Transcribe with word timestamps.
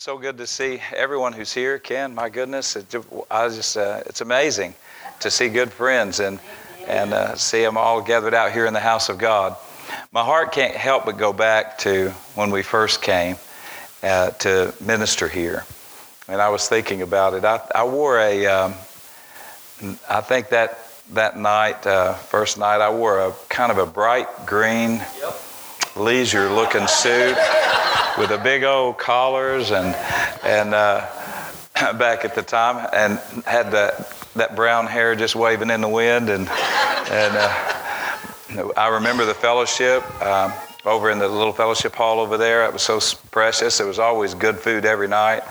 So 0.00 0.16
good 0.16 0.38
to 0.38 0.46
see 0.46 0.80
everyone 0.94 1.32
who's 1.32 1.52
here. 1.52 1.80
Ken, 1.80 2.14
my 2.14 2.28
goodness, 2.28 2.76
it, 2.76 2.86
I 3.28 3.48
just, 3.48 3.76
uh, 3.76 4.00
it's 4.06 4.20
amazing 4.20 4.76
to 5.18 5.28
see 5.28 5.48
good 5.48 5.72
friends 5.72 6.20
and, 6.20 6.38
and 6.86 7.12
uh, 7.12 7.34
see 7.34 7.62
them 7.62 7.76
all 7.76 8.00
gathered 8.00 8.32
out 8.32 8.52
here 8.52 8.66
in 8.66 8.74
the 8.74 8.78
house 8.78 9.08
of 9.08 9.18
God. 9.18 9.56
My 10.12 10.22
heart 10.22 10.52
can't 10.52 10.76
help 10.76 11.04
but 11.04 11.18
go 11.18 11.32
back 11.32 11.78
to 11.78 12.10
when 12.36 12.52
we 12.52 12.62
first 12.62 13.02
came 13.02 13.38
uh, 14.04 14.30
to 14.30 14.72
minister 14.80 15.26
here. 15.26 15.64
And 16.28 16.40
I 16.40 16.50
was 16.50 16.68
thinking 16.68 17.02
about 17.02 17.34
it. 17.34 17.44
I, 17.44 17.60
I 17.74 17.82
wore 17.82 18.20
a, 18.20 18.46
um, 18.46 18.74
I 20.08 20.20
think 20.20 20.50
that, 20.50 20.78
that 21.14 21.36
night, 21.36 21.84
uh, 21.88 22.14
first 22.14 22.56
night, 22.56 22.80
I 22.80 22.90
wore 22.90 23.18
a 23.18 23.34
kind 23.48 23.72
of 23.72 23.78
a 23.78 23.86
bright 23.86 24.28
green, 24.46 25.02
yep. 25.20 25.36
leisure 25.96 26.48
looking 26.50 26.86
suit 26.86 27.36
with 28.18 28.30
the 28.30 28.38
big 28.38 28.64
old 28.64 28.98
collars 28.98 29.70
and 29.70 29.94
and 30.44 30.74
uh, 30.74 31.06
back 31.94 32.24
at 32.24 32.34
the 32.34 32.42
time, 32.42 32.88
and 32.92 33.18
had 33.44 33.70
that 33.70 34.12
that 34.34 34.56
brown 34.56 34.86
hair 34.86 35.14
just 35.14 35.36
waving 35.36 35.70
in 35.70 35.80
the 35.80 35.88
wind, 35.88 36.28
and 36.28 36.48
and 36.48 37.36
uh, 37.36 38.72
I 38.76 38.88
remember 38.88 39.24
the 39.24 39.34
fellowship. 39.34 40.02
Um, 40.22 40.52
over 40.84 41.10
in 41.10 41.18
the 41.18 41.28
little 41.28 41.52
fellowship 41.52 41.94
hall 41.94 42.18
over 42.18 42.38
there. 42.38 42.64
It 42.64 42.72
was 42.72 42.82
so 42.82 43.00
precious. 43.30 43.76
There 43.76 43.86
was 43.86 43.98
always 43.98 44.32
good 44.32 44.58
food 44.58 44.86
every 44.86 45.08
night 45.08 45.42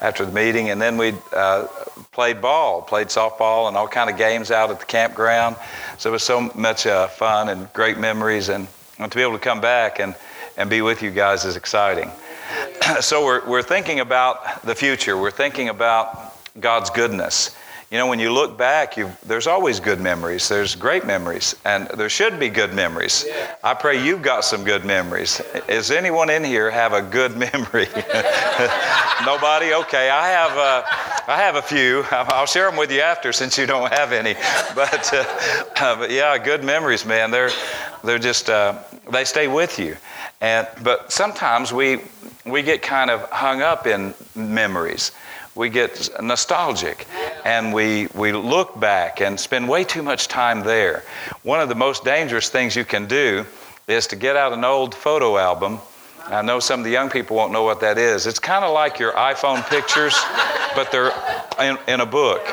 after 0.00 0.26
the 0.26 0.32
meeting. 0.32 0.70
And 0.70 0.80
then 0.80 0.96
we 0.96 1.14
uh, 1.32 1.68
played 2.10 2.40
ball, 2.40 2.82
played 2.82 3.06
softball, 3.06 3.68
and 3.68 3.76
all 3.76 3.86
kind 3.86 4.10
of 4.10 4.16
games 4.16 4.50
out 4.50 4.70
at 4.70 4.80
the 4.80 4.86
campground. 4.86 5.56
So 5.98 6.10
it 6.10 6.12
was 6.12 6.22
so 6.24 6.50
much 6.54 6.86
uh, 6.86 7.06
fun 7.06 7.50
and 7.50 7.72
great 7.72 7.98
memories. 7.98 8.48
And, 8.48 8.66
and 8.98 9.12
to 9.12 9.16
be 9.16 9.22
able 9.22 9.34
to 9.34 9.38
come 9.38 9.60
back 9.60 10.00
and 10.00 10.14
and 10.60 10.68
be 10.68 10.82
with 10.82 11.02
you 11.02 11.10
guys 11.10 11.46
is 11.46 11.56
exciting. 11.56 12.10
so 13.00 13.24
we're, 13.24 13.48
we're 13.48 13.62
thinking 13.62 14.00
about 14.00 14.62
the 14.62 14.74
future. 14.74 15.16
We're 15.16 15.30
thinking 15.30 15.70
about 15.70 16.34
God's 16.60 16.90
goodness. 16.90 17.56
You 17.90 17.98
know, 17.98 18.06
when 18.06 18.20
you 18.20 18.32
look 18.32 18.56
back, 18.56 18.94
there's 19.24 19.48
always 19.48 19.80
good 19.80 20.00
memories. 20.00 20.48
There's 20.48 20.76
great 20.76 21.04
memories, 21.04 21.56
and 21.64 21.88
there 21.88 22.08
should 22.08 22.38
be 22.38 22.48
good 22.48 22.72
memories. 22.72 23.26
I 23.64 23.74
pray 23.74 24.00
you've 24.00 24.22
got 24.22 24.44
some 24.44 24.62
good 24.62 24.84
memories. 24.84 25.42
Is 25.68 25.90
anyone 25.90 26.30
in 26.30 26.44
here 26.44 26.70
have 26.70 26.92
a 26.92 27.02
good 27.02 27.36
memory? 27.52 27.88
Nobody? 29.26 29.74
Okay, 29.74 30.08
I 30.08 30.28
have. 30.28 30.56
Uh, 30.56 30.82
I 31.26 31.36
have 31.38 31.56
a 31.56 31.62
few. 31.62 32.04
I'll 32.12 32.46
share 32.46 32.70
them 32.70 32.78
with 32.78 32.92
you 32.92 33.00
after, 33.00 33.32
since 33.32 33.58
you 33.58 33.66
don't 33.66 33.92
have 33.92 34.12
any. 34.12 34.34
But, 34.76 35.12
uh, 35.12 35.96
but 35.96 36.12
yeah, 36.12 36.38
good 36.38 36.62
memories, 36.62 37.04
man. 37.04 37.32
They're 37.32 37.50
they're 38.04 38.20
just 38.20 38.48
uh, 38.48 38.78
they 39.10 39.24
stay 39.24 39.48
with 39.48 39.80
you. 39.80 39.96
And 40.40 40.68
but 40.84 41.10
sometimes 41.10 41.72
we 41.72 42.02
we 42.46 42.62
get 42.62 42.82
kind 42.82 43.10
of 43.10 43.28
hung 43.30 43.62
up 43.62 43.88
in 43.88 44.14
memories 44.36 45.10
we 45.54 45.68
get 45.68 46.08
nostalgic 46.22 47.06
and 47.44 47.72
we, 47.72 48.08
we 48.14 48.32
look 48.32 48.78
back 48.78 49.20
and 49.20 49.38
spend 49.38 49.68
way 49.68 49.84
too 49.84 50.02
much 50.02 50.28
time 50.28 50.62
there. 50.62 51.02
One 51.42 51.60
of 51.60 51.68
the 51.68 51.74
most 51.74 52.04
dangerous 52.04 52.48
things 52.48 52.76
you 52.76 52.84
can 52.84 53.06
do 53.06 53.46
is 53.88 54.06
to 54.08 54.16
get 54.16 54.36
out 54.36 54.52
an 54.52 54.64
old 54.64 54.94
photo 54.94 55.36
album. 55.36 55.80
I 56.26 56.42
know 56.42 56.60
some 56.60 56.80
of 56.80 56.84
the 56.84 56.90
young 56.90 57.10
people 57.10 57.36
won't 57.36 57.52
know 57.52 57.64
what 57.64 57.80
that 57.80 57.98
is. 57.98 58.26
It's 58.26 58.38
kind 58.38 58.64
of 58.64 58.72
like 58.72 58.98
your 58.98 59.12
iPhone 59.12 59.68
pictures, 59.68 60.14
but 60.74 60.92
they're 60.92 61.12
in, 61.60 61.78
in 61.88 62.00
a 62.00 62.06
book. 62.06 62.46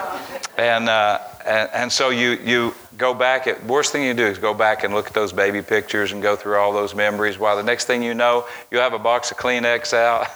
And, 0.57 0.89
uh, 0.89 1.19
and, 1.45 1.69
and 1.73 1.91
so 1.91 2.09
you, 2.09 2.31
you 2.43 2.75
go 2.97 3.13
back 3.13 3.45
at 3.45 3.63
worst 3.65 3.91
thing 3.91 4.03
you 4.03 4.13
do 4.13 4.25
is 4.25 4.39
go 4.39 4.53
back 4.53 4.83
and 4.83 4.93
look 4.93 5.07
at 5.07 5.13
those 5.13 5.31
baby 5.31 5.61
pictures 5.61 6.11
and 6.11 6.21
go 6.21 6.35
through 6.35 6.57
all 6.57 6.73
those 6.73 6.95
memories. 6.95 7.37
While 7.37 7.55
the 7.55 7.63
next 7.63 7.85
thing 7.85 8.01
you 8.01 8.13
know 8.13 8.45
you'll 8.71 8.81
have 8.81 8.93
a 8.93 8.99
box 8.99 9.29
of 9.31 9.37
kleenex 9.37 9.93
out. 9.93 10.27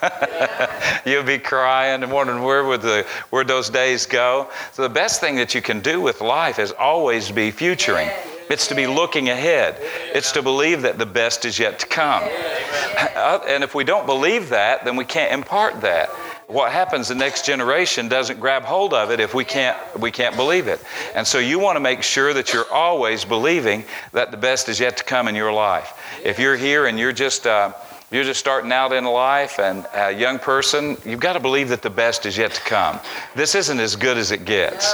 You'll 1.05 1.23
be 1.23 1.39
crying 1.39 2.03
and 2.03 2.11
wondering 2.11 2.43
where 2.43 2.63
would 2.63 2.81
the 2.81 3.05
where 3.31 3.43
those 3.43 3.69
days 3.69 4.05
go. 4.05 4.49
So 4.73 4.83
the 4.83 4.89
best 4.89 5.19
thing 5.19 5.35
that 5.37 5.55
you 5.55 5.61
can 5.61 5.79
do 5.79 5.99
with 5.99 6.21
life 6.21 6.59
is 6.59 6.71
always 6.71 7.31
be 7.31 7.51
futuring. 7.51 8.09
It's 8.49 8.67
to 8.67 8.75
be 8.75 8.85
looking 8.85 9.29
ahead. 9.29 9.77
It's 10.13 10.31
to 10.33 10.41
believe 10.41 10.81
that 10.81 10.97
the 10.97 11.05
best 11.05 11.45
is 11.45 11.57
yet 11.57 11.79
to 11.79 11.87
come. 11.87 12.23
Uh, 12.23 13.39
and 13.47 13.63
if 13.63 13.73
we 13.73 13.83
don't 13.83 14.05
believe 14.05 14.49
that, 14.49 14.83
then 14.83 14.95
we 14.97 15.05
can't 15.05 15.31
impart 15.31 15.81
that 15.81 16.09
what 16.51 16.71
happens 16.71 17.07
the 17.07 17.15
next 17.15 17.45
generation 17.45 18.09
doesn't 18.09 18.39
grab 18.39 18.63
hold 18.63 18.93
of 18.93 19.09
it 19.09 19.19
if 19.19 19.33
we 19.33 19.45
can't 19.45 19.77
we 19.99 20.11
can't 20.11 20.35
believe 20.35 20.67
it. 20.67 20.83
And 21.15 21.25
so 21.25 21.39
you 21.39 21.59
want 21.59 21.77
to 21.77 21.79
make 21.79 22.03
sure 22.03 22.33
that 22.33 22.53
you're 22.53 22.71
always 22.71 23.23
believing 23.23 23.85
that 24.11 24.31
the 24.31 24.37
best 24.37 24.67
is 24.67 24.79
yet 24.79 24.97
to 24.97 25.03
come 25.03 25.27
in 25.27 25.35
your 25.35 25.53
life. 25.53 25.97
If 26.23 26.39
you're 26.39 26.57
here 26.57 26.87
and 26.87 26.99
you're 26.99 27.13
just 27.13 27.47
uh, 27.47 27.73
you're 28.11 28.25
just 28.25 28.41
starting 28.41 28.73
out 28.73 28.91
in 28.91 29.05
life 29.05 29.59
and 29.59 29.85
a 29.93 30.11
young 30.11 30.39
person 30.39 30.97
you've 31.05 31.21
got 31.21 31.33
to 31.33 31.39
believe 31.39 31.69
that 31.69 31.81
the 31.81 31.89
best 31.89 32.25
is 32.25 32.37
yet 32.37 32.53
to 32.53 32.61
come. 32.61 32.99
This 33.33 33.55
isn't 33.55 33.79
as 33.79 33.95
good 33.95 34.17
as 34.17 34.31
it 34.31 34.43
gets. 34.43 34.93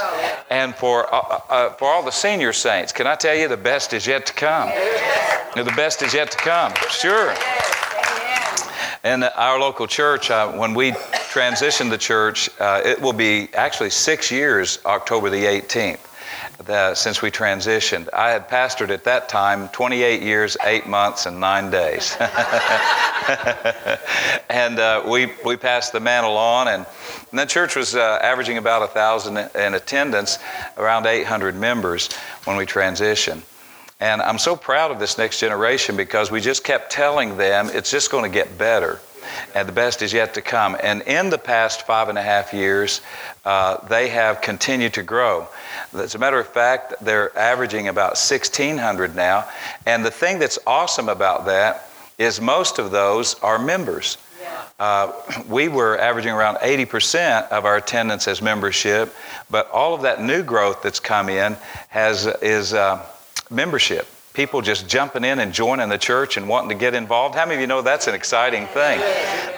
And 0.50 0.76
for 0.76 1.12
uh, 1.12 1.18
uh, 1.18 1.40
uh 1.48 1.70
for 1.70 1.88
all 1.88 2.04
the 2.04 2.12
senior 2.12 2.52
saints 2.52 2.92
can 2.92 3.08
i 3.08 3.16
tell 3.16 3.34
you 3.34 3.48
the 3.48 3.56
best 3.56 3.92
is 3.92 4.06
yet 4.06 4.26
to 4.26 4.32
come. 4.32 4.68
The 5.56 5.72
best 5.74 6.02
is 6.02 6.14
yet 6.14 6.30
to 6.30 6.38
come. 6.38 6.72
Sure. 6.90 7.34
In 9.04 9.22
our 9.22 9.58
local 9.58 9.86
church, 9.86 10.30
uh, 10.30 10.52
when 10.52 10.74
we 10.74 10.92
transition 11.28 11.88
the 11.88 11.98
church, 11.98 12.48
uh, 12.58 12.80
it 12.84 13.00
will 13.00 13.12
be 13.12 13.48
actually 13.54 13.90
six 13.90 14.30
years, 14.30 14.78
October 14.84 15.30
the 15.30 15.44
18th. 15.44 16.00
since 16.96 17.22
we 17.22 17.30
transitioned. 17.30 18.08
I 18.12 18.30
had 18.30 18.48
pastored 18.48 18.90
at 18.90 19.04
that 19.04 19.28
time 19.28 19.68
28 19.68 20.22
years, 20.22 20.56
8 20.64 20.86
months, 20.86 21.26
and 21.26 21.38
9 21.38 21.70
days. 21.70 22.16
and 24.50 24.78
uh, 24.78 25.02
we, 25.06 25.32
we 25.44 25.56
passed 25.56 25.92
the 25.92 26.00
mantle 26.00 26.36
on, 26.36 26.68
and, 26.68 26.86
and 27.30 27.38
the 27.38 27.46
church 27.46 27.76
was 27.76 27.94
uh, 27.94 28.18
averaging 28.22 28.58
about 28.58 28.80
1,000 28.80 29.36
in 29.54 29.74
attendance, 29.74 30.38
around 30.76 31.06
800 31.06 31.54
members 31.54 32.12
when 32.44 32.56
we 32.56 32.66
transitioned. 32.66 33.42
And 34.00 34.22
I'm 34.22 34.38
so 34.38 34.54
proud 34.56 34.90
of 34.90 34.98
this 34.98 35.18
next 35.18 35.40
generation 35.40 35.96
because 35.96 36.30
we 36.30 36.40
just 36.40 36.64
kept 36.64 36.92
telling 36.92 37.36
them 37.36 37.68
it's 37.72 37.90
just 37.90 38.10
going 38.10 38.30
to 38.30 38.34
get 38.34 38.56
better 38.56 39.00
and 39.54 39.68
the 39.68 39.72
best 39.72 40.02
is 40.02 40.12
yet 40.12 40.34
to 40.34 40.42
come. 40.42 40.76
And 40.82 41.02
in 41.02 41.30
the 41.30 41.38
past 41.38 41.86
five 41.86 42.08
and 42.08 42.18
a 42.18 42.22
half 42.22 42.52
years, 42.52 43.00
uh, 43.44 43.86
they 43.88 44.08
have 44.08 44.40
continued 44.40 44.94
to 44.94 45.02
grow. 45.02 45.46
As 45.94 46.14
a 46.14 46.18
matter 46.18 46.38
of 46.38 46.48
fact, 46.48 46.94
they're 47.00 47.36
averaging 47.38 47.88
about 47.88 48.12
1,600 48.12 49.14
now. 49.14 49.48
And 49.86 50.04
the 50.04 50.10
thing 50.10 50.38
that's 50.38 50.58
awesome 50.66 51.08
about 51.08 51.46
that 51.46 51.88
is 52.18 52.40
most 52.40 52.78
of 52.78 52.90
those 52.90 53.34
are 53.40 53.58
members. 53.58 54.18
Uh, 54.78 55.12
we 55.48 55.68
were 55.68 55.98
averaging 55.98 56.32
around 56.32 56.56
80% 56.56 57.48
of 57.48 57.64
our 57.64 57.76
attendance 57.76 58.28
as 58.28 58.42
membership, 58.42 59.14
but 59.50 59.70
all 59.70 59.94
of 59.94 60.02
that 60.02 60.22
new 60.22 60.42
growth 60.42 60.82
that's 60.82 61.00
come 61.00 61.28
in 61.28 61.56
has 61.88 62.26
is. 62.26 62.74
Uh, 62.74 63.04
membership. 63.50 64.06
People 64.38 64.62
just 64.62 64.86
jumping 64.86 65.24
in 65.24 65.40
and 65.40 65.52
joining 65.52 65.88
the 65.88 65.98
church 65.98 66.36
and 66.36 66.48
wanting 66.48 66.68
to 66.68 66.76
get 66.76 66.94
involved. 66.94 67.34
How 67.34 67.44
many 67.44 67.56
of 67.56 67.60
you 67.60 67.66
know 67.66 67.82
that's 67.82 68.06
an 68.06 68.14
exciting 68.14 68.68
thing? 68.68 69.00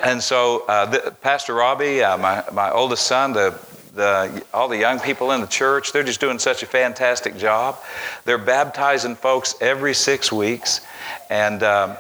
And 0.02 0.22
so, 0.22 0.64
uh, 0.68 0.86
the, 0.86 1.14
Pastor 1.20 1.52
Robbie, 1.52 2.02
uh, 2.02 2.16
my, 2.16 2.42
my 2.50 2.70
oldest 2.70 3.06
son, 3.06 3.34
the, 3.34 3.60
the, 3.94 4.42
all 4.54 4.68
the 4.68 4.78
young 4.78 4.98
people 4.98 5.32
in 5.32 5.42
the 5.42 5.46
church, 5.46 5.92
they're 5.92 6.02
just 6.02 6.18
doing 6.18 6.38
such 6.38 6.62
a 6.62 6.66
fantastic 6.66 7.36
job. 7.36 7.78
They're 8.24 8.38
baptizing 8.38 9.16
folks 9.16 9.54
every 9.60 9.92
six 9.92 10.32
weeks. 10.32 10.80
And 11.28 11.62
um, 11.62 11.98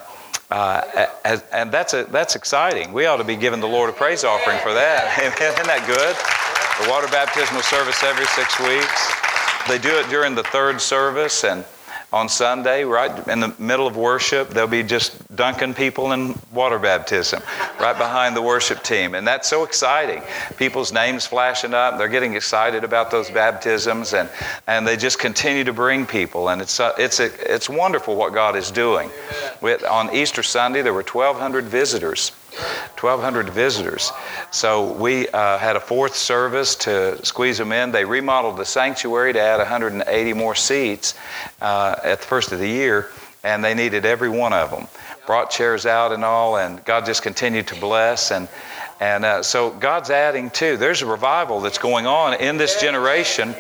uh, 0.50 1.06
as, 1.22 1.44
and 1.52 1.70
that's, 1.70 1.92
a, 1.92 2.04
that's 2.04 2.34
exciting. 2.34 2.94
We 2.94 3.04
ought 3.04 3.18
to 3.18 3.24
be 3.24 3.36
giving 3.36 3.60
the 3.60 3.68
Lord 3.68 3.90
a 3.90 3.92
praise 3.92 4.24
offering 4.24 4.58
for 4.60 4.72
that. 4.72 5.18
Isn't 5.20 5.66
that 5.66 5.84
good? 5.86 6.16
The 6.82 6.90
water 6.90 7.08
baptismal 7.08 7.60
service 7.60 8.02
every 8.02 8.24
six 8.24 8.58
weeks. 8.58 9.12
They 9.68 9.76
do 9.76 10.00
it 10.00 10.08
during 10.08 10.34
the 10.34 10.44
third 10.44 10.80
service, 10.80 11.44
and 11.44 11.62
on 12.12 12.28
Sunday, 12.28 12.84
right 12.84 13.28
in 13.28 13.38
the 13.38 13.54
middle 13.58 13.86
of 13.86 13.96
worship, 13.96 14.50
they'll 14.50 14.66
be 14.66 14.82
just 14.82 15.36
dunking 15.36 15.74
people 15.74 16.12
in 16.12 16.36
water 16.52 16.78
baptism 16.78 17.40
right 17.78 17.96
behind 17.96 18.34
the 18.34 18.42
worship 18.42 18.82
team. 18.82 19.14
And 19.14 19.26
that's 19.26 19.48
so 19.48 19.64
exciting. 19.64 20.22
People's 20.56 20.92
names 20.92 21.24
flashing 21.24 21.72
up, 21.72 21.98
they're 21.98 22.08
getting 22.08 22.34
excited 22.34 22.82
about 22.82 23.10
those 23.10 23.30
baptisms, 23.30 24.12
and, 24.12 24.28
and 24.66 24.86
they 24.86 24.96
just 24.96 25.18
continue 25.20 25.62
to 25.64 25.72
bring 25.72 26.04
people. 26.04 26.50
And 26.50 26.60
it's, 26.60 26.80
uh, 26.80 26.92
it's, 26.98 27.20
a, 27.20 27.30
it's 27.54 27.68
wonderful 27.68 28.16
what 28.16 28.34
God 28.34 28.56
is 28.56 28.70
doing. 28.70 29.10
With, 29.60 29.84
on 29.84 30.14
Easter 30.14 30.42
Sunday, 30.42 30.82
there 30.82 30.94
were 30.94 31.02
1,200 31.02 31.64
visitors 31.66 32.32
1,200 32.52 33.48
visitors. 33.50 34.12
So 34.50 34.92
we 34.92 35.28
uh, 35.28 35.58
had 35.58 35.76
a 35.76 35.80
fourth 35.80 36.14
service 36.14 36.74
to 36.76 37.24
squeeze 37.24 37.58
them 37.58 37.72
in. 37.72 37.92
They 37.92 38.04
remodeled 38.04 38.56
the 38.56 38.64
sanctuary 38.64 39.32
to 39.32 39.40
add 39.40 39.58
180 39.58 40.32
more 40.34 40.54
seats 40.54 41.14
uh, 41.60 41.96
at 42.04 42.20
the 42.20 42.26
first 42.26 42.52
of 42.52 42.58
the 42.58 42.68
year, 42.68 43.10
and 43.42 43.64
they 43.64 43.74
needed 43.74 44.04
every 44.04 44.28
one 44.28 44.52
of 44.52 44.70
them. 44.70 44.86
Brought 45.26 45.50
chairs 45.50 45.86
out 45.86 46.12
and 46.12 46.24
all, 46.24 46.56
and 46.56 46.84
God 46.84 47.06
just 47.06 47.22
continued 47.22 47.68
to 47.68 47.80
bless. 47.80 48.32
And, 48.32 48.48
and 49.00 49.24
uh, 49.24 49.42
so 49.42 49.70
God's 49.70 50.10
adding 50.10 50.50
too. 50.50 50.76
There's 50.76 51.02
a 51.02 51.06
revival 51.06 51.60
that's 51.60 51.78
going 51.78 52.06
on 52.06 52.34
in 52.34 52.56
this 52.56 52.80
generation 52.80 53.54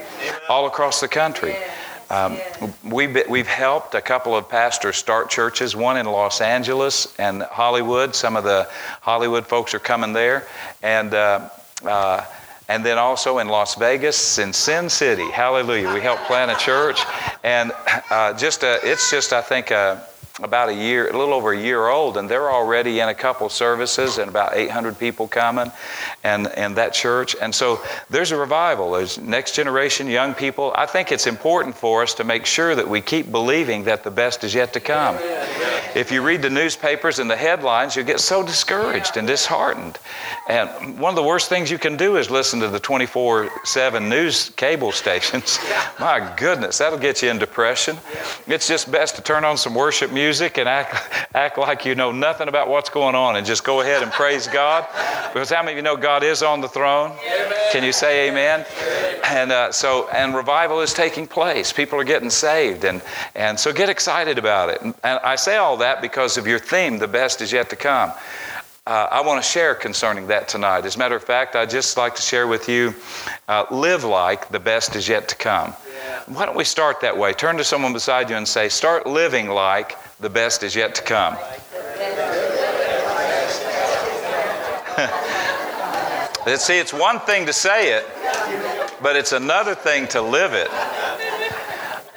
all 0.48 0.66
across 0.66 1.00
the 1.00 1.08
country. 1.08 1.54
Um, 2.10 2.38
we've, 2.84 3.16
we've 3.28 3.46
helped 3.46 3.94
a 3.94 4.00
couple 4.00 4.34
of 4.34 4.48
pastors 4.48 4.96
start 4.96 5.30
churches, 5.30 5.76
one 5.76 5.96
in 5.96 6.06
Los 6.06 6.40
Angeles 6.40 7.14
and 7.18 7.42
Hollywood. 7.42 8.16
Some 8.16 8.34
of 8.34 8.42
the 8.42 8.68
Hollywood 9.00 9.46
folks 9.46 9.74
are 9.74 9.78
coming 9.78 10.12
there. 10.12 10.46
And, 10.82 11.14
uh, 11.14 11.48
uh, 11.84 12.24
and 12.68 12.84
then 12.84 12.98
also 12.98 13.38
in 13.38 13.46
Las 13.46 13.76
Vegas, 13.76 14.38
in 14.38 14.52
Sin 14.52 14.90
City. 14.90 15.30
Hallelujah. 15.30 15.94
We 15.94 16.00
helped 16.00 16.24
plant 16.24 16.50
a 16.50 16.56
church. 16.56 17.00
And 17.44 17.70
uh, 18.10 18.34
just 18.34 18.64
a, 18.64 18.80
it's 18.82 19.08
just, 19.08 19.32
I 19.32 19.40
think, 19.40 19.70
a, 19.70 20.04
about 20.42 20.68
a 20.68 20.74
year, 20.74 21.08
a 21.08 21.16
little 21.16 21.34
over 21.34 21.52
a 21.52 21.60
year 21.60 21.88
old, 21.88 22.16
and 22.16 22.28
they're 22.28 22.50
already 22.50 23.00
in 23.00 23.08
a 23.08 23.14
couple 23.14 23.48
services 23.48 24.18
and 24.18 24.28
about 24.28 24.56
800 24.56 24.98
people 24.98 25.28
coming 25.28 25.70
and, 26.24 26.46
and 26.48 26.76
that 26.76 26.92
church. 26.92 27.36
And 27.40 27.54
so 27.54 27.80
there's 28.08 28.32
a 28.32 28.36
revival. 28.36 28.92
There's 28.92 29.18
next 29.18 29.54
generation 29.54 30.06
young 30.06 30.34
people. 30.34 30.72
I 30.74 30.86
think 30.86 31.12
it's 31.12 31.26
important 31.26 31.76
for 31.76 32.02
us 32.02 32.14
to 32.14 32.24
make 32.24 32.46
sure 32.46 32.74
that 32.74 32.88
we 32.88 33.00
keep 33.00 33.30
believing 33.30 33.84
that 33.84 34.04
the 34.04 34.10
best 34.10 34.44
is 34.44 34.54
yet 34.54 34.72
to 34.74 34.80
come. 34.80 35.16
If 35.94 36.12
you 36.12 36.22
read 36.22 36.42
the 36.42 36.50
newspapers 36.50 37.18
and 37.18 37.30
the 37.30 37.36
headlines, 37.36 37.96
you 37.96 38.02
get 38.02 38.20
so 38.20 38.42
discouraged 38.42 39.16
and 39.16 39.26
disheartened. 39.26 39.98
And 40.48 40.98
one 40.98 41.10
of 41.10 41.16
the 41.16 41.22
worst 41.22 41.48
things 41.48 41.70
you 41.70 41.78
can 41.78 41.96
do 41.96 42.16
is 42.16 42.30
listen 42.30 42.60
to 42.60 42.68
the 42.68 42.80
24 42.80 43.50
7 43.64 44.08
news 44.08 44.50
cable 44.50 44.92
stations. 44.92 45.58
My 46.00 46.34
goodness, 46.36 46.78
that'll 46.78 46.98
get 46.98 47.22
you 47.22 47.30
in 47.30 47.38
depression. 47.38 47.96
It's 48.46 48.66
just 48.66 48.90
best 48.90 49.16
to 49.16 49.22
turn 49.22 49.44
on 49.44 49.56
some 49.56 49.74
worship 49.74 50.12
music 50.12 50.58
and 50.58 50.68
act, 50.68 50.94
act 51.34 51.58
like 51.58 51.84
you 51.84 51.94
know 51.94 52.12
nothing 52.12 52.48
about 52.48 52.68
what's 52.68 52.90
going 52.90 53.14
on 53.14 53.36
and 53.36 53.46
just 53.46 53.64
go 53.64 53.80
ahead 53.80 54.02
and 54.02 54.12
praise 54.12 54.46
God. 54.46 54.86
Because 55.32 55.50
how 55.50 55.62
many 55.62 55.72
of 55.72 55.76
you 55.76 55.82
know 55.82 55.96
God 55.96 56.22
is 56.22 56.42
on 56.42 56.60
the 56.60 56.68
throne? 56.68 57.10
Amen. 57.10 57.52
Can 57.72 57.84
you 57.84 57.92
say 57.92 58.28
amen? 58.28 58.64
amen. 58.66 59.20
And 59.24 59.52
uh, 59.52 59.70
so, 59.70 60.08
and 60.08 60.34
revival 60.34 60.80
is 60.80 60.92
taking 60.92 61.26
place. 61.26 61.72
People 61.72 62.00
are 62.00 62.04
getting 62.04 62.30
saved. 62.30 62.84
And, 62.84 63.00
and 63.36 63.58
so 63.58 63.72
get 63.72 63.88
excited 63.88 64.38
about 64.38 64.70
it. 64.70 64.82
And, 64.82 64.94
and 65.04 65.20
I 65.20 65.36
say 65.36 65.56
all 65.56 65.69
that 65.78 66.02
because 66.02 66.36
of 66.36 66.46
your 66.46 66.58
theme, 66.58 66.98
the 66.98 67.08
best 67.08 67.40
is 67.40 67.52
yet 67.52 67.70
to 67.70 67.76
come. 67.76 68.12
Uh, 68.86 69.06
I 69.10 69.20
want 69.20 69.42
to 69.42 69.48
share 69.48 69.74
concerning 69.74 70.26
that 70.28 70.48
tonight. 70.48 70.84
As 70.84 70.96
a 70.96 70.98
matter 70.98 71.14
of 71.14 71.22
fact, 71.22 71.54
I'd 71.54 71.70
just 71.70 71.96
like 71.96 72.16
to 72.16 72.22
share 72.22 72.46
with 72.46 72.68
you 72.68 72.94
uh, 73.46 73.66
live 73.70 74.04
like 74.04 74.48
the 74.48 74.58
best 74.58 74.96
is 74.96 75.06
yet 75.06 75.28
to 75.28 75.36
come. 75.36 75.74
Yeah. 75.94 76.22
Why 76.26 76.46
don't 76.46 76.56
we 76.56 76.64
start 76.64 77.00
that 77.02 77.16
way? 77.16 77.32
Turn 77.32 77.56
to 77.58 77.64
someone 77.64 77.92
beside 77.92 78.30
you 78.30 78.36
and 78.36 78.48
say, 78.48 78.68
Start 78.68 79.06
living 79.06 79.48
like 79.48 79.96
the 80.18 80.30
best 80.30 80.62
is 80.62 80.74
yet 80.74 80.94
to 80.96 81.02
come. 81.02 81.36
See, 86.56 86.78
it's 86.78 86.92
one 86.92 87.20
thing 87.20 87.46
to 87.46 87.52
say 87.52 87.92
it, 87.92 88.06
but 89.02 89.14
it's 89.14 89.32
another 89.32 89.74
thing 89.74 90.08
to 90.08 90.22
live 90.22 90.52
it. 90.52 90.68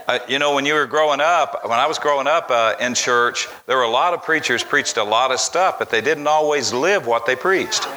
Uh, 0.07 0.19
you 0.27 0.37
know, 0.39 0.53
when 0.53 0.65
you 0.65 0.73
were 0.73 0.85
growing 0.85 1.21
up, 1.21 1.63
when 1.63 1.79
I 1.79 1.87
was 1.87 1.97
growing 1.97 2.27
up 2.27 2.51
uh, 2.51 2.75
in 2.79 2.93
church, 2.93 3.47
there 3.67 3.77
were 3.77 3.83
a 3.83 3.89
lot 3.89 4.13
of 4.13 4.21
preachers 4.23 4.63
preached 4.63 4.97
a 4.97 5.03
lot 5.03 5.31
of 5.31 5.39
stuff, 5.39 5.79
but 5.79 5.89
they 5.89 6.01
didn't 6.01 6.27
always 6.27 6.73
live 6.73 7.07
what 7.07 7.25
they 7.25 7.35
preached. 7.35 7.87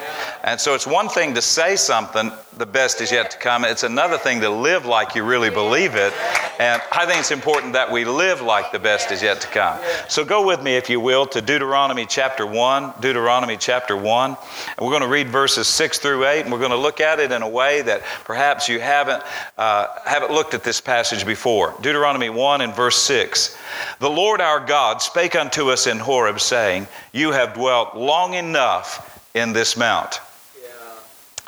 And 0.44 0.60
so 0.60 0.74
it's 0.74 0.86
one 0.86 1.08
thing 1.08 1.34
to 1.34 1.42
say 1.42 1.74
something, 1.74 2.30
the 2.56 2.66
best 2.66 3.00
is 3.00 3.10
yet 3.10 3.32
to 3.32 3.38
come. 3.38 3.64
It's 3.64 3.82
another 3.82 4.16
thing 4.16 4.40
to 4.42 4.48
live 4.48 4.86
like 4.86 5.16
you 5.16 5.24
really 5.24 5.50
believe 5.50 5.96
it. 5.96 6.12
And 6.60 6.80
I 6.92 7.04
think 7.04 7.18
it's 7.18 7.32
important 7.32 7.72
that 7.72 7.90
we 7.90 8.04
live 8.04 8.40
like 8.40 8.70
the 8.70 8.78
best 8.78 9.10
is 9.10 9.22
yet 9.22 9.40
to 9.40 9.48
come. 9.48 9.78
So 10.08 10.24
go 10.24 10.46
with 10.46 10.62
me, 10.62 10.76
if 10.76 10.88
you 10.88 11.00
will, 11.00 11.26
to 11.26 11.42
Deuteronomy 11.42 12.06
chapter 12.06 12.46
1. 12.46 12.94
Deuteronomy 13.00 13.56
chapter 13.56 13.96
1. 13.96 14.30
And 14.30 14.38
we're 14.80 14.92
going 14.92 15.02
to 15.02 15.08
read 15.08 15.28
verses 15.28 15.66
6 15.66 15.98
through 15.98 16.24
8, 16.24 16.42
and 16.42 16.52
we're 16.52 16.60
going 16.60 16.70
to 16.70 16.76
look 16.76 17.00
at 17.00 17.18
it 17.18 17.32
in 17.32 17.42
a 17.42 17.48
way 17.48 17.82
that 17.82 18.02
perhaps 18.24 18.68
you 18.68 18.78
haven't, 18.78 19.24
uh, 19.58 19.88
haven't 20.04 20.30
looked 20.30 20.54
at 20.54 20.62
this 20.62 20.80
passage 20.80 21.26
before. 21.26 21.74
Deuteronomy 21.82 21.95
1 22.00 22.60
and 22.60 22.74
verse 22.74 22.96
6. 22.96 23.56
The 23.98 24.10
Lord 24.10 24.40
our 24.40 24.60
God 24.60 25.02
spake 25.02 25.34
unto 25.34 25.70
us 25.70 25.86
in 25.86 25.98
Horeb, 25.98 26.40
saying, 26.40 26.86
You 27.12 27.32
have 27.32 27.54
dwelt 27.54 27.96
long 27.96 28.34
enough 28.34 29.28
in 29.34 29.52
this 29.52 29.76
mount. 29.76 30.20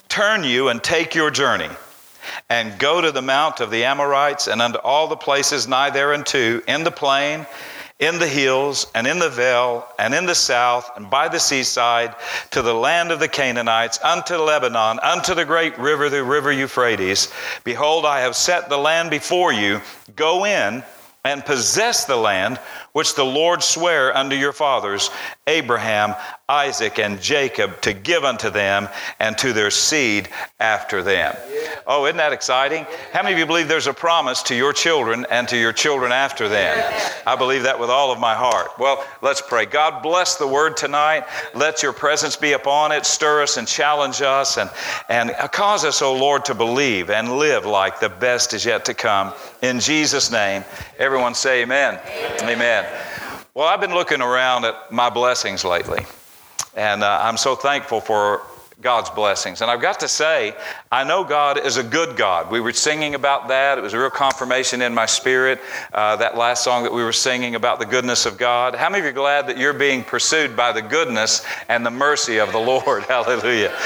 Turn 0.08 0.42
you 0.44 0.68
and 0.68 0.82
take 0.82 1.14
your 1.14 1.30
journey, 1.30 1.68
and 2.48 2.78
go 2.78 3.00
to 3.00 3.12
the 3.12 3.22
mount 3.22 3.60
of 3.60 3.70
the 3.70 3.84
Amorites, 3.84 4.48
and 4.48 4.62
unto 4.62 4.78
all 4.78 5.06
the 5.06 5.16
places 5.16 5.68
nigh 5.68 5.90
thereunto, 5.90 6.60
in 6.66 6.84
the 6.84 6.90
plain, 6.90 7.46
in 7.98 8.18
the 8.18 8.28
hills, 8.28 8.86
and 8.94 9.06
in 9.06 9.18
the 9.18 9.28
vale, 9.28 9.86
and 9.98 10.14
in 10.14 10.24
the 10.24 10.34
south, 10.34 10.90
and 10.96 11.10
by 11.10 11.28
the 11.28 11.40
seaside, 11.40 12.14
to 12.52 12.62
the 12.62 12.74
land 12.74 13.10
of 13.10 13.18
the 13.18 13.28
Canaanites, 13.28 13.98
unto 14.04 14.36
Lebanon, 14.36 15.00
unto 15.00 15.34
the 15.34 15.44
great 15.44 15.76
river, 15.78 16.08
the 16.08 16.22
river 16.22 16.52
Euphrates. 16.52 17.32
Behold, 17.64 18.06
I 18.06 18.20
have 18.20 18.36
set 18.36 18.68
the 18.68 18.78
land 18.78 19.10
before 19.10 19.52
you. 19.52 19.80
Go 20.14 20.44
in 20.44 20.84
and 21.24 21.44
possess 21.44 22.04
the 22.04 22.16
land 22.16 22.60
which 22.92 23.14
the 23.14 23.24
Lord 23.24 23.62
sware 23.62 24.16
unto 24.16 24.34
your 24.34 24.52
fathers, 24.52 25.10
Abraham, 25.46 26.14
Isaac, 26.48 26.98
and 26.98 27.20
Jacob, 27.20 27.80
to 27.82 27.92
give 27.92 28.24
unto 28.24 28.48
them 28.48 28.88
and 29.20 29.36
to 29.38 29.52
their 29.52 29.70
seed 29.70 30.28
after 30.58 31.02
them. 31.02 31.36
Oh, 31.86 32.06
isn't 32.06 32.16
that 32.16 32.32
exciting? 32.32 32.86
How 33.12 33.22
many 33.22 33.34
of 33.34 33.38
you 33.38 33.46
believe 33.46 33.68
there's 33.68 33.86
a 33.86 33.94
promise 33.94 34.42
to 34.44 34.54
your 34.54 34.72
children 34.72 35.26
and 35.30 35.46
to 35.48 35.58
your 35.58 35.72
children 35.72 36.10
after 36.10 36.48
them? 36.48 36.92
I 37.26 37.36
believe 37.36 37.64
that 37.64 37.78
with 37.78 37.90
all 37.90 38.10
of 38.10 38.18
my 38.18 38.34
heart. 38.34 38.78
Well, 38.78 39.04
let's 39.20 39.42
pray. 39.42 39.66
God 39.66 40.02
bless 40.02 40.36
the 40.36 40.46
word 40.46 40.76
tonight. 40.76 41.24
Let 41.54 41.82
your 41.82 41.92
presence 41.92 42.36
be 42.36 42.52
upon 42.52 42.92
it. 42.92 43.04
Stir 43.04 43.42
us 43.42 43.58
and 43.58 43.68
challenge 43.68 44.22
us 44.22 44.56
and, 44.56 44.70
and 45.08 45.30
cause 45.52 45.84
us, 45.84 46.00
O 46.00 46.08
oh 46.08 46.16
Lord, 46.16 46.46
to 46.46 46.54
believe 46.54 47.10
and 47.10 47.38
live 47.38 47.66
like 47.66 48.00
the 48.00 48.08
best 48.08 48.54
is 48.54 48.64
yet 48.64 48.86
to 48.86 48.94
come. 48.94 49.34
In 49.60 49.80
Jesus' 49.80 50.30
name, 50.30 50.64
everyone 50.98 51.34
say 51.34 51.62
amen. 51.62 51.98
Amen. 52.40 52.50
amen. 52.50 52.77
Well, 53.54 53.66
I've 53.66 53.80
been 53.80 53.94
looking 53.94 54.20
around 54.20 54.64
at 54.64 54.92
my 54.92 55.10
blessings 55.10 55.64
lately, 55.64 56.04
and 56.76 57.02
uh, 57.02 57.20
I'm 57.22 57.36
so 57.36 57.56
thankful 57.56 58.00
for 58.00 58.42
God's 58.80 59.10
blessings. 59.10 59.60
And 59.60 59.68
I've 59.72 59.80
got 59.80 59.98
to 60.00 60.08
say, 60.08 60.54
I 60.92 61.02
know 61.02 61.24
God 61.24 61.58
is 61.66 61.78
a 61.78 61.82
good 61.82 62.16
God. 62.16 62.48
We 62.48 62.60
were 62.60 62.72
singing 62.72 63.16
about 63.16 63.48
that. 63.48 63.76
It 63.76 63.80
was 63.80 63.92
a 63.92 63.98
real 63.98 64.08
confirmation 64.08 64.82
in 64.82 64.94
my 64.94 65.04
spirit, 65.04 65.60
uh, 65.92 66.14
that 66.16 66.36
last 66.36 66.62
song 66.62 66.84
that 66.84 66.92
we 66.92 67.02
were 67.02 67.12
singing 67.12 67.56
about 67.56 67.80
the 67.80 67.86
goodness 67.86 68.24
of 68.24 68.38
God. 68.38 68.76
How 68.76 68.88
many 68.88 69.00
of 69.00 69.04
you 69.06 69.10
are 69.10 69.14
glad 69.14 69.48
that 69.48 69.58
you're 69.58 69.72
being 69.72 70.04
pursued 70.04 70.56
by 70.56 70.70
the 70.70 70.80
goodness 70.82 71.44
and 71.68 71.84
the 71.84 71.90
mercy 71.90 72.38
of 72.38 72.52
the 72.52 72.58
Lord? 72.58 73.02
Hallelujah. 73.08 73.76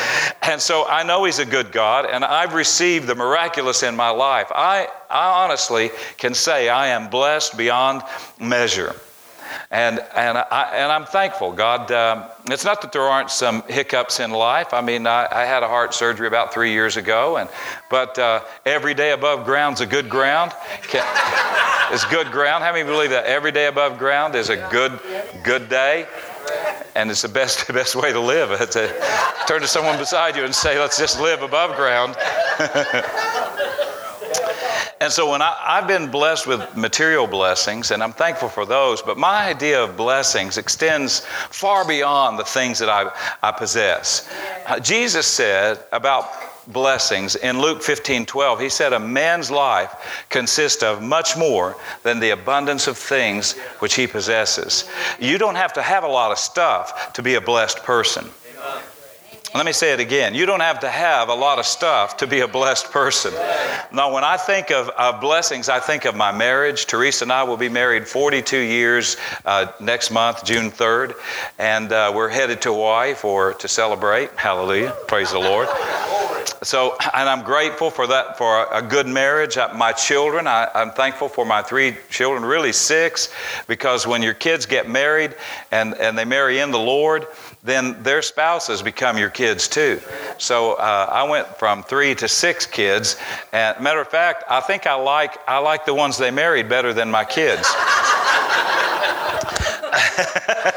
And 0.42 0.60
so 0.60 0.84
I 0.86 1.04
know 1.04 1.24
He's 1.24 1.38
a 1.38 1.46
good 1.46 1.72
God, 1.72 2.04
and 2.04 2.22
I've 2.22 2.52
received 2.52 3.06
the 3.06 3.14
miraculous 3.14 3.82
in 3.82 3.96
my 3.96 4.10
life. 4.10 4.48
I, 4.54 4.88
I 5.08 5.44
honestly 5.44 5.90
can 6.18 6.34
say 6.34 6.68
I 6.68 6.88
am 6.88 7.08
blessed 7.08 7.56
beyond 7.56 8.02
measure. 8.38 8.94
And, 9.70 9.98
and, 10.14 10.38
I, 10.38 10.70
and 10.74 10.92
I'm 10.92 11.04
thankful. 11.04 11.52
God, 11.52 11.90
um, 11.90 12.24
it's 12.46 12.64
not 12.64 12.82
that 12.82 12.92
there 12.92 13.02
aren't 13.02 13.30
some 13.30 13.62
hiccups 13.68 14.20
in 14.20 14.30
life. 14.30 14.74
I 14.74 14.80
mean, 14.80 15.06
I, 15.06 15.28
I 15.30 15.44
had 15.44 15.62
a 15.62 15.68
heart 15.68 15.94
surgery 15.94 16.26
about 16.26 16.52
three 16.52 16.72
years 16.72 16.96
ago, 16.96 17.36
and, 17.36 17.48
but 17.90 18.18
uh, 18.18 18.42
every 18.66 18.94
day 18.94 19.12
above 19.12 19.44
ground's 19.44 19.80
a 19.80 19.86
good 19.86 20.08
ground. 20.08 20.52
Can, 20.82 21.04
it's 21.92 22.04
good 22.06 22.30
ground. 22.30 22.64
How 22.64 22.72
many 22.72 22.84
believe 22.84 23.10
that? 23.10 23.24
Every 23.26 23.52
day 23.52 23.66
above 23.66 23.98
ground 23.98 24.34
is 24.34 24.48
a 24.48 24.56
good, 24.70 24.98
good 25.44 25.68
day 25.68 26.06
and 26.94 27.10
it's 27.10 27.22
the 27.22 27.28
best, 27.28 27.66
best 27.72 27.96
way 27.96 28.12
to 28.12 28.20
live. 28.20 28.50
To 28.72 29.44
turn 29.46 29.60
to 29.60 29.66
someone 29.66 29.98
beside 29.98 30.36
you 30.36 30.44
and 30.44 30.54
say, 30.54 30.78
let's 30.78 30.96
just 30.96 31.20
live 31.20 31.42
above 31.42 31.76
ground. 31.76 32.16
And 35.02 35.12
so 35.12 35.28
when 35.28 35.42
I, 35.42 35.80
have 35.80 35.88
been 35.88 36.12
blessed 36.12 36.46
with 36.46 36.76
material 36.76 37.26
blessings, 37.26 37.90
and 37.90 38.04
I'm 38.04 38.12
thankful 38.12 38.48
for 38.48 38.64
those, 38.64 39.02
but 39.02 39.18
my 39.18 39.48
idea 39.48 39.82
of 39.82 39.96
blessings 39.96 40.58
extends 40.58 41.26
far 41.50 41.84
beyond 41.84 42.38
the 42.38 42.44
things 42.44 42.78
that 42.78 42.88
I, 42.88 43.10
I 43.42 43.50
possess. 43.50 44.32
Uh, 44.64 44.78
Jesus 44.78 45.26
said 45.26 45.84
about 45.90 46.30
blessings 46.68 47.34
in 47.34 47.60
Luke 47.60 47.82
15 47.82 48.26
12, 48.26 48.60
he 48.60 48.68
said, 48.68 48.92
A 48.92 49.00
man's 49.00 49.50
life 49.50 50.24
consists 50.28 50.84
of 50.84 51.02
much 51.02 51.36
more 51.36 51.74
than 52.04 52.20
the 52.20 52.30
abundance 52.30 52.86
of 52.86 52.96
things 52.96 53.58
which 53.80 53.94
he 53.94 54.06
possesses. 54.06 54.88
You 55.18 55.36
don't 55.36 55.56
have 55.56 55.72
to 55.72 55.82
have 55.82 56.04
a 56.04 56.08
lot 56.08 56.30
of 56.30 56.38
stuff 56.38 57.12
to 57.14 57.24
be 57.24 57.34
a 57.34 57.40
blessed 57.40 57.78
person. 57.78 58.30
Let 59.54 59.66
me 59.66 59.72
say 59.72 59.92
it 59.92 60.00
again. 60.00 60.34
You 60.34 60.46
don't 60.46 60.60
have 60.60 60.80
to 60.80 60.88
have 60.88 61.28
a 61.28 61.34
lot 61.34 61.58
of 61.58 61.66
stuff 61.66 62.16
to 62.18 62.26
be 62.26 62.40
a 62.40 62.48
blessed 62.48 62.90
person. 62.90 63.34
Now, 63.92 64.10
when 64.14 64.24
I 64.24 64.38
think 64.38 64.70
of, 64.70 64.90
blessings, 65.20 65.68
I 65.68 65.78
think 65.78 66.06
of 66.06 66.16
my 66.16 66.32
marriage. 66.32 66.86
Teresa 66.86 67.26
and 67.26 67.32
I 67.32 67.42
will 67.42 67.58
be 67.58 67.68
married 67.68 68.08
42 68.08 68.56
years 68.56 69.18
uh, 69.44 69.66
next 69.78 70.10
month, 70.10 70.46
June 70.46 70.70
3rd, 70.70 71.12
and 71.58 71.92
uh, 71.92 72.12
we're 72.14 72.30
headed 72.30 72.62
to 72.62 72.72
Hawaii 72.72 73.12
for 73.12 73.52
to 73.52 73.68
celebrate. 73.68 74.30
Hallelujah! 74.36 74.96
Praise 75.06 75.32
the 75.32 75.38
Lord. 75.38 75.68
So, 76.62 76.96
and 77.14 77.28
I'm 77.28 77.44
grateful 77.44 77.90
for 77.90 78.06
that, 78.06 78.38
for 78.38 78.66
a, 78.72 78.82
good 78.82 79.06
marriage. 79.06 79.58
I, 79.58 79.72
my 79.72 79.92
children, 79.92 80.46
I, 80.46 80.68
I'm 80.74 80.90
thankful 80.90 81.28
for 81.28 81.44
my 81.44 81.62
three 81.62 81.96
children, 82.10 82.44
really 82.44 82.72
six, 82.72 83.32
because 83.66 84.06
when 84.06 84.22
your 84.22 84.34
kids 84.34 84.66
get 84.66 84.88
married 84.88 85.34
and, 85.70 85.94
and 85.94 86.16
they 86.16 86.24
marry 86.24 86.60
in 86.60 86.70
the 86.70 86.78
Lord, 86.78 87.26
then 87.64 88.02
their 88.02 88.22
spouses 88.22 88.82
become 88.82 89.16
your 89.16 89.30
kids 89.30 89.68
too. 89.68 90.00
So 90.38 90.72
uh, 90.74 91.08
I 91.10 91.22
went 91.24 91.46
from 91.58 91.82
three 91.82 92.14
to 92.16 92.28
six 92.28 92.66
kids. 92.66 93.16
And 93.52 93.80
matter 93.80 94.00
of 94.00 94.08
fact, 94.08 94.44
I 94.50 94.60
think 94.60 94.86
I 94.86 94.94
like 94.94 95.38
I 95.48 95.58
like 95.58 95.86
the 95.86 95.94
ones 95.94 96.18
they 96.18 96.30
married 96.30 96.68
better 96.68 96.92
than 96.92 97.10
my 97.10 97.24
kids. 97.24 97.68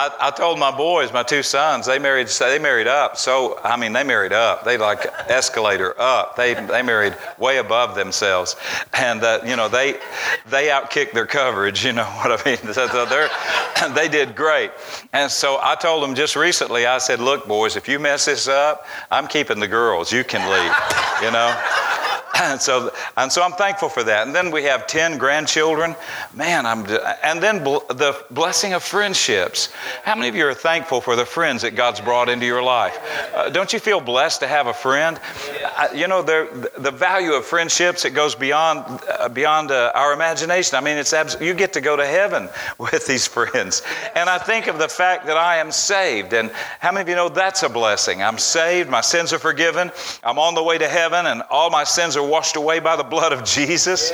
I, 0.00 0.28
I, 0.28 0.30
told 0.30 0.58
my 0.58 0.74
boys, 0.74 1.12
my 1.12 1.22
two 1.22 1.42
sons, 1.42 1.84
they 1.84 1.98
married, 1.98 2.28
they 2.28 2.58
married 2.58 2.86
up. 2.86 3.18
So, 3.18 3.60
I 3.62 3.76
mean, 3.76 3.92
they 3.92 4.02
married 4.02 4.32
up. 4.32 4.64
They 4.64 4.78
like 4.78 5.04
escalator 5.28 5.94
up. 6.00 6.36
They, 6.36 6.54
they 6.54 6.80
married 6.80 7.14
way 7.36 7.58
above 7.58 7.94
themselves. 7.94 8.56
And, 8.94 9.22
uh, 9.22 9.40
you 9.44 9.56
know, 9.56 9.68
they, 9.68 10.00
they 10.46 10.68
outkicked 10.68 11.12
their 11.12 11.26
coverage, 11.26 11.84
you 11.84 11.92
know 11.92 12.04
what 12.22 12.40
I 12.40 12.42
mean? 12.48 12.72
So, 12.72 12.88
so 12.88 13.88
they 13.94 14.08
did 14.08 14.34
great. 14.34 14.70
And 15.12 15.30
so 15.30 15.58
I 15.60 15.74
told 15.74 16.02
them 16.02 16.14
just 16.14 16.34
recently, 16.34 16.86
I 16.86 16.96
said, 16.96 17.20
look, 17.20 17.46
boys, 17.46 17.76
if 17.76 17.86
you 17.86 17.98
mess 17.98 18.24
this 18.24 18.48
up, 18.48 18.86
I'm 19.10 19.26
keeping 19.26 19.60
the 19.60 19.68
girls. 19.68 20.10
You 20.10 20.24
can 20.24 20.40
leave, 20.50 21.22
you 21.22 21.30
know? 21.30 22.09
And 22.38 22.60
so 22.68 22.92
and 23.16 23.30
so 23.30 23.42
I'm 23.42 23.52
thankful 23.52 23.88
for 23.88 24.02
that. 24.04 24.26
And 24.26 24.34
then 24.34 24.50
we 24.50 24.64
have 24.64 24.86
ten 24.86 25.18
grandchildren. 25.18 25.96
Man, 26.34 26.66
I'm 26.66 26.86
and 27.22 27.42
then 27.42 27.62
bl- 27.62 27.78
the 27.88 28.24
blessing 28.30 28.72
of 28.72 28.82
friendships. 28.82 29.72
How 30.04 30.14
many 30.14 30.28
of 30.28 30.34
you 30.34 30.46
are 30.46 30.54
thankful 30.54 31.00
for 31.00 31.16
the 31.16 31.26
friends 31.26 31.62
that 31.62 31.74
God's 31.74 32.00
brought 32.00 32.28
into 32.28 32.46
your 32.46 32.62
life? 32.62 32.98
Uh, 33.34 33.50
don't 33.50 33.72
you 33.72 33.78
feel 33.78 34.00
blessed 34.00 34.40
to 34.40 34.46
have 34.46 34.66
a 34.66 34.74
friend? 34.74 35.20
Uh, 35.76 35.88
you 35.94 36.08
know 36.08 36.22
the 36.22 36.70
the 36.78 36.90
value 36.90 37.32
of 37.32 37.44
friendships 37.44 38.04
it 38.04 38.10
goes 38.10 38.34
beyond 38.34 39.00
uh, 39.08 39.28
beyond 39.28 39.70
uh, 39.70 39.92
our 39.94 40.12
imagination. 40.12 40.76
I 40.76 40.80
mean, 40.80 40.96
it's 40.96 41.12
abs- 41.12 41.36
you 41.40 41.54
get 41.54 41.72
to 41.74 41.80
go 41.80 41.96
to 41.96 42.06
heaven 42.06 42.48
with 42.78 43.06
these 43.06 43.26
friends. 43.26 43.82
And 44.14 44.28
I 44.28 44.38
think 44.38 44.66
of 44.66 44.78
the 44.78 44.88
fact 44.88 45.26
that 45.26 45.36
I 45.36 45.56
am 45.56 45.70
saved. 45.70 46.32
And 46.32 46.50
how 46.80 46.92
many 46.92 47.02
of 47.02 47.08
you 47.08 47.14
know 47.14 47.28
that's 47.28 47.62
a 47.62 47.68
blessing? 47.68 48.22
I'm 48.22 48.38
saved. 48.38 48.90
My 48.90 49.00
sins 49.00 49.32
are 49.32 49.38
forgiven. 49.38 49.90
I'm 50.22 50.38
on 50.38 50.54
the 50.54 50.62
way 50.62 50.78
to 50.78 50.88
heaven, 50.88 51.26
and 51.26 51.42
all 51.50 51.70
my 51.70 51.84
sins 51.84 52.16
are 52.16 52.19
washed 52.24 52.56
away 52.56 52.80
by 52.80 52.96
the 52.96 53.04
blood 53.04 53.32
of 53.32 53.44
Jesus. 53.44 54.12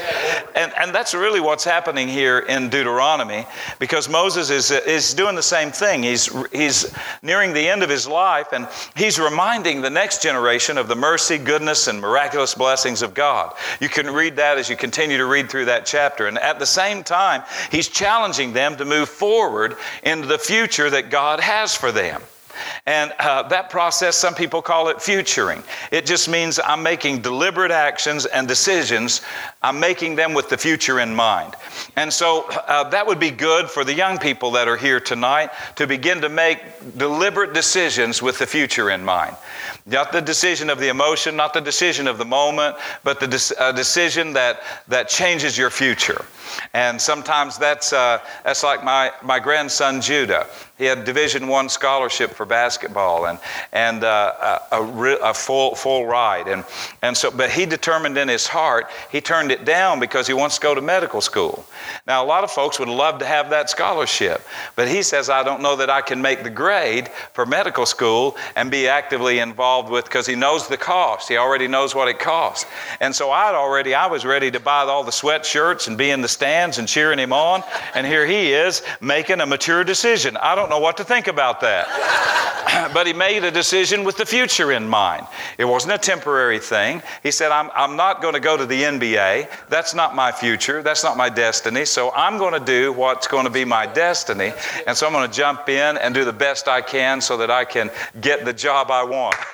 And, 0.55 0.73
and 0.77 0.95
that's 0.95 1.15
really 1.15 1.41
what's 1.41 1.65
happening 1.65 2.09
here 2.09 2.41
in 2.41 2.69
Deuteronomy 2.69 3.47
because 3.79 4.09
Moses 4.09 4.51
is, 4.51 4.71
is 4.71 5.15
doing 5.15 5.35
the 5.35 5.43
same 5.43 5.71
thing. 5.71 6.03
He's, 6.03 6.27
he's 6.53 6.95
nearing 7.23 7.53
the 7.53 7.69
end 7.69 7.83
of 7.83 7.91
his 7.91 8.07
life 8.07 8.49
and 8.53 8.69
he's 8.95 9.19
reminding 9.19 9.81
the 9.83 9.91
next 9.91 10.23
generation 10.23 10.79
of 10.79 10.89
the 10.89 10.97
mercy, 10.97 11.39
goodness, 11.39 11.89
and 11.89 12.01
miraculous 12.01 12.55
blessings 12.55 13.03
of 13.03 13.15
God. 13.15 13.55
You 13.81 13.89
can 13.89 14.11
read 14.11 14.37
that 14.37 14.59
as 14.59 14.69
you 14.69 14.77
continue 14.77 15.19
to 15.19 15.27
read 15.27 15.51
through 15.51 15.67
that 15.67 15.87
chapter. 15.87 16.27
And 16.27 16.39
at 16.39 16.59
the 16.59 16.67
same 16.67 17.03
time, 17.03 17.43
he's 17.71 17.89
challenging 17.89 18.53
them 18.53 18.77
to 18.77 18.85
move 18.85 19.09
forward 19.09 19.77
into 20.03 20.27
the 20.27 20.39
future 20.39 20.91
that 20.91 21.11
God 21.11 21.41
has 21.41 21.75
for 21.75 21.93
them. 21.93 22.23
And 22.87 23.13
uh, 23.19 23.43
that 23.45 23.71
process, 23.71 24.17
some 24.17 24.35
people 24.35 24.63
call 24.63 24.89
it 24.89 25.01
futuring. 25.01 25.63
It 25.91 26.07
just 26.07 26.29
means 26.29 26.59
I'm 26.65 26.83
making 26.83 27.23
deliberate 27.23 27.71
actions 27.71 28.27
and 28.27 28.47
decisions. 28.47 29.23
I'm 29.63 29.81
making 29.81 30.17
them 30.17 30.35
with 30.35 30.49
the 30.49 30.57
future 30.57 31.01
in 31.01 31.15
mind. 31.15 31.55
And 31.97 32.13
so 32.13 32.47
uh, 32.49 32.89
that 32.91 33.07
would 33.07 33.19
be 33.19 33.31
good 33.31 33.71
for 33.71 33.85
the 33.85 33.95
young 33.95 34.19
people 34.19 34.51
that 34.53 34.69
are 34.69 34.77
here 34.77 35.01
tonight 35.01 35.51
to 35.77 35.87
begin 35.87 36.21
to 36.21 36.29
make 36.29 36.59
deliberate 36.97 37.53
decisions 37.53 38.23
with 38.23 38.39
the 38.39 38.47
future 38.47 38.91
in 38.91 39.05
mind. 39.05 39.37
Not 39.87 40.13
the 40.13 40.21
decision 40.21 40.71
of 40.71 40.79
the 40.79 40.89
emotion, 40.89 41.37
not 41.37 41.55
the 41.55 41.61
decision 41.61 42.07
of 42.09 42.19
the 42.19 42.25
moment, 42.25 42.77
but 43.05 43.21
the 43.21 43.27
de- 43.27 43.73
decision 43.73 44.33
that, 44.33 44.63
that 44.89 45.09
changes 45.09 45.57
your 45.57 45.71
future. 45.71 46.25
And 46.75 47.01
sometimes 47.01 47.59
that's, 47.59 47.93
uh, 47.93 48.19
that's 48.45 48.63
like 48.63 48.85
my, 48.85 49.13
my 49.23 49.39
grandson 49.39 50.01
Judah. 50.01 50.47
He 50.79 50.85
had 50.85 51.05
Division 51.05 51.49
One 51.49 51.71
scholarship 51.71 52.33
for 52.33 52.45
basketball 52.45 53.27
and, 53.27 53.39
and 53.73 54.05
uh, 54.05 54.61
a, 54.71 54.77
a, 54.77 55.17
a, 55.31 55.35
full, 55.35 55.75
full 55.75 56.05
ride. 56.05 56.49
And, 56.49 56.65
and 57.01 57.17
so, 57.17 57.31
but 57.31 57.51
he 57.51 57.65
determined 57.65 58.19
in 58.19 58.29
his 58.29 58.47
heart, 58.47 58.89
he 59.11 59.23
turned 59.23 59.51
it 59.51 59.65
down 59.65 60.01
because 60.01 60.27
he 60.27 60.35
wants 60.35 60.57
to 60.57 60.63
go 60.63 60.75
to 60.75 60.83
medical 60.83 61.23
school. 61.23 61.65
Now, 62.07 62.23
a 62.23 62.27
lot 62.27 62.45
of 62.45 62.51
folks 62.51 62.79
would 62.79 62.89
love 62.89 63.19
to 63.21 63.27
have 63.27 63.49
that 63.51 63.71
scholarship, 63.71 64.43
but 64.75 64.87
he 64.87 65.03
says, 65.03 65.31
I 65.31 65.43
don't 65.43 65.63
know 65.63 65.77
that 65.77 65.89
I 65.89 66.03
can 66.03 66.21
make 66.21 66.43
the 66.43 66.51
grade 66.51 67.09
for 67.33 67.47
medical 67.47 67.87
school 67.87 68.37
and 68.55 68.71
be 68.71 68.87
actively 68.87 69.39
involved 69.39 69.91
with 69.91 70.05
because 70.05 70.27
he 70.27 70.35
knows 70.35 70.69
the 70.69 70.77
cost. 70.77 71.29
He 71.29 71.39
already 71.39 71.69
knows 71.69 71.95
what 71.95 72.09
it 72.09 72.19
costs. 72.19 72.67
And 73.01 73.15
so 73.15 73.31
I'd 73.31 73.55
already, 73.55 73.95
I 73.95 74.07
was 74.07 74.27
ready 74.27 74.51
to 74.51 74.61
buy 74.61 74.83
all 74.83 75.05
the 75.05 75.11
sweatshirts 75.11 75.89
and 75.89 75.97
be 75.97 76.11
in 76.11 76.21
the 76.21 76.29
stands 76.29 76.79
and 76.79 76.87
cheering 76.87 77.19
him 77.19 77.33
on. 77.33 77.63
And 77.95 78.07
here 78.07 78.27
he 78.27 78.53
is 78.53 78.83
making 79.01 79.41
a 79.41 79.47
mature 79.47 79.83
decision. 79.83 80.37
I 80.37 80.55
don't 80.55 80.66
know 80.71 80.81
what 80.81 80.97
to 80.99 81.05
think 81.05 81.27
about 81.27 81.61
that. 81.61 81.87
but 82.95 83.07
he 83.07 83.13
made 83.13 83.45
a 83.45 83.51
decision 83.51 84.05
with 84.05 84.17
the 84.17 84.27
future 84.27 84.73
in 84.73 84.89
mind. 84.89 85.27
It 85.59 85.65
wasn't 85.65 85.95
a 85.95 85.99
temporary 85.99 86.59
thing. 86.59 87.03
He 87.23 87.31
said, 87.31 87.53
I'm, 87.53 87.71
I'm 87.75 87.97
not 87.97 88.21
going 88.21 88.35
to 88.35 88.41
go 88.41 88.57
to 88.57 88.67
the 88.67 88.83
NBA. 88.83 89.69
That's 89.69 89.95
not 89.95 90.15
my 90.15 90.33
future. 90.33 90.83
That's 90.83 91.05
not 91.05 91.17
my 91.17 91.29
destiny. 91.29 91.85
So 91.85 92.13
I'm 92.15 92.39
going 92.39 92.55
to 92.55 92.65
do 92.65 92.93
what's 92.93 93.27
going 93.27 93.45
to 93.45 93.51
be 93.51 93.65
my 93.65 93.87
destiny. 93.87 94.53
And 94.87 94.97
so 94.97 95.07
I'm 95.07 95.13
going 95.13 95.29
to 95.29 95.35
jump 95.35 95.69
in 95.69 95.97
and 95.99 96.15
do 96.15 96.25
the 96.25 96.33
best 96.33 96.69
I 96.69 96.81
can 96.81 97.21
so 97.21 97.37
that 97.39 97.51
I 97.51 97.65
can 97.65 97.91
get 98.21 98.45
the 98.45 98.53
job 98.53 98.91
I 98.91 99.05
want. 99.05 99.37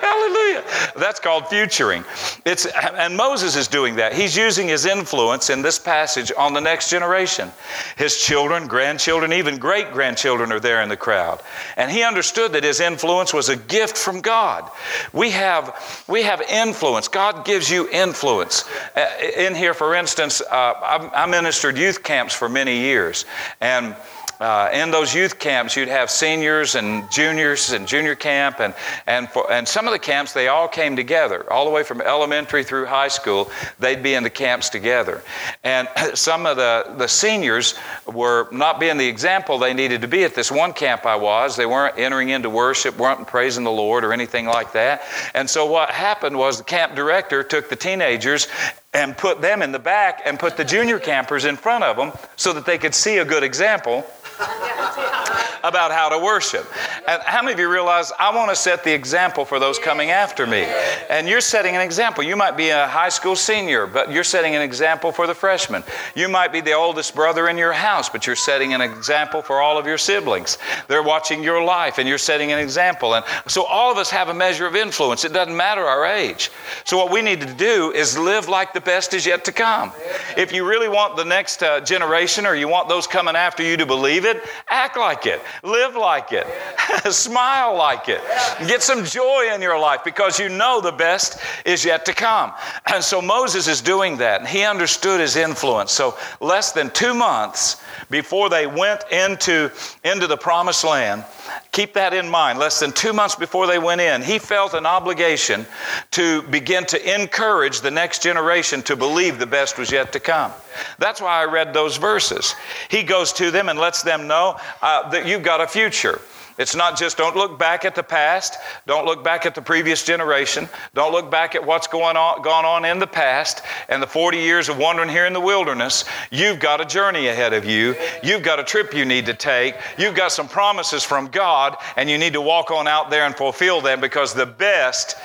Hallelujah. 0.00 0.64
That's 0.96 1.20
called 1.20 1.48
futuring. 1.48 2.04
It's, 2.44 2.66
and 2.66 3.16
Moses 3.16 3.56
is 3.56 3.68
doing 3.68 3.96
that. 3.96 4.14
He's 4.14 4.36
using 4.36 4.68
his 4.68 4.86
influence 4.86 5.50
in 5.50 5.62
this 5.62 5.78
passage 5.78 6.32
on 6.36 6.52
the 6.52 6.60
next 6.60 6.90
generation. 6.90 7.50
His 7.96 8.18
children, 8.18 8.66
grandchildren, 8.66 9.32
even 9.32 9.58
great 9.58 9.92
grandchildren 9.92 10.43
are 10.52 10.60
there 10.60 10.82
in 10.82 10.88
the 10.88 10.96
crowd. 10.96 11.40
And 11.76 11.90
he 11.90 12.02
understood 12.02 12.52
that 12.52 12.64
his 12.64 12.80
influence 12.80 13.32
was 13.32 13.48
a 13.48 13.56
gift 13.56 13.96
from 13.96 14.20
God. 14.20 14.70
We 15.12 15.30
have, 15.30 16.04
we 16.08 16.22
have 16.22 16.40
influence. 16.42 17.08
God 17.08 17.44
gives 17.44 17.70
you 17.70 17.88
influence. 17.90 18.64
Uh, 18.96 19.08
in 19.36 19.54
here, 19.54 19.74
for 19.74 19.94
instance, 19.94 20.40
uh, 20.40 20.44
I, 20.52 21.24
I 21.24 21.26
ministered 21.26 21.76
youth 21.78 22.02
camps 22.02 22.34
for 22.34 22.48
many 22.48 22.78
years. 22.78 23.24
And 23.60 23.96
uh, 24.44 24.68
in 24.74 24.90
those 24.90 25.14
youth 25.14 25.38
camps, 25.38 25.74
you'd 25.74 25.88
have 25.88 26.10
seniors 26.10 26.74
and 26.74 27.10
juniors 27.10 27.72
and 27.72 27.88
junior 27.88 28.14
camp, 28.14 28.60
and, 28.60 28.74
and, 29.06 29.26
for, 29.30 29.50
and 29.50 29.66
some 29.66 29.86
of 29.86 29.92
the 29.94 29.98
camps, 29.98 30.34
they 30.34 30.48
all 30.48 30.68
came 30.68 30.94
together, 30.94 31.50
all 31.50 31.64
the 31.64 31.70
way 31.70 31.82
from 31.82 32.02
elementary 32.02 32.62
through 32.62 32.84
high 32.84 33.08
school. 33.08 33.50
They'd 33.78 34.02
be 34.02 34.12
in 34.12 34.22
the 34.22 34.28
camps 34.28 34.68
together. 34.68 35.22
And 35.62 35.88
some 36.14 36.44
of 36.44 36.58
the, 36.58 36.92
the 36.98 37.08
seniors 37.08 37.74
were 38.06 38.46
not 38.52 38.78
being 38.78 38.98
the 38.98 39.08
example 39.08 39.56
they 39.56 39.72
needed 39.72 40.02
to 40.02 40.08
be 40.08 40.24
at 40.24 40.34
this 40.34 40.52
one 40.52 40.74
camp 40.74 41.06
I 41.06 41.16
was. 41.16 41.56
They 41.56 41.64
weren't 41.64 41.98
entering 41.98 42.28
into 42.28 42.50
worship, 42.50 42.98
weren't 42.98 43.26
praising 43.26 43.64
the 43.64 43.72
Lord 43.72 44.04
or 44.04 44.12
anything 44.12 44.44
like 44.44 44.72
that. 44.72 45.04
And 45.32 45.48
so 45.48 45.64
what 45.64 45.90
happened 45.90 46.36
was 46.36 46.58
the 46.58 46.64
camp 46.64 46.94
director 46.94 47.42
took 47.42 47.70
the 47.70 47.76
teenagers 47.76 48.48
and 48.92 49.16
put 49.16 49.40
them 49.40 49.62
in 49.62 49.72
the 49.72 49.78
back 49.78 50.20
and 50.26 50.38
put 50.38 50.58
the 50.58 50.64
junior 50.66 50.98
campers 50.98 51.46
in 51.46 51.56
front 51.56 51.82
of 51.82 51.96
them 51.96 52.12
so 52.36 52.52
that 52.52 52.66
they 52.66 52.76
could 52.76 52.94
see 52.94 53.16
a 53.16 53.24
good 53.24 53.42
example 53.42 54.06
about 55.64 55.90
how 55.90 56.10
to 56.10 56.18
worship. 56.18 56.66
And 57.08 57.22
how 57.22 57.42
many 57.42 57.54
of 57.54 57.58
you 57.58 57.70
realize 57.70 58.12
I 58.18 58.34
want 58.34 58.50
to 58.50 58.56
set 58.56 58.84
the 58.84 58.92
example 58.92 59.44
for 59.44 59.58
those 59.58 59.78
coming 59.78 60.10
after 60.10 60.46
me? 60.46 60.66
And 61.08 61.26
you're 61.26 61.40
setting 61.40 61.74
an 61.74 61.80
example. 61.80 62.22
You 62.22 62.36
might 62.36 62.56
be 62.56 62.68
a 62.68 62.86
high 62.86 63.08
school 63.08 63.34
senior, 63.34 63.86
but 63.86 64.12
you're 64.12 64.24
setting 64.24 64.54
an 64.54 64.62
example 64.62 65.10
for 65.10 65.26
the 65.26 65.34
freshmen. 65.34 65.82
You 66.14 66.28
might 66.28 66.52
be 66.52 66.60
the 66.60 66.72
oldest 66.72 67.14
brother 67.14 67.48
in 67.48 67.56
your 67.56 67.72
house, 67.72 68.10
but 68.10 68.26
you're 68.26 68.36
setting 68.36 68.74
an 68.74 68.82
example 68.82 69.40
for 69.40 69.62
all 69.62 69.78
of 69.78 69.86
your 69.86 69.98
siblings. 69.98 70.58
They're 70.88 71.02
watching 71.02 71.42
your 71.42 71.64
life 71.64 71.98
and 71.98 72.06
you're 72.06 72.18
setting 72.18 72.52
an 72.52 72.58
example. 72.58 73.14
And 73.14 73.24
so 73.46 73.64
all 73.64 73.90
of 73.90 73.96
us 73.96 74.10
have 74.10 74.28
a 74.28 74.34
measure 74.34 74.66
of 74.66 74.76
influence. 74.76 75.24
It 75.24 75.32
doesn't 75.32 75.56
matter 75.56 75.82
our 75.82 76.04
age. 76.04 76.50
So 76.84 76.98
what 76.98 77.10
we 77.10 77.22
need 77.22 77.40
to 77.40 77.52
do 77.54 77.90
is 77.92 78.18
live 78.18 78.48
like 78.48 78.74
the 78.74 78.80
best 78.80 79.14
is 79.14 79.24
yet 79.24 79.44
to 79.46 79.52
come. 79.52 79.92
If 80.36 80.52
you 80.52 80.68
really 80.68 80.88
want 80.88 81.16
the 81.16 81.24
next 81.24 81.62
uh, 81.62 81.80
generation 81.80 82.44
or 82.44 82.54
you 82.54 82.68
want 82.68 82.88
those 82.88 83.06
coming 83.06 83.34
after 83.34 83.62
you 83.62 83.76
to 83.78 83.86
believe 83.86 84.23
it, 84.24 84.42
act 84.68 84.96
like 84.96 85.26
it. 85.26 85.40
Live 85.62 85.96
like 85.96 86.32
it. 86.32 86.46
Smile 87.12 87.76
like 87.76 88.08
it. 88.08 88.20
Get 88.66 88.82
some 88.82 89.04
joy 89.04 89.50
in 89.54 89.62
your 89.62 89.78
life 89.78 90.00
because 90.04 90.38
you 90.38 90.48
know 90.48 90.80
the 90.80 90.92
best 90.92 91.38
is 91.64 91.84
yet 91.84 92.04
to 92.06 92.14
come. 92.14 92.52
And 92.86 93.02
so 93.12 93.20
Moses 93.22 93.68
is 93.68 93.80
doing 93.80 94.16
that, 94.18 94.40
and 94.40 94.48
he 94.48 94.62
understood 94.64 95.20
his 95.20 95.36
influence. 95.36 95.92
So, 95.92 96.16
less 96.40 96.72
than 96.72 96.90
two 96.90 97.14
months 97.14 97.82
before 98.10 98.48
they 98.48 98.66
went 98.66 99.04
into, 99.10 99.70
into 100.04 100.26
the 100.26 100.36
promised 100.36 100.84
land, 100.84 101.24
keep 101.72 101.94
that 101.94 102.12
in 102.12 102.28
mind. 102.28 102.58
Less 102.58 102.80
than 102.80 102.92
two 102.92 103.12
months 103.12 103.36
before 103.36 103.66
they 103.66 103.78
went 103.78 104.00
in, 104.00 104.22
he 104.22 104.38
felt 104.38 104.74
an 104.74 104.86
obligation 104.86 105.66
to 106.12 106.42
begin 106.42 106.84
to 106.86 107.14
encourage 107.14 107.80
the 107.80 107.90
next 107.90 108.22
generation 108.22 108.82
to 108.82 108.96
believe 108.96 109.38
the 109.38 109.46
best 109.46 109.78
was 109.78 109.90
yet 109.90 110.12
to 110.12 110.20
come. 110.20 110.52
That's 110.98 111.20
why 111.20 111.40
I 111.40 111.44
read 111.44 111.72
those 111.72 111.96
verses. 111.96 112.54
He 112.88 113.02
goes 113.02 113.32
to 113.34 113.50
them 113.50 113.68
and 113.68 113.78
lets 113.78 114.02
them 114.02 114.26
know 114.26 114.58
uh, 114.82 115.08
that 115.10 115.26
you've 115.26 115.42
got 115.42 115.60
a 115.60 115.66
future. 115.66 116.20
It's 116.58 116.76
not 116.76 116.96
just 116.96 117.16
don't 117.16 117.34
look 117.36 117.58
back 117.58 117.84
at 117.84 117.94
the 117.94 118.02
past, 118.02 118.58
don't 118.86 119.06
look 119.06 119.24
back 119.24 119.44
at 119.44 119.54
the 119.54 119.62
previous 119.62 120.04
generation, 120.04 120.68
don't 120.94 121.12
look 121.12 121.30
back 121.30 121.54
at 121.54 121.66
what's 121.66 121.86
going 121.86 122.16
on, 122.16 122.42
gone 122.42 122.64
on 122.64 122.84
in 122.84 122.98
the 122.98 123.06
past 123.06 123.62
and 123.88 124.02
the 124.02 124.06
40 124.06 124.38
years 124.38 124.68
of 124.68 124.78
wandering 124.78 125.08
here 125.08 125.26
in 125.26 125.32
the 125.32 125.40
wilderness. 125.40 126.04
You've 126.30 126.60
got 126.60 126.80
a 126.80 126.84
journey 126.84 127.28
ahead 127.28 127.52
of 127.52 127.64
you. 127.64 127.96
You've 128.22 128.42
got 128.42 128.60
a 128.60 128.64
trip 128.64 128.94
you 128.94 129.04
need 129.04 129.26
to 129.26 129.34
take. 129.34 129.74
You've 129.98 130.14
got 130.14 130.32
some 130.32 130.48
promises 130.48 131.02
from 131.02 131.28
God, 131.28 131.76
and 131.96 132.08
you 132.08 132.18
need 132.18 132.34
to 132.34 132.40
walk 132.40 132.70
on 132.70 132.86
out 132.86 133.10
there 133.10 133.26
and 133.26 133.34
fulfill 133.34 133.80
them 133.80 134.00
because 134.00 134.32
the 134.32 134.46
best 134.46 135.16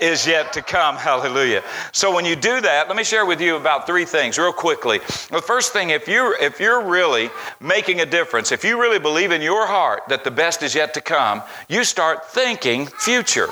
is 0.00 0.26
yet 0.26 0.52
to 0.54 0.62
come. 0.62 0.96
Hallelujah. 1.02 1.62
So 1.92 2.14
when 2.14 2.24
you 2.24 2.36
do 2.36 2.60
that, 2.60 2.88
let 2.88 2.96
me 2.96 3.04
share 3.04 3.24
with 3.24 3.40
you 3.40 3.56
about 3.56 3.86
three 3.86 4.04
things 4.04 4.38
real 4.38 4.52
quickly. 4.52 4.98
The 5.30 5.42
first 5.42 5.72
thing, 5.72 5.90
if 5.90 6.08
you're 6.08 6.36
if 6.42 6.60
you're 6.60 6.84
really 6.84 7.30
making 7.60 8.00
a 8.00 8.06
difference, 8.06 8.52
if 8.52 8.64
you 8.64 8.80
really 8.80 8.98
believe 8.98 9.30
in 9.30 9.40
your 9.40 9.66
heart 9.66 10.02
that 10.08 10.24
the 10.24 10.30
best 10.32 10.62
is 10.62 10.74
yet 10.74 10.94
to 10.94 11.00
come, 11.00 11.42
you 11.68 11.84
start 11.84 12.30
thinking 12.30 12.86
future. 12.86 13.48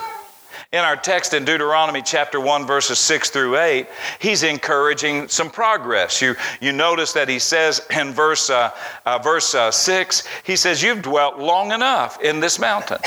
In 0.72 0.78
our 0.78 0.94
text 0.94 1.34
in 1.34 1.44
Deuteronomy 1.44 2.00
chapter 2.00 2.38
1, 2.38 2.64
verses 2.64 3.00
6 3.00 3.30
through 3.30 3.58
8, 3.58 3.88
he's 4.20 4.44
encouraging 4.44 5.26
some 5.26 5.50
progress. 5.50 6.22
You, 6.22 6.36
you 6.60 6.70
notice 6.70 7.12
that 7.14 7.28
he 7.28 7.40
says 7.40 7.84
in 7.90 8.12
verse, 8.12 8.50
uh, 8.50 8.70
uh, 9.04 9.18
verse 9.18 9.52
uh, 9.52 9.72
6, 9.72 10.28
he 10.44 10.54
says, 10.54 10.80
You've 10.80 11.02
dwelt 11.02 11.38
long 11.38 11.72
enough 11.72 12.20
in 12.20 12.38
this 12.38 12.60
mountain. 12.60 12.98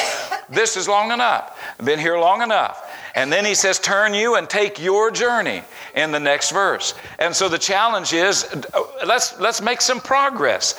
This 0.49 0.75
is 0.75 0.89
long 0.89 1.11
enough. 1.11 1.57
I've 1.79 1.85
been 1.85 1.99
here 1.99 2.19
long 2.19 2.41
enough. 2.41 2.92
And 3.15 3.31
then 3.31 3.45
he 3.45 3.53
says, 3.53 3.79
Turn 3.79 4.13
you 4.13 4.35
and 4.35 4.49
take 4.49 4.81
your 4.81 5.11
journey 5.11 5.61
in 5.95 6.11
the 6.11 6.19
next 6.19 6.51
verse. 6.51 6.95
And 7.19 7.35
so 7.35 7.47
the 7.47 7.57
challenge 7.57 8.13
is 8.13 8.47
let's, 9.05 9.39
let's 9.39 9.61
make 9.61 9.81
some 9.81 9.99
progress. 9.99 10.75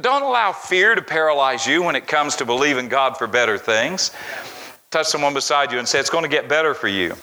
Don't 0.00 0.22
allow 0.22 0.52
fear 0.52 0.94
to 0.94 1.02
paralyze 1.02 1.66
you 1.66 1.82
when 1.82 1.96
it 1.96 2.06
comes 2.06 2.36
to 2.36 2.44
believing 2.44 2.88
God 2.88 3.16
for 3.16 3.26
better 3.26 3.56
things. 3.56 4.10
Touch 4.90 5.06
someone 5.06 5.34
beside 5.34 5.72
you 5.72 5.78
and 5.78 5.88
say, 5.88 5.98
It's 5.98 6.10
going 6.10 6.24
to 6.24 6.30
get 6.30 6.48
better 6.48 6.74
for 6.74 6.88
you. 6.88 7.14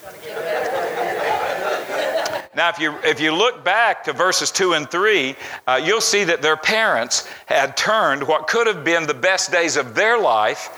Now, 2.56 2.70
if 2.70 2.80
you, 2.80 2.96
if 3.04 3.20
you 3.20 3.36
look 3.36 3.66
back 3.66 4.06
to 4.06 4.14
verses 4.14 4.50
2 4.50 4.74
and 4.76 4.90
3, 4.90 5.36
uh, 5.68 5.82
you'll 5.84 6.00
see 6.00 6.24
that 6.24 6.42
their 6.42 6.56
parents 6.56 7.28
had 7.48 7.76
turned 7.76 8.24
what 8.26 8.48
could 8.48 8.66
have 8.66 8.86
been 8.86 9.06
the 9.08 9.14
best 9.14 9.52
days 9.52 9.76
of 9.76 9.94
their 9.94 10.18
life, 10.18 10.70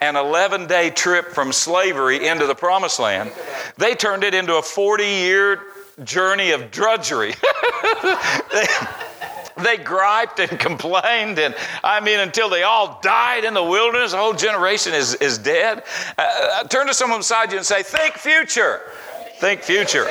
an 0.00 0.16
11 0.16 0.66
day 0.66 0.90
trip 0.90 1.28
from 1.28 1.52
slavery 1.52 2.26
into 2.26 2.46
the 2.46 2.54
promised 2.54 2.98
land, 2.98 3.32
they 3.76 3.94
turned 3.94 4.24
it 4.24 4.34
into 4.34 4.56
a 4.56 4.62
40 4.62 5.04
year 5.04 5.60
journey 6.04 6.50
of 6.52 6.70
drudgery. 6.70 7.34
they, 8.52 8.66
they 9.62 9.76
griped 9.76 10.38
and 10.38 10.58
complained, 10.60 11.38
and 11.38 11.54
I 11.82 12.00
mean, 12.00 12.20
until 12.20 12.48
they 12.48 12.62
all 12.62 13.00
died 13.02 13.44
in 13.44 13.54
the 13.54 13.62
wilderness, 13.62 14.12
a 14.12 14.18
whole 14.18 14.34
generation 14.34 14.94
is, 14.94 15.14
is 15.16 15.38
dead. 15.38 15.82
Uh, 16.16 16.22
uh 16.22 16.64
turn 16.64 16.86
to 16.86 16.94
someone 16.94 17.20
beside 17.20 17.50
you 17.50 17.58
and 17.58 17.66
say, 17.66 17.82
Think 17.82 18.14
future. 18.14 18.82
Think 19.38 19.62
future. 19.62 20.06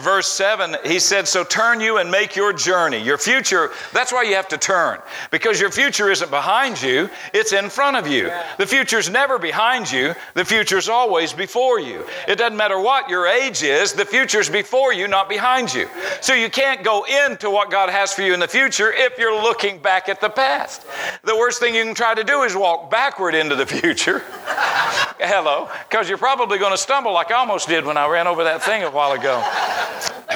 Verse 0.00 0.28
7, 0.28 0.76
he 0.84 0.98
said, 0.98 1.28
So 1.28 1.44
turn 1.44 1.80
you 1.80 1.98
and 1.98 2.10
make 2.10 2.34
your 2.34 2.52
journey. 2.52 2.98
Your 2.98 3.16
future, 3.16 3.70
that's 3.92 4.12
why 4.12 4.22
you 4.22 4.34
have 4.34 4.48
to 4.48 4.58
turn. 4.58 4.98
Because 5.30 5.60
your 5.60 5.70
future 5.70 6.10
isn't 6.10 6.30
behind 6.30 6.82
you, 6.82 7.08
it's 7.32 7.52
in 7.52 7.70
front 7.70 7.96
of 7.96 8.08
you. 8.08 8.30
The 8.58 8.66
future's 8.66 9.08
never 9.08 9.38
behind 9.38 9.90
you, 9.90 10.14
the 10.34 10.44
future's 10.44 10.88
always 10.88 11.32
before 11.32 11.78
you. 11.78 12.04
It 12.26 12.36
doesn't 12.36 12.56
matter 12.56 12.78
what 12.78 13.08
your 13.08 13.26
age 13.26 13.62
is, 13.62 13.92
the 13.92 14.04
future's 14.04 14.50
before 14.50 14.92
you, 14.92 15.06
not 15.06 15.28
behind 15.28 15.72
you. 15.72 15.88
So 16.20 16.34
you 16.34 16.50
can't 16.50 16.82
go 16.82 17.04
into 17.26 17.48
what 17.50 17.70
God 17.70 17.88
has 17.88 18.12
for 18.12 18.22
you 18.22 18.34
in 18.34 18.40
the 18.40 18.48
future 18.48 18.92
if 18.92 19.16
you're 19.16 19.42
looking 19.42 19.78
back 19.78 20.08
at 20.08 20.20
the 20.20 20.28
past. 20.28 20.84
The 21.22 21.36
worst 21.36 21.60
thing 21.60 21.74
you 21.74 21.84
can 21.84 21.94
try 21.94 22.14
to 22.14 22.24
do 22.24 22.42
is 22.42 22.56
walk 22.56 22.90
backward 22.90 23.34
into 23.34 23.54
the 23.54 23.66
future. 23.74 24.22
Hello, 25.18 25.70
because 25.88 26.08
you're 26.08 26.18
probably 26.18 26.58
going 26.58 26.72
to 26.72 26.78
stumble 26.78 27.12
like 27.12 27.30
I 27.30 27.36
almost 27.36 27.68
did 27.68 27.84
when 27.84 27.96
I 27.96 28.08
ran 28.08 28.26
over 28.26 28.43
that 28.44 28.62
thing 28.62 28.82
a 28.82 28.90
while 28.90 29.12
ago 29.12 29.42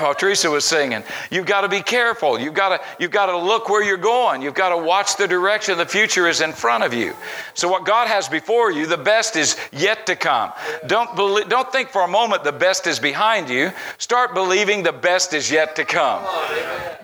while 0.00 0.14
Teresa 0.14 0.50
was 0.50 0.64
singing. 0.64 1.02
You've 1.30 1.46
got 1.46 1.62
to 1.62 1.68
be 1.68 1.80
careful. 1.80 2.38
You've 2.38 2.54
got 2.54 2.68
to, 2.78 2.86
you've 2.98 3.10
got 3.10 3.26
to 3.26 3.36
look 3.36 3.68
where 3.68 3.82
you're 3.82 3.96
going. 3.96 4.42
You've 4.42 4.54
got 4.54 4.70
to 4.70 4.76
watch 4.76 5.16
the 5.16 5.26
direction. 5.26 5.78
The 5.78 5.86
future 5.86 6.28
is 6.28 6.40
in 6.40 6.52
front 6.52 6.84
of 6.84 6.94
you. 6.94 7.14
So, 7.54 7.68
what 7.68 7.84
God 7.84 8.08
has 8.08 8.28
before 8.28 8.70
you, 8.70 8.86
the 8.86 8.96
best 8.96 9.36
is 9.36 9.56
yet 9.72 10.06
to 10.06 10.16
come. 10.16 10.52
Don't, 10.86 11.14
believe, 11.16 11.48
don't 11.48 11.70
think 11.70 11.90
for 11.90 12.02
a 12.02 12.08
moment 12.08 12.44
the 12.44 12.52
best 12.52 12.86
is 12.86 12.98
behind 12.98 13.48
you. 13.48 13.72
Start 13.98 14.34
believing 14.34 14.82
the 14.82 14.92
best 14.92 15.32
is 15.34 15.50
yet 15.50 15.76
to 15.76 15.84
come. 15.84 16.22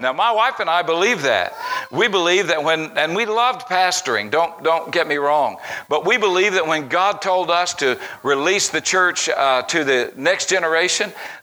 Now, 0.00 0.12
my 0.12 0.32
wife 0.32 0.60
and 0.60 0.68
I 0.68 0.82
believe 0.82 1.22
that. 1.22 1.54
We 1.90 2.08
believe 2.08 2.48
that 2.48 2.62
when, 2.62 2.96
and 2.96 3.14
we 3.14 3.26
loved 3.26 3.62
pastoring, 3.62 4.30
don't, 4.30 4.62
don't 4.62 4.90
get 4.92 5.06
me 5.06 5.16
wrong, 5.16 5.58
but 5.88 6.04
we 6.04 6.16
believe 6.16 6.54
that 6.54 6.66
when 6.66 6.88
God 6.88 7.22
told 7.22 7.50
us 7.50 7.74
to 7.74 7.98
release 8.22 8.68
the 8.68 8.80
church 8.80 9.28
uh, 9.28 9.62
to 9.62 9.84
the 9.84 10.12
next 10.16 10.48
generation, 10.48 10.93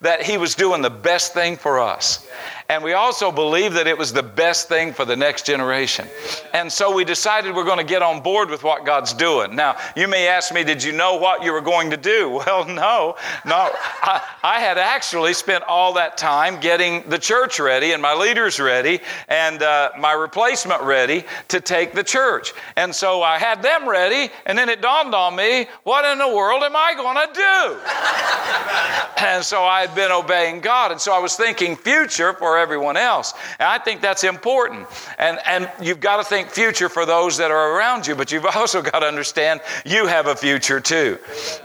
that 0.01 0.23
He 0.23 0.37
was 0.37 0.55
doing 0.55 0.81
the 0.81 0.89
best 0.89 1.33
thing 1.33 1.57
for 1.57 1.79
us. 1.79 2.27
And 2.71 2.85
we 2.85 2.93
also 2.93 3.33
believe 3.33 3.73
that 3.73 3.85
it 3.85 3.97
was 3.97 4.13
the 4.13 4.23
best 4.23 4.69
thing 4.69 4.93
for 4.93 5.03
the 5.03 5.17
next 5.17 5.45
generation. 5.45 6.07
And 6.53 6.71
so 6.71 6.95
we 6.95 7.03
decided 7.03 7.53
we're 7.53 7.65
going 7.65 7.79
to 7.79 7.83
get 7.83 8.01
on 8.01 8.21
board 8.23 8.49
with 8.49 8.63
what 8.63 8.85
God's 8.85 9.11
doing. 9.11 9.57
Now, 9.57 9.75
you 9.93 10.07
may 10.07 10.29
ask 10.29 10.53
me, 10.53 10.63
did 10.63 10.81
you 10.81 10.93
know 10.93 11.17
what 11.17 11.43
you 11.43 11.51
were 11.51 11.59
going 11.59 11.89
to 11.89 11.97
do? 11.97 12.41
Well, 12.51 12.65
no. 12.65 13.15
No. 13.45 13.69
I, 14.01 14.21
I 14.41 14.59
had 14.59 14.77
actually 14.77 15.33
spent 15.33 15.63
all 15.65 15.93
that 15.93 16.17
time 16.17 16.59
getting 16.59 17.07
the 17.07 17.19
church 17.19 17.59
ready 17.59 17.91
and 17.91 18.01
my 18.01 18.13
leaders 18.13 18.59
ready 18.59 18.99
and 19.27 19.61
uh, 19.61 19.91
my 19.99 20.13
replacement 20.13 20.81
ready 20.81 21.23
to 21.49 21.61
take 21.61 21.93
the 21.93 22.03
church. 22.03 22.53
And 22.77 22.95
so 22.95 23.21
I 23.21 23.37
had 23.37 23.61
them 23.61 23.87
ready, 23.87 24.31
and 24.45 24.57
then 24.57 24.69
it 24.69 24.81
dawned 24.81 25.13
on 25.13 25.35
me, 25.35 25.67
what 25.83 26.03
in 26.05 26.17
the 26.17 26.27
world 26.27 26.63
am 26.63 26.75
I 26.75 26.93
going 26.95 27.15
to 27.15 27.33
do? 27.33 29.25
and 29.25 29.40
so 29.43 29.63
I 29.63 29.81
had 29.81 29.95
been 29.95 30.11
obeying 30.11 30.59
God. 30.61 30.91
And 30.91 30.99
so 30.99 31.13
I 31.13 31.19
was 31.19 31.35
thinking 31.35 31.75
future 31.75 32.33
for 32.33 32.57
everyone 32.57 32.97
else. 32.97 33.33
And 33.59 33.67
I 33.67 33.77
think 33.77 34.01
that's 34.01 34.23
important. 34.23 34.87
And, 35.17 35.39
and 35.45 35.71
you've 35.81 35.99
got 35.99 36.17
to 36.17 36.23
think 36.23 36.49
future 36.49 36.89
for 36.89 37.05
those 37.05 37.37
that 37.37 37.51
are 37.51 37.77
around 37.77 38.07
you, 38.07 38.15
but 38.15 38.31
you've 38.31 38.45
also 38.55 38.81
got 38.81 38.99
to 38.99 39.05
understand 39.05 39.61
you 39.85 40.07
have 40.07 40.27
a 40.27 40.35
future 40.35 40.79
too. 40.79 41.17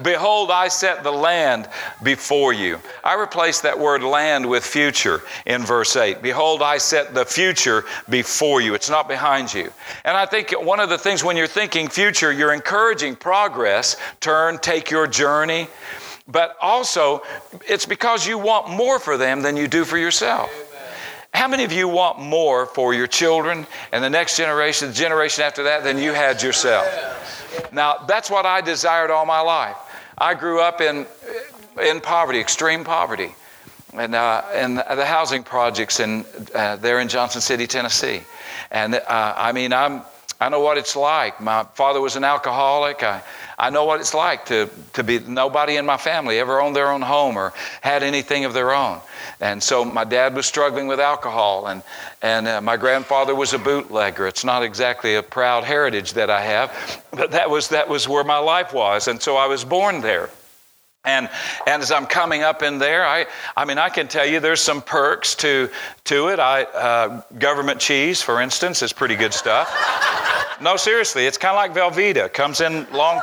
Behold, 0.02 0.50
I 0.50 0.68
set 0.68 1.02
the 1.02 1.12
land 1.12 1.68
before 2.02 2.52
you. 2.52 2.78
I 3.04 3.14
replaced 3.14 3.62
that 3.62 3.78
word 3.78 4.02
land 4.02 4.48
with 4.48 4.64
future 4.64 5.22
in 5.46 5.64
verse 5.64 5.96
8. 5.96 6.22
Behold, 6.22 6.62
I 6.62 6.78
set 6.78 7.14
the 7.14 7.24
future 7.24 7.84
before 8.08 8.60
you. 8.60 8.74
It's 8.74 8.90
not 8.90 9.08
behind 9.08 9.52
you. 9.52 9.72
And 10.04 10.16
I 10.16 10.26
think 10.26 10.50
one 10.64 10.80
of 10.80 10.88
the 10.88 10.98
things 10.98 11.24
when 11.24 11.36
you're 11.36 11.46
thinking 11.46 11.88
future, 11.88 12.32
you're 12.32 12.52
encouraging 12.52 13.16
progress. 13.16 13.96
Turn, 14.20 14.58
take 14.58 14.90
your 14.90 15.06
journey 15.06 15.68
but 16.28 16.56
also 16.60 17.22
it's 17.66 17.86
because 17.86 18.26
you 18.26 18.38
want 18.38 18.68
more 18.68 18.98
for 18.98 19.16
them 19.16 19.42
than 19.42 19.56
you 19.56 19.68
do 19.68 19.84
for 19.84 19.98
yourself. 19.98 20.50
How 21.32 21.48
many 21.48 21.64
of 21.64 21.72
you 21.72 21.86
want 21.86 22.18
more 22.18 22.66
for 22.66 22.94
your 22.94 23.06
children 23.06 23.66
and 23.92 24.02
the 24.02 24.08
next 24.08 24.38
generation, 24.38 24.88
the 24.88 24.94
generation 24.94 25.44
after 25.44 25.64
that, 25.64 25.84
than 25.84 25.98
you 25.98 26.12
had 26.12 26.42
yourself? 26.42 26.86
Now, 27.72 27.98
that's 28.06 28.30
what 28.30 28.46
I 28.46 28.62
desired 28.62 29.10
all 29.10 29.26
my 29.26 29.40
life. 29.40 29.76
I 30.16 30.32
grew 30.32 30.60
up 30.60 30.80
in, 30.80 31.06
in 31.78 32.00
poverty, 32.00 32.40
extreme 32.40 32.84
poverty, 32.84 33.34
and 33.92 34.14
uh, 34.14 34.44
in 34.54 34.76
the 34.76 35.04
housing 35.04 35.42
projects 35.42 36.00
in, 36.00 36.24
uh, 36.54 36.76
there 36.76 37.00
in 37.00 37.08
Johnson 37.08 37.42
City, 37.42 37.66
Tennessee. 37.66 38.22
And 38.70 38.94
uh, 38.94 39.34
I 39.36 39.52
mean, 39.52 39.74
I'm, 39.74 40.02
I 40.38 40.50
know 40.50 40.60
what 40.60 40.76
it's 40.76 40.94
like. 40.94 41.40
My 41.40 41.64
father 41.74 42.00
was 42.00 42.14
an 42.16 42.24
alcoholic. 42.24 43.02
I, 43.02 43.22
I 43.58 43.70
know 43.70 43.86
what 43.86 44.00
it's 44.00 44.12
like 44.12 44.44
to, 44.46 44.68
to 44.92 45.02
be 45.02 45.18
nobody 45.20 45.76
in 45.76 45.86
my 45.86 45.96
family 45.96 46.38
ever 46.38 46.60
owned 46.60 46.76
their 46.76 46.90
own 46.90 47.00
home 47.00 47.38
or 47.38 47.54
had 47.80 48.02
anything 48.02 48.44
of 48.44 48.52
their 48.52 48.74
own. 48.74 49.00
And 49.40 49.62
so 49.62 49.82
my 49.82 50.04
dad 50.04 50.34
was 50.34 50.44
struggling 50.44 50.88
with 50.88 51.00
alcohol, 51.00 51.68
and, 51.68 51.82
and 52.20 52.46
uh, 52.46 52.60
my 52.60 52.76
grandfather 52.76 53.34
was 53.34 53.54
a 53.54 53.58
bootlegger. 53.58 54.26
It's 54.26 54.44
not 54.44 54.62
exactly 54.62 55.14
a 55.14 55.22
proud 55.22 55.64
heritage 55.64 56.12
that 56.14 56.28
I 56.28 56.42
have, 56.42 57.02
but 57.12 57.30
that 57.30 57.48
was, 57.48 57.68
that 57.68 57.88
was 57.88 58.06
where 58.06 58.24
my 58.24 58.38
life 58.38 58.74
was. 58.74 59.08
And 59.08 59.20
so 59.22 59.36
I 59.36 59.46
was 59.46 59.64
born 59.64 60.02
there. 60.02 60.28
And, 61.06 61.30
and 61.66 61.82
as 61.82 61.92
I'm 61.92 62.06
coming 62.06 62.42
up 62.42 62.62
in 62.62 62.78
there, 62.78 63.06
I, 63.06 63.26
I 63.56 63.64
mean, 63.64 63.78
I 63.78 63.88
can 63.88 64.08
tell 64.08 64.26
you 64.26 64.40
there's 64.40 64.60
some 64.60 64.82
perks 64.82 65.36
to, 65.36 65.70
to 66.04 66.28
it. 66.28 66.40
I, 66.40 66.64
uh, 66.64 67.22
government 67.38 67.80
cheese, 67.80 68.20
for 68.20 68.40
instance, 68.40 68.82
is 68.82 68.92
pretty 68.92 69.14
good 69.14 69.32
stuff. 69.32 69.72
No, 70.60 70.76
seriously, 70.76 71.26
it's 71.26 71.38
kind 71.38 71.56
of 71.56 71.56
like 71.56 71.74
Velveeta. 71.74 72.32
Comes 72.32 72.60
in 72.60 72.86
long, 72.92 73.20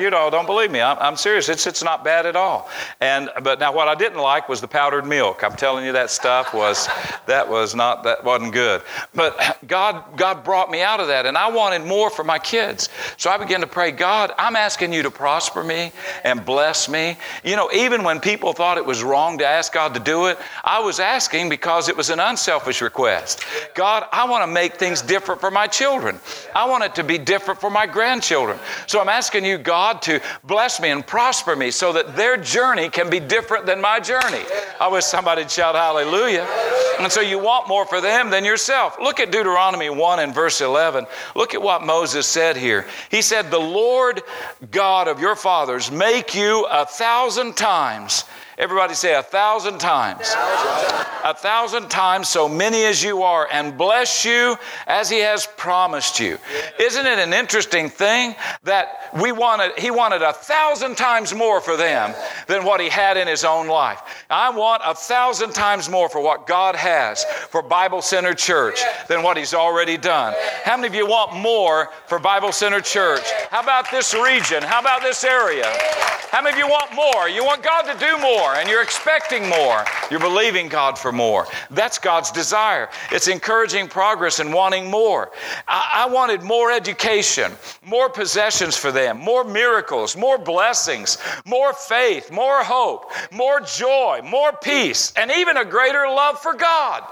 You 0.00 0.10
know, 0.10 0.30
don't 0.30 0.46
believe 0.46 0.70
me. 0.70 0.80
I'm, 0.80 0.96
I'm 0.98 1.16
serious. 1.16 1.48
It's, 1.48 1.66
it's 1.66 1.82
not 1.82 2.02
bad 2.02 2.26
at 2.26 2.34
all. 2.34 2.68
And 3.00 3.28
but 3.42 3.60
now 3.60 3.72
what 3.72 3.86
I 3.86 3.94
didn't 3.94 4.18
like 4.18 4.48
was 4.48 4.60
the 4.60 4.68
powdered 4.68 5.06
milk. 5.06 5.44
I'm 5.44 5.54
telling 5.54 5.84
you 5.84 5.92
that 5.92 6.10
stuff 6.10 6.54
was 6.54 6.88
that 7.26 7.48
was 7.48 7.74
not 7.74 8.02
that 8.04 8.24
wasn't 8.24 8.52
good. 8.52 8.82
But 9.14 9.58
God 9.66 10.16
God 10.16 10.42
brought 10.42 10.70
me 10.70 10.82
out 10.82 11.00
of 11.00 11.08
that, 11.08 11.26
and 11.26 11.36
I 11.36 11.50
wanted 11.50 11.84
more 11.84 12.10
for 12.10 12.24
my 12.24 12.38
kids. 12.38 12.88
So 13.16 13.30
I 13.30 13.36
began 13.36 13.60
to 13.60 13.66
pray, 13.66 13.90
God, 13.90 14.32
I'm 14.38 14.56
asking 14.56 14.92
you 14.92 15.02
to 15.02 15.10
prosper 15.10 15.62
me 15.62 15.92
and 16.24 16.44
bless 16.44 16.88
me. 16.88 17.16
You 17.44 17.56
know, 17.56 17.70
even 17.72 18.02
when 18.02 18.20
people 18.20 18.52
thought 18.52 18.78
it 18.78 18.86
was 18.86 19.02
wrong 19.02 19.38
to 19.38 19.46
ask 19.46 19.72
God 19.72 19.94
to 19.94 20.00
do 20.00 20.26
it, 20.26 20.38
I 20.64 20.80
was 20.80 20.98
asking 20.98 21.48
because 21.48 21.88
it 21.88 21.96
was 21.96 22.10
an 22.10 22.20
unselfish 22.20 22.80
request. 22.80 23.44
God, 23.74 24.06
I 24.12 24.28
want 24.28 24.42
to 24.42 24.52
make 24.52 24.74
things 24.74 25.02
different 25.02 25.40
for 25.40 25.50
my 25.50 25.66
children. 25.66 26.18
I 26.54 26.68
want 26.68 26.84
it 26.84 26.94
to 26.96 27.04
be 27.04 27.18
different 27.18 27.60
for 27.60 27.70
my 27.70 27.86
grandchildren. 27.86 28.58
So 28.86 29.00
I'm 29.00 29.08
asking 29.08 29.44
you, 29.44 29.58
God, 29.58 30.02
to 30.02 30.20
bless 30.44 30.80
me 30.80 30.90
and 30.90 31.06
prosper 31.06 31.56
me 31.56 31.70
so 31.70 31.92
that 31.92 32.16
their 32.16 32.36
journey 32.36 32.88
can 32.88 33.10
be 33.10 33.20
different 33.20 33.66
than 33.66 33.80
my 33.80 34.00
journey. 34.00 34.44
I 34.80 34.88
wish 34.88 35.04
somebody'd 35.04 35.50
shout 35.50 35.74
hallelujah. 35.74 36.46
And 37.00 37.10
so 37.10 37.20
you 37.20 37.38
want 37.38 37.68
more 37.68 37.86
for 37.86 38.00
them 38.00 38.30
than 38.30 38.44
yourself. 38.44 38.96
Look 39.00 39.20
at 39.20 39.32
Deuteronomy 39.32 39.88
1 39.88 40.18
and 40.20 40.34
verse 40.34 40.60
11. 40.60 41.06
Look 41.34 41.54
at 41.54 41.62
what 41.62 41.82
Moses 41.82 42.26
said 42.26 42.56
here. 42.56 42.86
He 43.10 43.22
said, 43.22 43.50
The 43.50 43.58
Lord 43.58 44.22
God 44.70 45.08
of 45.08 45.18
your 45.18 45.34
fathers 45.34 45.90
make 45.90 46.34
you 46.34 46.66
a 46.70 46.84
thousand 46.84 47.56
times 47.56 48.24
Everybody 48.60 48.92
say 48.92 49.14
a 49.14 49.22
thousand 49.22 49.78
times. 49.78 50.34
A 51.24 51.32
thousand 51.34 51.88
times, 51.88 52.28
so 52.28 52.46
many 52.46 52.84
as 52.84 53.02
you 53.02 53.22
are, 53.22 53.48
and 53.50 53.78
bless 53.78 54.22
you 54.26 54.54
as 54.86 55.08
He 55.08 55.20
has 55.20 55.46
promised 55.56 56.20
you. 56.20 56.36
Isn't 56.78 57.06
it 57.06 57.18
an 57.18 57.32
interesting 57.32 57.88
thing 57.88 58.34
that 58.64 59.08
we 59.14 59.32
wanted, 59.32 59.78
He 59.78 59.90
wanted 59.90 60.20
a 60.20 60.34
thousand 60.34 60.98
times 60.98 61.34
more 61.34 61.62
for 61.62 61.74
them 61.74 62.14
than 62.48 62.62
what 62.66 62.82
He 62.82 62.90
had 62.90 63.16
in 63.16 63.26
His 63.26 63.44
own 63.44 63.66
life? 63.66 64.02
I 64.28 64.50
want 64.50 64.82
a 64.84 64.94
thousand 64.94 65.54
times 65.54 65.88
more 65.88 66.10
for 66.10 66.22
what 66.22 66.46
God 66.46 66.76
has 66.76 67.24
for 67.48 67.62
Bible 67.62 68.02
Center 68.02 68.34
Church 68.34 68.82
than 69.08 69.22
what 69.22 69.38
He's 69.38 69.54
already 69.54 69.96
done. 69.96 70.34
How 70.64 70.76
many 70.76 70.88
of 70.88 70.94
you 70.94 71.06
want 71.06 71.34
more 71.34 71.88
for 72.08 72.18
Bible 72.18 72.52
Center 72.52 72.82
Church? 72.82 73.24
How 73.50 73.62
about 73.62 73.90
this 73.90 74.12
region? 74.12 74.62
How 74.62 74.80
about 74.80 75.00
this 75.00 75.24
area? 75.24 75.64
How 76.30 76.42
many 76.42 76.52
of 76.52 76.58
you 76.58 76.68
want 76.68 76.94
more? 76.94 77.28
You 77.28 77.44
want 77.44 77.62
God 77.62 77.82
to 77.92 77.98
do 77.98 78.16
more 78.18 78.49
more 78.50 78.60
and 78.60 78.68
you're 78.68 78.82
expecting 78.82 79.48
more. 79.48 79.84
You're 80.10 80.20
believing 80.20 80.68
God 80.68 80.98
for 80.98 81.12
more. 81.12 81.46
That's 81.70 81.98
God's 81.98 82.30
desire. 82.30 82.88
It's 83.12 83.28
encouraging 83.28 83.88
progress 83.88 84.40
and 84.40 84.52
wanting 84.52 84.90
more. 84.90 85.30
I, 85.68 86.04
I 86.06 86.12
wanted 86.12 86.42
more 86.42 86.70
education, 86.72 87.52
more 87.84 88.08
possessions 88.08 88.76
for 88.76 88.92
them, 88.92 89.18
more 89.18 89.44
miracles, 89.44 90.16
more 90.16 90.38
blessings, 90.38 91.18
more 91.44 91.72
faith, 91.72 92.30
more 92.30 92.62
hope, 92.62 93.12
more 93.30 93.60
joy, 93.60 94.20
more 94.24 94.52
peace, 94.52 95.12
and 95.16 95.30
even 95.30 95.56
a 95.56 95.64
greater 95.64 96.06
love 96.08 96.38
for 96.38 96.54
God. 96.54 97.04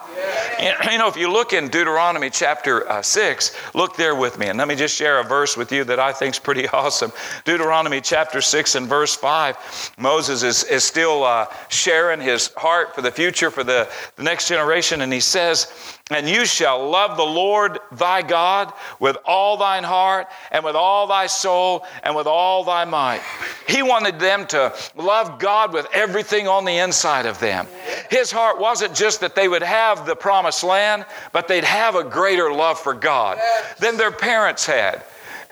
Yeah. 0.58 0.90
You 0.90 0.98
know, 0.98 1.08
if 1.08 1.16
you 1.16 1.30
look 1.30 1.52
in 1.52 1.68
Deuteronomy 1.68 2.30
chapter 2.30 2.88
uh, 2.90 3.02
6, 3.02 3.54
look 3.74 3.96
there 3.96 4.14
with 4.14 4.38
me, 4.38 4.46
and 4.46 4.58
let 4.58 4.68
me 4.68 4.74
just 4.74 4.94
share 4.94 5.20
a 5.20 5.24
verse 5.24 5.56
with 5.56 5.70
you 5.70 5.84
that 5.84 5.98
I 5.98 6.12
think 6.12 6.34
is 6.34 6.38
pretty 6.38 6.68
awesome. 6.72 7.12
Deuteronomy 7.44 8.00
chapter 8.00 8.40
6 8.40 8.74
and 8.74 8.86
verse 8.88 9.14
5, 9.14 9.94
Moses 9.98 10.42
is, 10.42 10.64
is 10.64 10.84
still 10.84 11.17
uh, 11.22 11.46
sharing 11.68 12.20
his 12.20 12.52
heart 12.56 12.94
for 12.94 13.02
the 13.02 13.10
future, 13.10 13.50
for 13.50 13.64
the, 13.64 13.88
the 14.16 14.22
next 14.22 14.48
generation. 14.48 15.00
And 15.00 15.12
he 15.12 15.20
says, 15.20 15.72
And 16.10 16.28
you 16.28 16.44
shall 16.44 16.88
love 16.88 17.16
the 17.16 17.24
Lord 17.24 17.78
thy 17.92 18.22
God 18.22 18.72
with 19.00 19.16
all 19.24 19.56
thine 19.56 19.84
heart, 19.84 20.28
and 20.50 20.64
with 20.64 20.76
all 20.76 21.06
thy 21.06 21.26
soul, 21.26 21.84
and 22.02 22.14
with 22.14 22.26
all 22.26 22.64
thy 22.64 22.84
might. 22.84 23.20
He 23.66 23.82
wanted 23.82 24.18
them 24.18 24.46
to 24.48 24.74
love 24.96 25.38
God 25.38 25.72
with 25.72 25.86
everything 25.92 26.48
on 26.48 26.64
the 26.64 26.78
inside 26.78 27.26
of 27.26 27.38
them. 27.40 27.66
His 28.10 28.30
heart 28.30 28.58
wasn't 28.58 28.94
just 28.94 29.20
that 29.20 29.34
they 29.34 29.48
would 29.48 29.62
have 29.62 30.06
the 30.06 30.16
promised 30.16 30.64
land, 30.64 31.06
but 31.32 31.48
they'd 31.48 31.64
have 31.64 31.94
a 31.94 32.04
greater 32.04 32.52
love 32.52 32.78
for 32.78 32.94
God 32.94 33.38
than 33.80 33.96
their 33.96 34.12
parents 34.12 34.66
had 34.66 35.02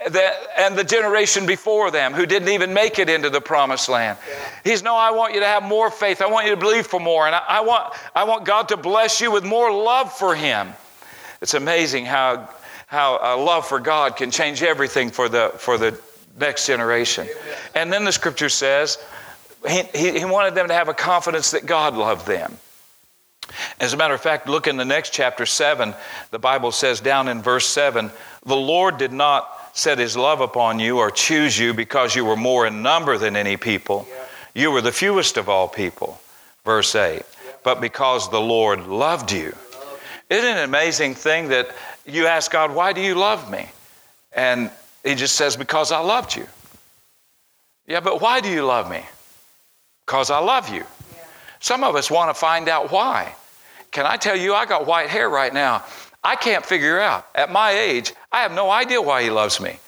and 0.07 0.77
the 0.77 0.85
generation 0.85 1.47
before 1.47 1.91
them 1.91 2.13
who 2.13 2.27
didn't 2.27 2.49
even 2.49 2.73
make 2.73 2.99
it 2.99 3.09
into 3.09 3.29
the 3.29 3.41
promised 3.41 3.89
land. 3.89 4.19
He's 4.63 4.83
no, 4.83 4.95
I 4.95 5.11
want 5.11 5.35
you 5.35 5.41
to 5.41 5.47
have 5.47 5.63
more 5.63 5.91
faith. 5.91 6.23
I 6.23 6.27
want 6.27 6.47
you 6.47 6.55
to 6.55 6.61
believe 6.61 6.87
for 6.87 7.01
more. 7.01 7.27
And 7.27 7.35
I, 7.35 7.43
I, 7.49 7.61
want, 7.61 7.95
I 8.15 8.25
want 8.25 8.45
God 8.45 8.69
to 8.69 8.77
bless 8.77 9.21
you 9.21 9.31
with 9.31 9.45
more 9.45 9.73
love 9.73 10.13
for 10.13 10.35
Him. 10.35 10.73
It's 11.43 11.55
amazing 11.55 12.07
how, 12.07 12.49
how 12.87 13.19
a 13.21 13.37
love 13.37 13.67
for 13.67 13.81
God 13.81 14.17
can 14.17 14.31
change 14.31 14.63
everything 14.63 15.11
for 15.11 15.29
the, 15.29 15.53
for 15.59 15.77
the 15.77 15.99
next 16.39 16.67
generation. 16.67 17.27
And 17.75 17.93
then 17.93 18.05
the 18.05 18.13
scripture 18.13 18.49
says, 18.49 18.99
he, 19.69 19.83
he, 19.95 20.19
he 20.21 20.25
wanted 20.25 20.55
them 20.55 20.69
to 20.69 20.75
have 20.75 20.89
a 20.89 20.95
confidence 20.95 21.51
that 21.51 21.67
God 21.67 21.95
loved 21.95 22.27
them. 22.27 22.57
As 23.81 23.93
a 23.93 23.97
matter 23.97 24.15
of 24.15 24.21
fact, 24.21 24.49
look 24.49 24.67
in 24.67 24.77
the 24.77 24.85
next 24.85 25.13
chapter 25.13 25.47
7, 25.47 25.95
the 26.31 26.39
Bible 26.39 26.73
says 26.73 27.01
down 27.01 27.29
in 27.29 27.43
verse 27.43 27.67
7 27.67 28.11
the 28.45 28.57
Lord 28.57 28.97
did 28.99 29.13
not 29.13 29.56
set 29.77 29.99
his 29.99 30.17
love 30.17 30.41
upon 30.41 30.79
you 30.79 30.99
or 30.99 31.11
choose 31.11 31.59
you 31.59 31.75
because 31.75 32.17
you 32.17 32.25
were 32.25 32.37
more 32.37 32.67
in 32.67 32.83
number 32.83 33.19
than 33.19 33.37
any 33.37 33.59
people. 33.59 34.09
You 34.55 34.71
were 34.71 34.81
the 34.81 34.91
fewest 34.91 35.37
of 35.37 35.51
all 35.51 35.69
people. 35.69 36.19
Verse 36.65 36.95
8. 36.95 37.23
But 37.63 37.83
because 37.83 38.31
the 38.31 38.41
Lord 38.41 38.87
loved 38.87 39.31
you. 39.31 39.55
Isn't 40.31 40.49
it 40.49 40.57
an 40.57 40.65
amazing 40.65 41.15
thing 41.15 41.49
that 41.49 41.69
you 42.07 42.27
ask 42.27 42.51
God, 42.51 42.75
Why 42.75 42.95
do 42.95 43.03
you 43.03 43.15
love 43.15 43.51
me? 43.51 43.69
And 44.33 44.71
he 45.05 45.15
just 45.15 45.35
says, 45.35 45.57
Because 45.57 45.93
I 45.93 45.99
loved 45.99 46.35
you. 46.35 46.47
Yeah, 47.87 48.01
but 48.01 48.23
why 48.23 48.41
do 48.41 48.49
you 48.49 48.65
love 48.65 48.91
me? 48.91 49.05
Because 50.07 50.31
I 50.31 50.39
love 50.39 50.71
you. 50.71 50.85
Some 51.61 51.85
of 51.85 51.97
us 51.97 52.11
want 52.11 52.31
to 52.31 52.35
find 52.35 52.69
out 52.71 52.91
why. 52.91 53.35
Can 53.91 54.07
I 54.07 54.17
tell 54.17 54.37
you, 54.37 54.55
I 54.55 54.65
got 54.65 54.87
white 54.87 55.09
hair 55.09 55.29
right 55.29 55.53
now. 55.53 55.85
I 56.27 56.35
can't 56.35 56.67
figure 56.67 56.99
out. 56.99 57.25
At 57.37 57.53
my 57.53 57.71
age, 57.71 58.13
I 58.33 58.41
have 58.41 58.51
no 58.51 58.69
idea 58.69 59.01
why 59.01 59.23
he 59.23 59.31
loves 59.31 59.61
me. 59.61 59.79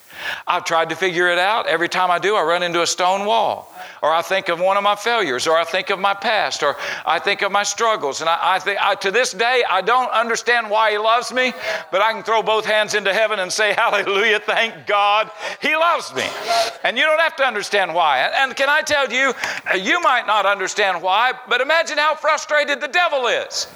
I've 0.46 0.64
tried 0.64 0.90
to 0.90 0.94
figure 0.94 1.29
it 1.29 1.38
out. 1.38 1.66
Every 1.66 1.88
time 1.88 2.12
I 2.12 2.20
do, 2.20 2.37
I 2.37 2.42
run 2.42 2.62
into 2.62 2.81
a 2.81 2.87
stone 2.87 3.27
wall 3.27 3.74
or 4.03 4.12
I 4.12 4.22
think 4.22 4.48
of 4.48 4.61
one 4.61 4.77
of 4.77 4.83
my 4.83 4.96
failures, 4.96 5.46
or 5.46 5.57
I 5.57 5.64
think 5.64 5.90
of 5.90 5.98
my 5.98 6.14
past, 6.14 6.62
or 6.62 6.77
I 7.07 7.18
think 7.18 7.42
of 7.42 7.53
my 7.53 7.62
struggles. 7.62 8.20
And 8.20 8.29
I, 8.29 8.57
I 8.57 8.59
think 8.59 8.79
I, 8.81 8.94
to 8.96 9.11
this 9.11 9.33
day, 9.33 9.64
I 9.68 9.81
don't 9.81 10.11
understand 10.11 10.70
why 10.70 10.92
He 10.92 10.98
loves 10.98 11.33
me, 11.33 11.53
but 11.90 12.01
I 12.01 12.12
can 12.12 12.22
throw 12.22 12.42
both 12.42 12.64
hands 12.64 12.94
into 12.94 13.12
heaven 13.12 13.38
and 13.38 13.53
say, 13.53 13.72
Hallelujah, 13.79 14.40
thank 14.40 14.87
God 14.87 15.31
He 15.61 15.74
loves 15.77 16.14
me. 16.14 16.27
And 16.85 16.96
you 16.96 17.05
don't 17.05 17.20
have 17.20 17.37
to 17.37 17.44
understand 17.44 17.94
why. 17.94 18.20
And 18.20 18.55
can 18.55 18.68
I 18.68 18.83
tell 18.83 19.12
you, 19.12 19.33
you 19.79 20.01
might 20.01 20.27
not 20.27 20.46
understand 20.46 21.03
why, 21.03 21.33
but 21.48 21.61
imagine 21.61 21.98
how 21.98 22.14
frustrated 22.14 22.81
the 22.81 22.88
devil 22.88 23.27
is 23.27 23.66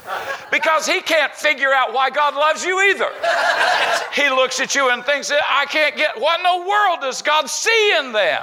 because 0.50 0.86
he 0.86 1.00
can't 1.00 1.32
figure 1.34 1.72
out 1.72 1.92
why 1.92 2.10
God 2.10 2.34
loves 2.34 2.64
you 2.64 2.80
either. 2.90 3.08
He 4.12 4.28
looks 4.30 4.60
at 4.60 4.74
you 4.74 4.90
and 4.90 5.04
thinks, 5.04 5.30
I 5.30 5.66
can't 5.66 5.96
get, 5.96 6.20
what 6.20 6.38
in 6.38 6.44
the 6.44 6.68
world 6.68 7.00
does 7.00 7.22
God 7.22 7.48
see 7.48 7.94
in 7.98 8.12
them? 8.12 8.42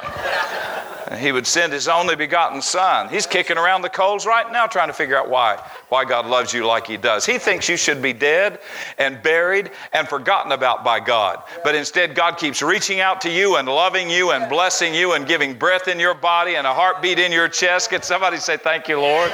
He 1.18 1.32
would 1.32 1.48
send 1.48 1.74
his 1.74 1.88
only 1.88 2.16
begotten 2.16 2.62
son. 2.62 3.10
He's 3.10 3.26
kicking 3.26 3.58
around 3.58 3.82
the 3.82 3.90
coals 3.90 4.26
right 4.26 4.50
now 4.52 4.68
trying 4.68 4.88
to 4.90 4.94
figure 4.94 5.18
out 5.18 5.30
why, 5.30 5.62
why 5.90 6.06
God 6.06 6.26
loves 6.26 6.54
you 6.54 6.66
like 6.66 6.88
he 6.88 6.98
does. 6.98 7.26
He 7.26 7.38
thinks 7.38 7.68
you 7.70 7.78
should 7.78 8.02
be 8.02 8.14
dead 8.14 8.60
and 8.98 9.22
buried 9.24 9.72
and 9.94 10.08
forgotten 10.08 10.52
about 10.52 10.84
by 10.84 11.00
God. 11.00 11.42
But 11.64 11.76
instead, 11.76 12.16
God 12.16 12.38
keeps 12.38 12.62
reaching 12.62 13.00
out 13.00 13.22
to 13.22 13.32
you 13.32 13.56
and 13.56 13.68
loving 13.68 14.10
you 14.10 14.32
and 14.32 14.50
blessing 14.50 14.94
you 14.94 15.14
and 15.14 15.28
giving 15.28 15.54
breath 15.54 15.88
in 15.88 16.00
your 16.00 16.14
body 16.14 16.56
and 16.56 16.68
a 16.68 16.74
heartbeat 16.74 17.20
in 17.20 17.32
your 17.32 17.48
chest. 17.48 17.90
Can 17.90 18.02
somebody 18.02 18.38
say, 18.38 18.58
Thank 18.58 18.88
you, 18.88 19.00
Lord? 19.00 19.32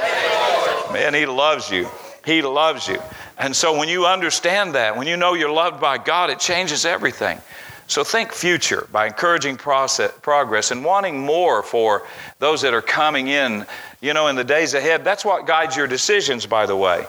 Man, 0.94 1.14
he 1.14 1.26
loves 1.26 1.70
you. 1.70 1.90
He 2.26 2.42
loves 2.42 2.88
you. 2.88 3.00
And 3.38 3.56
so 3.56 3.78
when 3.78 3.90
you 3.90 4.06
understand 4.06 4.76
that, 4.76 4.96
when 4.96 5.08
you 5.08 5.18
know 5.18 5.34
you're 5.34 5.52
loved 5.52 5.80
by 5.80 5.98
God, 5.98 6.30
it 6.30 6.40
changes 6.40 6.86
everything. 6.86 7.40
So 7.88 8.04
think 8.04 8.32
future 8.32 8.88
by 8.92 9.06
encouraging 9.08 9.58
process, 9.58 10.12
progress 10.22 10.72
and 10.72 10.84
wanting 10.84 11.20
more 11.20 11.62
for 11.62 12.08
those 12.40 12.62
that 12.64 12.74
are 12.74 12.82
coming 12.82 13.28
in, 13.28 13.66
you 14.02 14.14
know, 14.14 14.28
in 14.28 14.36
the 14.36 14.44
days 14.44 14.74
ahead. 14.74 15.04
That's 15.04 15.24
what 15.24 15.46
guides 15.46 15.76
your 15.76 15.88
decisions, 15.88 16.48
by 16.48 16.66
the 16.66 16.76
way. 16.76 17.06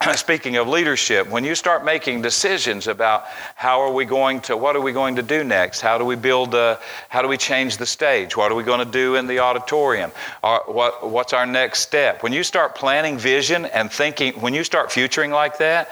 Speaking 0.14 0.56
of 0.56 0.68
leadership, 0.68 1.28
when 1.28 1.42
you 1.42 1.56
start 1.56 1.84
making 1.84 2.22
decisions 2.22 2.86
about 2.86 3.24
how 3.56 3.80
are 3.80 3.92
we 3.92 4.04
going 4.04 4.40
to, 4.42 4.56
what 4.56 4.76
are 4.76 4.80
we 4.80 4.92
going 4.92 5.16
to 5.16 5.22
do 5.22 5.42
next? 5.42 5.80
How 5.80 5.98
do 5.98 6.04
we 6.04 6.14
build, 6.14 6.54
a, 6.54 6.78
how 7.08 7.22
do 7.22 7.28
we 7.28 7.36
change 7.36 7.76
the 7.76 7.86
stage? 7.86 8.36
What 8.36 8.52
are 8.52 8.54
we 8.54 8.62
going 8.62 8.84
to 8.84 8.90
do 8.90 9.16
in 9.16 9.26
the 9.26 9.40
auditorium? 9.40 10.12
Or 10.44 10.62
what, 10.66 11.08
what's 11.08 11.32
our 11.32 11.46
next 11.46 11.80
step? 11.80 12.22
When 12.22 12.32
you 12.32 12.44
start 12.44 12.76
planning 12.76 13.18
vision 13.18 13.64
and 13.66 13.90
thinking, 13.90 14.34
when 14.34 14.54
you 14.54 14.62
start 14.62 14.92
futuring 14.92 15.32
like 15.32 15.58
that, 15.58 15.90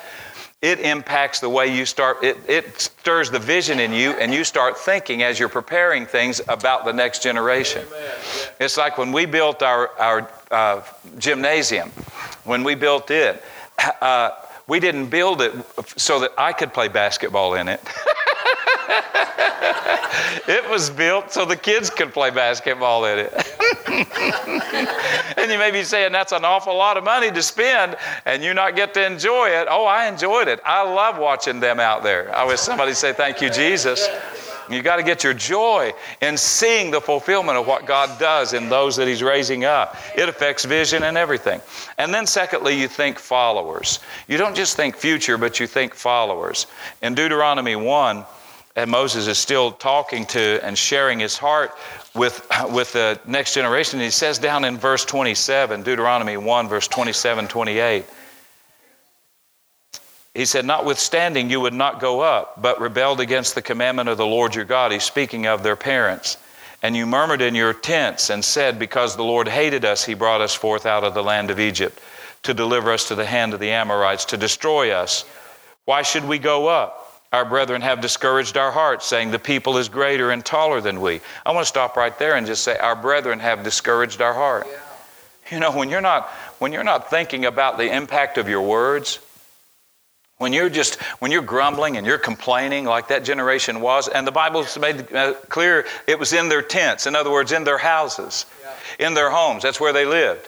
it 0.65 0.81
impacts 0.81 1.41
the 1.41 1.49
way 1.51 1.67
you 1.77 1.85
start, 1.85 2.25
it, 2.25 2.39
it 2.49 2.81
stirs 2.81 3.31
the 3.31 3.39
vision 3.39 3.79
in 3.79 3.93
you, 3.93 4.13
and 4.13 4.33
you 4.33 4.43
start 4.45 4.79
thinking 4.79 5.23
as 5.23 5.39
you're 5.39 5.51
preparing 5.51 6.07
things 6.07 6.41
about 6.49 6.87
the 6.87 6.93
next 6.93 7.23
generation. 7.23 7.87
It's 8.59 8.79
like 8.79 8.97
when 8.97 9.13
we 9.13 9.27
built 9.27 9.63
our, 9.63 9.91
our 9.99 10.31
uh, 10.51 10.81
gymnasium, 11.19 11.91
when 12.45 12.65
we 12.65 12.77
built 12.77 13.11
it, 13.11 13.45
uh, 14.01 14.31
we 14.67 14.81
didn't 14.81 15.09
build 15.11 15.43
it 15.43 15.53
so 15.99 16.21
that 16.21 16.33
I 16.39 16.55
could 16.55 16.73
play 16.73 16.89
basketball 16.89 17.57
in 17.57 17.69
it. 17.69 17.83
it 20.49 20.71
was 20.71 20.89
built 20.89 21.31
so 21.31 21.45
the 21.45 21.57
kids 21.57 21.91
could 21.91 22.15
play 22.15 22.31
basketball 22.31 23.05
in 23.05 23.19
it. 23.19 23.44
and 25.37 25.51
you 25.51 25.59
may 25.59 25.71
be 25.71 25.85
saying 25.85 26.11
that's 26.11 26.33
an 26.33 26.45
awful 26.45 26.77
lot 26.77 26.97
of 26.97 27.05
money 27.05 27.31
to 27.31 27.43
spend 27.43 27.97
and 28.25 28.43
you 28.43 28.53
not 28.55 28.75
get 28.75 28.93
to 28.95 29.07
enjoy 29.07 29.49
it. 29.49 29.69
Oh, 29.71 29.85
I 29.85 30.09
enjoyed 30.09 30.49
it. 30.49 30.61
I 30.65 30.83
love 30.83 31.19
watching 31.19 31.61
them 31.61 31.79
out 31.79 32.03
there. 32.03 32.35
I 32.35 32.45
wish 32.45 32.61
somebody 32.61 32.93
say, 32.95 33.13
Thank 33.13 33.41
you, 33.41 33.51
Jesus. 33.51 34.09
You 34.71 34.83
got 34.83 34.97
to 34.97 35.03
get 35.03 35.23
your 35.23 35.35
joy 35.35 35.93
in 36.23 36.39
seeing 36.39 36.91
the 36.91 37.01
fulfillment 37.01 37.59
of 37.59 37.67
what 37.67 37.85
God 37.87 38.19
does 38.19 38.55
in 38.55 38.71
those 38.71 38.97
that 38.97 39.07
He's 39.07 39.23
raising 39.23 39.65
up. 39.65 39.97
It 40.17 40.29
affects 40.29 40.65
vision 40.65 41.03
and 41.03 41.19
everything. 41.19 41.61
And 41.99 42.15
then, 42.15 42.27
secondly, 42.27 42.81
you 42.81 42.89
think 42.89 43.19
followers. 43.19 44.01
You 44.27 44.39
don't 44.39 44.57
just 44.57 44.75
think 44.75 44.97
future, 44.97 45.37
but 45.37 45.61
you 45.61 45.67
think 45.67 45.95
followers. 45.95 46.67
In 47.03 47.15
Deuteronomy 47.15 47.77
1, 47.77 48.25
and 48.77 48.91
Moses 48.91 49.29
is 49.29 49.39
still 49.39 49.71
talking 49.71 50.27
to 50.27 50.65
and 50.65 50.77
sharing 50.77 51.21
his 51.21 51.39
heart 51.39 51.73
with, 52.15 52.47
with 52.71 52.93
the 52.93 53.21
next 53.27 53.55
generation. 53.55 54.01
He 54.01 54.11
says 54.11 54.39
down 54.39 54.65
in 54.65 54.79
verse 54.79 55.05
27, 55.05 55.83
Deuteronomy 55.83 56.37
1, 56.37 56.69
verse 56.69 56.89
27, 56.89 57.49
28, 57.49 58.05
he 60.35 60.45
said, 60.45 60.65
Notwithstanding, 60.65 61.49
you 61.49 61.61
would 61.61 61.75
not 61.75 62.01
go 62.01 62.21
up, 62.21 62.61
but 62.61 62.81
rebelled 62.81 63.21
against 63.21 63.55
the 63.55 63.63
commandment 63.63 64.09
of 64.09 64.19
the 64.19 64.27
Lord 64.27 64.55
your 64.55 64.65
God. 64.65 64.91
He's 64.91 65.05
speaking 65.05 65.47
of 65.47 65.63
their 65.63 65.77
parents. 65.77 66.39
And 66.83 66.97
you 66.97 67.07
murmured 67.07 67.41
in 67.41 67.55
your 67.55 67.73
tents 67.73 68.31
and 68.31 68.45
said, 68.45 68.79
Because 68.79 69.17
the 69.17 69.25
Lord 69.25 69.49
hated 69.49 69.85
us, 69.85 70.05
he 70.05 70.15
brought 70.15 70.41
us 70.41 70.53
forth 70.53 70.87
out 70.87 71.05
of 71.05 71.15
the 71.15 71.23
land 71.23 71.51
of 71.51 71.61
Egypt 71.61 72.01
to 72.43 72.53
deliver 72.53 72.93
us 72.93 73.09
to 73.09 73.15
the 73.15 73.25
hand 73.25 73.55
of 73.55 73.61
the 73.61 73.71
Amorites, 73.71 74.27
to 74.27 74.37
destroy 74.37 74.91
us. 74.91 75.25
Why 75.85 76.03
should 76.03 76.27
we 76.27 76.39
go 76.39 76.67
up? 76.67 77.14
Our 77.35 77.45
brethren 77.45 77.83
have 77.83 78.01
discouraged 78.01 78.57
our 78.57 78.71
hearts, 78.71 79.07
saying, 79.07 79.33
The 79.33 79.41
people 79.41 79.77
is 79.77 79.89
greater 79.89 80.31
and 80.31 80.45
taller 80.45 80.81
than 80.81 81.01
we. 81.01 81.21
I 81.45 81.51
want 81.51 81.65
to 81.65 81.69
stop 81.69 81.97
right 81.97 82.17
there 82.17 82.37
and 82.37 82.47
just 82.47 82.63
say, 82.63 82.79
Our 82.79 82.95
brethren 82.95 83.41
have 83.41 83.65
discouraged 83.65 84.23
our 84.23 84.33
heart. 84.33 84.69
Yeah. 84.71 84.79
You 85.51 85.59
know, 85.59 85.73
when 85.73 85.91
you're, 85.91 86.01
not, 86.01 86.29
when 86.61 86.73
you're 86.73 86.85
not 86.85 87.11
thinking 87.11 87.45
about 87.45 87.77
the 87.77 87.93
impact 87.93 88.39
of 88.39 88.49
your 88.49 88.63
words, 88.63 89.19
when 90.39 90.53
you're 90.53 90.71
just 90.71 91.03
when 91.19 91.33
you're 91.33 91.43
grumbling 91.43 91.97
and 91.97 92.07
you're 92.07 92.19
complaining 92.19 92.85
like 92.85 93.09
that 93.09 93.25
generation 93.25 93.81
was, 93.81 94.07
and 94.07 94.25
the 94.25 94.33
Bible's 94.33 94.79
made 94.79 95.13
uh, 95.13 95.35
clear 95.49 95.87
it 96.07 96.21
was 96.21 96.33
in 96.33 96.49
their 96.49 96.63
tents. 96.63 97.09
In 97.09 97.17
other 97.17 97.33
words, 97.33 97.51
in 97.51 97.65
their 97.65 97.79
houses, 97.79 98.47
yeah. 98.63 99.07
in 99.09 99.15
their 99.15 99.31
homes. 99.31 99.65
That's 99.65 99.81
where 99.81 99.93
they 99.93 100.05
lived. 100.05 100.47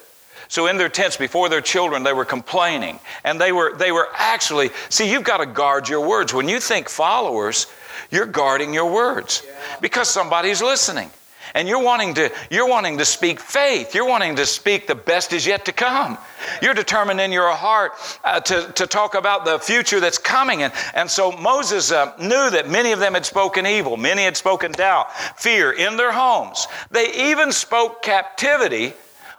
So 0.48 0.66
in 0.66 0.76
their 0.76 0.88
tents 0.88 1.16
before 1.16 1.48
their 1.48 1.60
children, 1.60 2.02
they 2.02 2.12
were 2.12 2.24
complaining, 2.24 2.98
and 3.24 3.40
they 3.40 3.52
were 3.52 3.76
they 3.76 3.92
were 3.92 4.08
actually 4.14 4.70
see. 4.88 5.10
You've 5.10 5.24
got 5.24 5.38
to 5.38 5.46
guard 5.46 5.88
your 5.88 6.06
words 6.06 6.32
when 6.32 6.48
you 6.48 6.60
think 6.60 6.88
followers. 6.88 7.66
You're 8.10 8.26
guarding 8.26 8.72
your 8.72 8.92
words 8.92 9.42
yeah. 9.44 9.76
because 9.80 10.08
somebody's 10.08 10.62
listening 10.62 11.10
and 11.54 11.68
you're 11.68 11.82
wanting 11.82 12.14
to 12.14 12.30
you're 12.50 12.68
wanting 12.68 12.98
to 12.98 13.04
speak 13.04 13.40
faith 13.40 13.94
you're 13.94 14.06
wanting 14.06 14.36
to 14.36 14.46
speak 14.46 14.86
the 14.86 14.94
best 14.94 15.32
is 15.32 15.46
yet 15.46 15.64
to 15.64 15.72
come 15.72 16.18
you're 16.60 16.74
determined 16.74 17.20
in 17.20 17.32
your 17.32 17.50
heart 17.50 17.92
uh, 18.24 18.40
to, 18.40 18.70
to 18.72 18.86
talk 18.86 19.14
about 19.14 19.44
the 19.44 19.58
future 19.58 20.00
that's 20.00 20.18
coming 20.18 20.62
and, 20.62 20.72
and 20.94 21.10
so 21.10 21.32
moses 21.32 21.92
uh, 21.92 22.12
knew 22.18 22.50
that 22.50 22.68
many 22.68 22.92
of 22.92 22.98
them 22.98 23.14
had 23.14 23.24
spoken 23.24 23.66
evil 23.66 23.96
many 23.96 24.24
had 24.24 24.36
spoken 24.36 24.72
doubt 24.72 25.12
fear 25.36 25.72
in 25.72 25.96
their 25.96 26.12
homes 26.12 26.66
they 26.90 27.30
even 27.30 27.52
spoke 27.52 28.02
captivity 28.02 28.92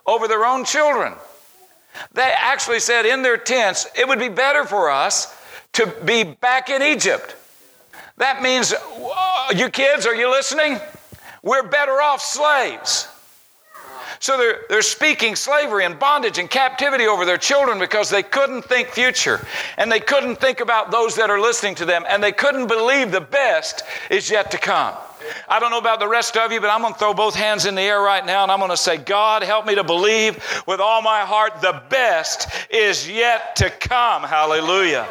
over 0.08 0.28
their 0.28 0.46
own 0.46 0.66
children. 0.66 1.14
They 2.14 2.34
actually 2.38 2.80
said 2.80 3.06
in 3.06 3.22
their 3.22 3.38
tents 3.38 3.88
it 3.96 4.08
would 4.08 4.20
be 4.20 4.30
better 4.30 4.64
for 4.64 4.90
us 4.90 5.36
to 5.74 5.88
be 6.06 6.24
back 6.24 6.70
in 6.70 6.82
egypt. 6.82 7.36
That 8.18 8.42
means 8.42 8.74
you 9.56 9.70
kids 9.70 10.06
are 10.06 10.16
you 10.16 10.30
listening? 10.32 10.80
We're 11.44 11.68
better 11.68 12.02
off 12.02 12.22
slaves. 12.22 13.08
So 14.20 14.38
they're, 14.38 14.62
they're 14.70 14.82
speaking 14.82 15.36
slavery 15.36 15.86
and 15.86 16.00
bondage 16.00 16.40
and 16.40 16.50
captivity 16.50 17.06
over 17.06 17.26
their 17.26 17.38
children 17.38 17.80
because 17.80 18.10
they 18.10 18.24
couldn't 18.24 18.64
think 18.64 18.90
future. 18.90 19.46
And 19.78 19.92
they 19.92 20.00
couldn't 20.00 20.38
think 20.38 20.60
about 20.60 20.92
those 20.92 21.16
that 21.16 21.30
are 21.30 21.40
listening 21.40 21.76
to 21.76 21.86
them. 21.86 22.04
And 22.10 22.24
they 22.24 22.32
couldn't 22.32 22.68
believe 22.68 23.12
the 23.12 23.22
best 23.22 23.84
is 24.10 24.30
yet 24.30 24.52
to 24.52 24.58
come. 24.58 24.96
I 25.50 25.60
don't 25.60 25.72
know 25.72 25.80
about 25.80 26.00
the 26.00 26.08
rest 26.08 26.38
of 26.38 26.52
you, 26.52 26.62
but 26.62 26.70
I'm 26.70 26.82
going 26.82 26.94
to 26.94 27.00
throw 27.00 27.14
both 27.14 27.36
hands 27.36 27.66
in 27.66 27.76
the 27.76 27.82
air 27.82 28.00
right 28.02 28.26
now 28.26 28.44
and 28.44 28.52
I'm 28.52 28.60
going 28.60 28.72
to 28.72 28.78
say, 28.78 28.98
God, 28.98 29.44
help 29.44 29.66
me 29.66 29.76
to 29.76 29.84
believe 29.84 30.36
with 30.68 30.80
all 30.80 31.02
my 31.02 31.22
heart 31.22 31.62
the 31.62 31.82
best 31.90 32.50
is 32.70 33.10
yet 33.10 33.56
to 33.58 33.70
come. 33.70 34.24
Hallelujah. 34.24 35.04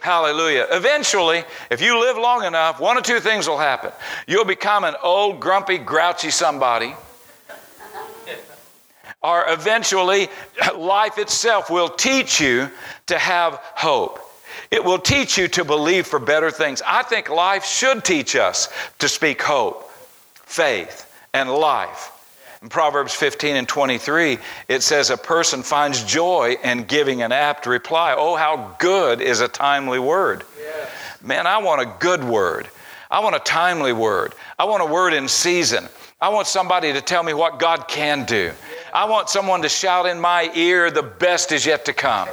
Hallelujah. 0.00 0.66
Eventually, 0.70 1.44
if 1.70 1.80
you 1.80 2.00
live 2.00 2.16
long 2.16 2.44
enough, 2.44 2.80
one 2.80 2.96
or 2.96 3.02
two 3.02 3.20
things 3.20 3.48
will 3.48 3.58
happen. 3.58 3.92
You'll 4.26 4.44
become 4.44 4.84
an 4.84 4.94
old, 5.02 5.40
grumpy, 5.40 5.78
grouchy 5.78 6.30
somebody 6.30 6.94
or 9.22 9.44
eventually 9.48 10.28
life 10.76 11.18
itself 11.18 11.70
will 11.70 11.88
teach 11.88 12.40
you 12.40 12.70
to 13.06 13.18
have 13.18 13.54
hope. 13.74 14.18
It 14.70 14.84
will 14.84 14.98
teach 14.98 15.36
you 15.36 15.48
to 15.48 15.64
believe 15.64 16.06
for 16.06 16.18
better 16.18 16.50
things. 16.50 16.82
I 16.86 17.02
think 17.02 17.28
life 17.28 17.64
should 17.64 18.04
teach 18.04 18.36
us 18.36 18.68
to 18.98 19.08
speak 19.08 19.42
hope, 19.42 19.90
faith, 20.34 21.12
and 21.34 21.50
life. 21.50 22.12
In 22.62 22.68
Proverbs 22.68 23.14
15 23.14 23.56
and 23.56 23.66
23, 23.68 24.38
it 24.68 24.82
says, 24.82 25.10
A 25.10 25.16
person 25.16 25.62
finds 25.62 26.04
joy 26.04 26.56
in 26.62 26.84
giving 26.84 27.22
an 27.22 27.32
apt 27.32 27.66
reply. 27.66 28.14
Oh, 28.16 28.36
how 28.36 28.76
good 28.78 29.20
is 29.22 29.40
a 29.40 29.48
timely 29.48 29.98
word. 29.98 30.44
Yes. 30.58 30.90
Man, 31.22 31.46
I 31.46 31.58
want 31.58 31.80
a 31.80 31.94
good 31.98 32.22
word. 32.22 32.68
I 33.10 33.20
want 33.20 33.34
a 33.34 33.40
timely 33.40 33.92
word. 33.92 34.34
I 34.58 34.64
want 34.64 34.82
a 34.82 34.86
word 34.86 35.14
in 35.14 35.26
season. 35.26 35.88
I 36.20 36.28
want 36.28 36.46
somebody 36.46 36.92
to 36.92 37.00
tell 37.00 37.22
me 37.22 37.32
what 37.32 37.58
God 37.58 37.88
can 37.88 38.24
do. 38.24 38.52
I 38.92 39.04
want 39.04 39.28
someone 39.28 39.62
to 39.62 39.68
shout 39.68 40.06
in 40.06 40.20
my 40.20 40.50
ear, 40.54 40.90
the 40.90 41.02
best 41.02 41.52
is 41.52 41.64
yet 41.64 41.84
to 41.84 41.92
come. 41.92 42.28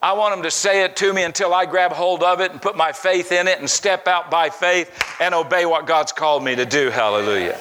I 0.00 0.12
want 0.12 0.34
them 0.34 0.42
to 0.44 0.50
say 0.50 0.84
it 0.84 0.96
to 0.96 1.12
me 1.12 1.22
until 1.22 1.52
I 1.52 1.66
grab 1.66 1.92
hold 1.92 2.22
of 2.22 2.40
it 2.40 2.50
and 2.52 2.62
put 2.62 2.76
my 2.76 2.92
faith 2.92 3.32
in 3.32 3.48
it 3.48 3.58
and 3.58 3.68
step 3.68 4.08
out 4.08 4.30
by 4.30 4.48
faith 4.48 4.90
and 5.20 5.34
obey 5.34 5.66
what 5.66 5.86
God's 5.86 6.12
called 6.12 6.42
me 6.42 6.54
to 6.56 6.64
do. 6.64 6.90
Hallelujah. 6.90 7.58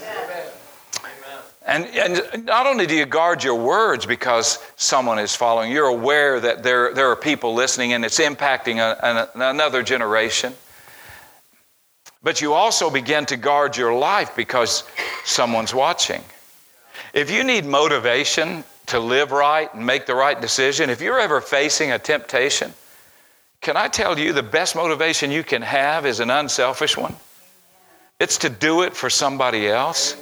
And, 1.65 1.85
and 1.87 2.45
not 2.45 2.65
only 2.65 2.85
do 2.87 2.95
you 2.95 3.05
guard 3.05 3.43
your 3.43 3.55
words 3.55 4.05
because 4.05 4.59
someone 4.77 5.19
is 5.19 5.35
following, 5.35 5.69
you're 5.69 5.87
aware 5.87 6.39
that 6.39 6.63
there, 6.63 6.93
there 6.93 7.11
are 7.11 7.15
people 7.17 7.53
listening 7.53 7.91
and 7.91 8.05
it's 8.05 8.19
impacting 8.19 8.77
a, 8.77 9.29
a, 9.35 9.49
another 9.49 9.83
generation. 9.83 10.53
But 12.23 12.39
you 12.41 12.53
also 12.53 12.89
begin 12.89 13.25
to 13.25 13.37
guard 13.37 13.75
your 13.75 13.93
life 13.93 14.33
because 14.33 14.85
someone's 15.25 15.73
watching. 15.73 16.23
If 17.17 17.31
you 17.31 17.43
need 17.43 17.65
motivation 17.65 18.63
to 18.85 18.99
live 18.99 19.31
right 19.31 19.73
and 19.73 19.83
make 19.83 20.05
the 20.05 20.13
right 20.13 20.39
decision, 20.39 20.91
if 20.91 21.01
you're 21.01 21.19
ever 21.19 21.41
facing 21.41 21.91
a 21.91 21.97
temptation, 21.97 22.71
can 23.59 23.75
I 23.75 23.87
tell 23.87 24.19
you 24.19 24.33
the 24.33 24.43
best 24.43 24.75
motivation 24.75 25.31
you 25.31 25.43
can 25.43 25.63
have 25.63 26.05
is 26.05 26.19
an 26.19 26.29
unselfish 26.29 26.95
one? 26.95 27.15
It's 28.19 28.37
to 28.37 28.49
do 28.51 28.83
it 28.83 28.95
for 28.95 29.09
somebody 29.09 29.67
else. 29.67 30.15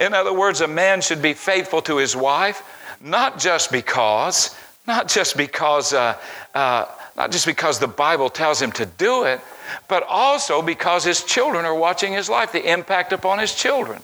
In 0.00 0.12
other 0.12 0.32
words, 0.32 0.60
a 0.60 0.66
man 0.66 1.02
should 1.02 1.22
be 1.22 1.34
faithful 1.34 1.80
to 1.82 1.98
his 1.98 2.16
wife, 2.16 2.64
not 3.00 3.38
just 3.38 3.70
because, 3.70 4.58
not 4.88 5.06
just 5.06 5.36
because, 5.36 5.92
uh, 5.92 6.18
uh, 6.52 6.86
not 7.16 7.30
just 7.30 7.46
because 7.46 7.78
the 7.78 7.86
Bible 7.86 8.28
tells 8.28 8.60
him 8.60 8.72
to 8.72 8.86
do 8.86 9.22
it, 9.22 9.40
but 9.86 10.02
also 10.08 10.62
because 10.62 11.04
his 11.04 11.22
children 11.22 11.64
are 11.64 11.76
watching 11.76 12.12
his 12.12 12.28
life, 12.28 12.50
the 12.50 12.72
impact 12.72 13.12
upon 13.12 13.38
his 13.38 13.54
children. 13.54 14.02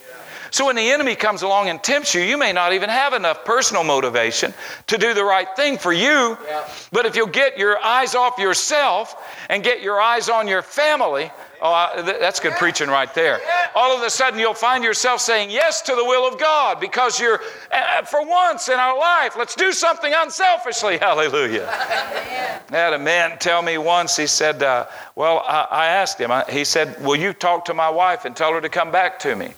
So 0.51 0.67
when 0.67 0.77
the 0.77 0.91
enemy 0.91 1.15
comes 1.15 1.43
along 1.43 1.69
and 1.69 1.83
tempts 1.83 2.15
you, 2.15 2.23
you 2.23 2.37
may 2.37 2.53
not 2.53 2.73
even 2.73 2.89
have 2.89 3.13
enough 3.13 3.45
personal 3.45 3.85
motivation 3.85 4.53
to 4.89 4.99
do 4.99 5.15
the 5.15 5.25
right 5.25 5.49
thing 5.57 5.79
for 5.79 5.93
you. 5.93 6.37
Yeah. 6.47 6.69
But 6.93 7.07
if 7.07 7.15
you'll 7.15 7.29
get 7.29 7.57
your 7.57 7.79
eyes 7.79 8.15
off 8.15 8.39
yourself 8.39 9.15
and 9.49 9.63
get 9.63 9.81
your 9.81 10.01
eyes 10.01 10.29
on 10.29 10.49
your 10.49 10.63
family, 10.63 11.31
oh, 11.63 11.73
I, 11.73 12.03
that's 12.03 12.41
good 12.41 12.55
preaching 12.55 12.89
right 12.89 13.13
there. 13.15 13.41
All 13.75 13.97
of 13.97 14.03
a 14.03 14.11
sudden, 14.11 14.41
you'll 14.41 14.55
find 14.55 14.83
yourself 14.83 15.21
saying 15.21 15.51
yes 15.51 15.83
to 15.83 15.95
the 15.95 16.05
will 16.05 16.27
of 16.27 16.39
God 16.39 16.81
because 16.81 17.21
you're, 17.21 17.41
uh, 17.71 18.03
for 18.03 18.27
once 18.27 18.69
in 18.69 18.79
our 18.79 18.99
life, 18.99 19.37
let's 19.37 19.55
do 19.55 19.73
something 19.73 20.13
unselfishly. 20.15 20.99
Hallelujah. 21.01 21.69
I 21.69 22.77
had 22.77 22.93
a 22.93 22.99
man 22.99 23.39
tell 23.39 23.63
me 23.63 23.79
once, 23.79 24.17
he 24.17 24.27
said, 24.27 24.63
uh, 24.63 24.87
Well, 25.15 25.45
I, 25.47 25.67
I 25.71 25.87
asked 25.87 26.19
him, 26.19 26.31
I, 26.33 26.45
he 26.51 26.65
said, 26.65 27.03
Will 27.05 27.17
you 27.17 27.33
talk 27.33 27.67
to 27.67 27.75
my 27.75 27.89
wife 27.91 28.25
and 28.25 28.35
tell 28.35 28.53
her 28.53 28.61
to 28.61 28.69
come 28.69 28.91
back 28.91 29.19
to 29.21 29.37
me? 29.37 29.53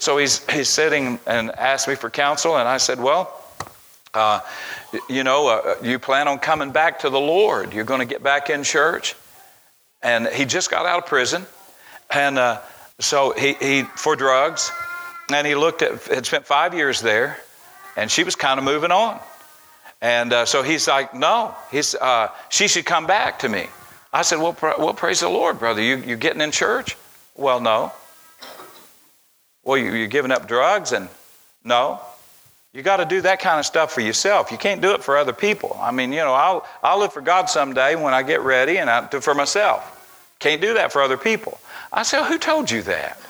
So 0.00 0.18
he's, 0.18 0.48
he's 0.50 0.68
sitting 0.68 1.18
and 1.26 1.50
asked 1.50 1.88
me 1.88 1.94
for 1.94 2.10
counsel, 2.10 2.56
and 2.56 2.68
I 2.68 2.76
said, 2.78 3.00
Well, 3.00 3.34
uh, 4.14 4.40
you 5.08 5.24
know, 5.24 5.48
uh, 5.48 5.74
you 5.82 5.98
plan 5.98 6.28
on 6.28 6.38
coming 6.38 6.70
back 6.70 7.00
to 7.00 7.10
the 7.10 7.20
Lord. 7.20 7.72
You're 7.72 7.84
going 7.84 8.00
to 8.00 8.06
get 8.06 8.22
back 8.22 8.50
in 8.50 8.62
church. 8.62 9.14
And 10.02 10.26
he 10.28 10.44
just 10.44 10.70
got 10.70 10.86
out 10.86 10.98
of 10.98 11.06
prison. 11.06 11.44
And 12.10 12.38
uh, 12.38 12.60
so 12.98 13.32
he, 13.32 13.54
he, 13.54 13.82
for 13.82 14.16
drugs. 14.16 14.70
And 15.32 15.46
he 15.46 15.54
looked 15.54 15.82
at, 15.82 16.02
had 16.04 16.26
spent 16.26 16.46
five 16.46 16.74
years 16.74 17.00
there. 17.00 17.38
And 17.96 18.10
she 18.10 18.24
was 18.24 18.34
kind 18.34 18.58
of 18.58 18.64
moving 18.64 18.92
on. 18.92 19.20
And 20.00 20.32
uh, 20.32 20.44
so 20.46 20.62
he's 20.62 20.86
like, 20.86 21.14
No, 21.14 21.54
he's, 21.70 21.94
uh, 21.94 22.28
she 22.48 22.68
should 22.68 22.86
come 22.86 23.06
back 23.06 23.40
to 23.40 23.48
me. 23.48 23.66
I 24.12 24.22
said, 24.22 24.38
Well, 24.38 24.56
well 24.78 24.94
praise 24.94 25.20
the 25.20 25.28
Lord, 25.28 25.58
brother. 25.58 25.82
You, 25.82 25.96
you 25.96 26.16
getting 26.16 26.40
in 26.40 26.50
church? 26.50 26.96
Well, 27.34 27.60
no. 27.60 27.92
Well, 29.68 29.76
you're 29.76 30.06
giving 30.06 30.32
up 30.32 30.48
drugs, 30.48 30.92
and 30.92 31.10
no. 31.62 32.00
You 32.72 32.82
got 32.82 32.96
to 32.96 33.04
do 33.04 33.20
that 33.20 33.38
kind 33.38 33.60
of 33.60 33.66
stuff 33.66 33.92
for 33.92 34.00
yourself. 34.00 34.50
You 34.50 34.56
can't 34.56 34.80
do 34.80 34.92
it 34.92 35.04
for 35.04 35.18
other 35.18 35.34
people. 35.34 35.76
I 35.78 35.92
mean, 35.92 36.10
you 36.10 36.20
know, 36.20 36.32
I'll, 36.32 36.66
I'll 36.82 36.98
live 36.98 37.12
for 37.12 37.20
God 37.20 37.50
someday 37.50 37.94
when 37.94 38.14
I 38.14 38.22
get 38.22 38.40
ready 38.40 38.78
and 38.78 38.88
I 38.88 39.06
do 39.08 39.20
for 39.20 39.34
myself. 39.34 40.36
Can't 40.38 40.62
do 40.62 40.72
that 40.72 40.90
for 40.90 41.02
other 41.02 41.18
people. 41.18 41.60
I 41.92 42.02
said, 42.02 42.24
Who 42.24 42.38
told 42.38 42.70
you 42.70 42.80
that? 42.84 43.20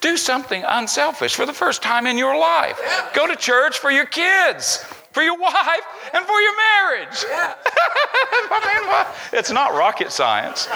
Do 0.00 0.16
something 0.16 0.62
unselfish 0.64 1.34
for 1.34 1.46
the 1.46 1.52
first 1.52 1.82
time 1.82 2.06
in 2.06 2.16
your 2.16 2.38
life. 2.38 2.78
Go 3.12 3.26
to 3.26 3.34
church 3.34 3.80
for 3.80 3.90
your 3.90 4.06
kids, 4.06 4.84
for 5.10 5.24
your 5.24 5.36
wife, 5.36 5.82
and 6.12 6.24
for 6.24 6.40
your 6.40 6.56
marriage. 6.56 7.24
it's 9.32 9.50
not 9.50 9.74
rocket 9.74 10.12
science. 10.12 10.68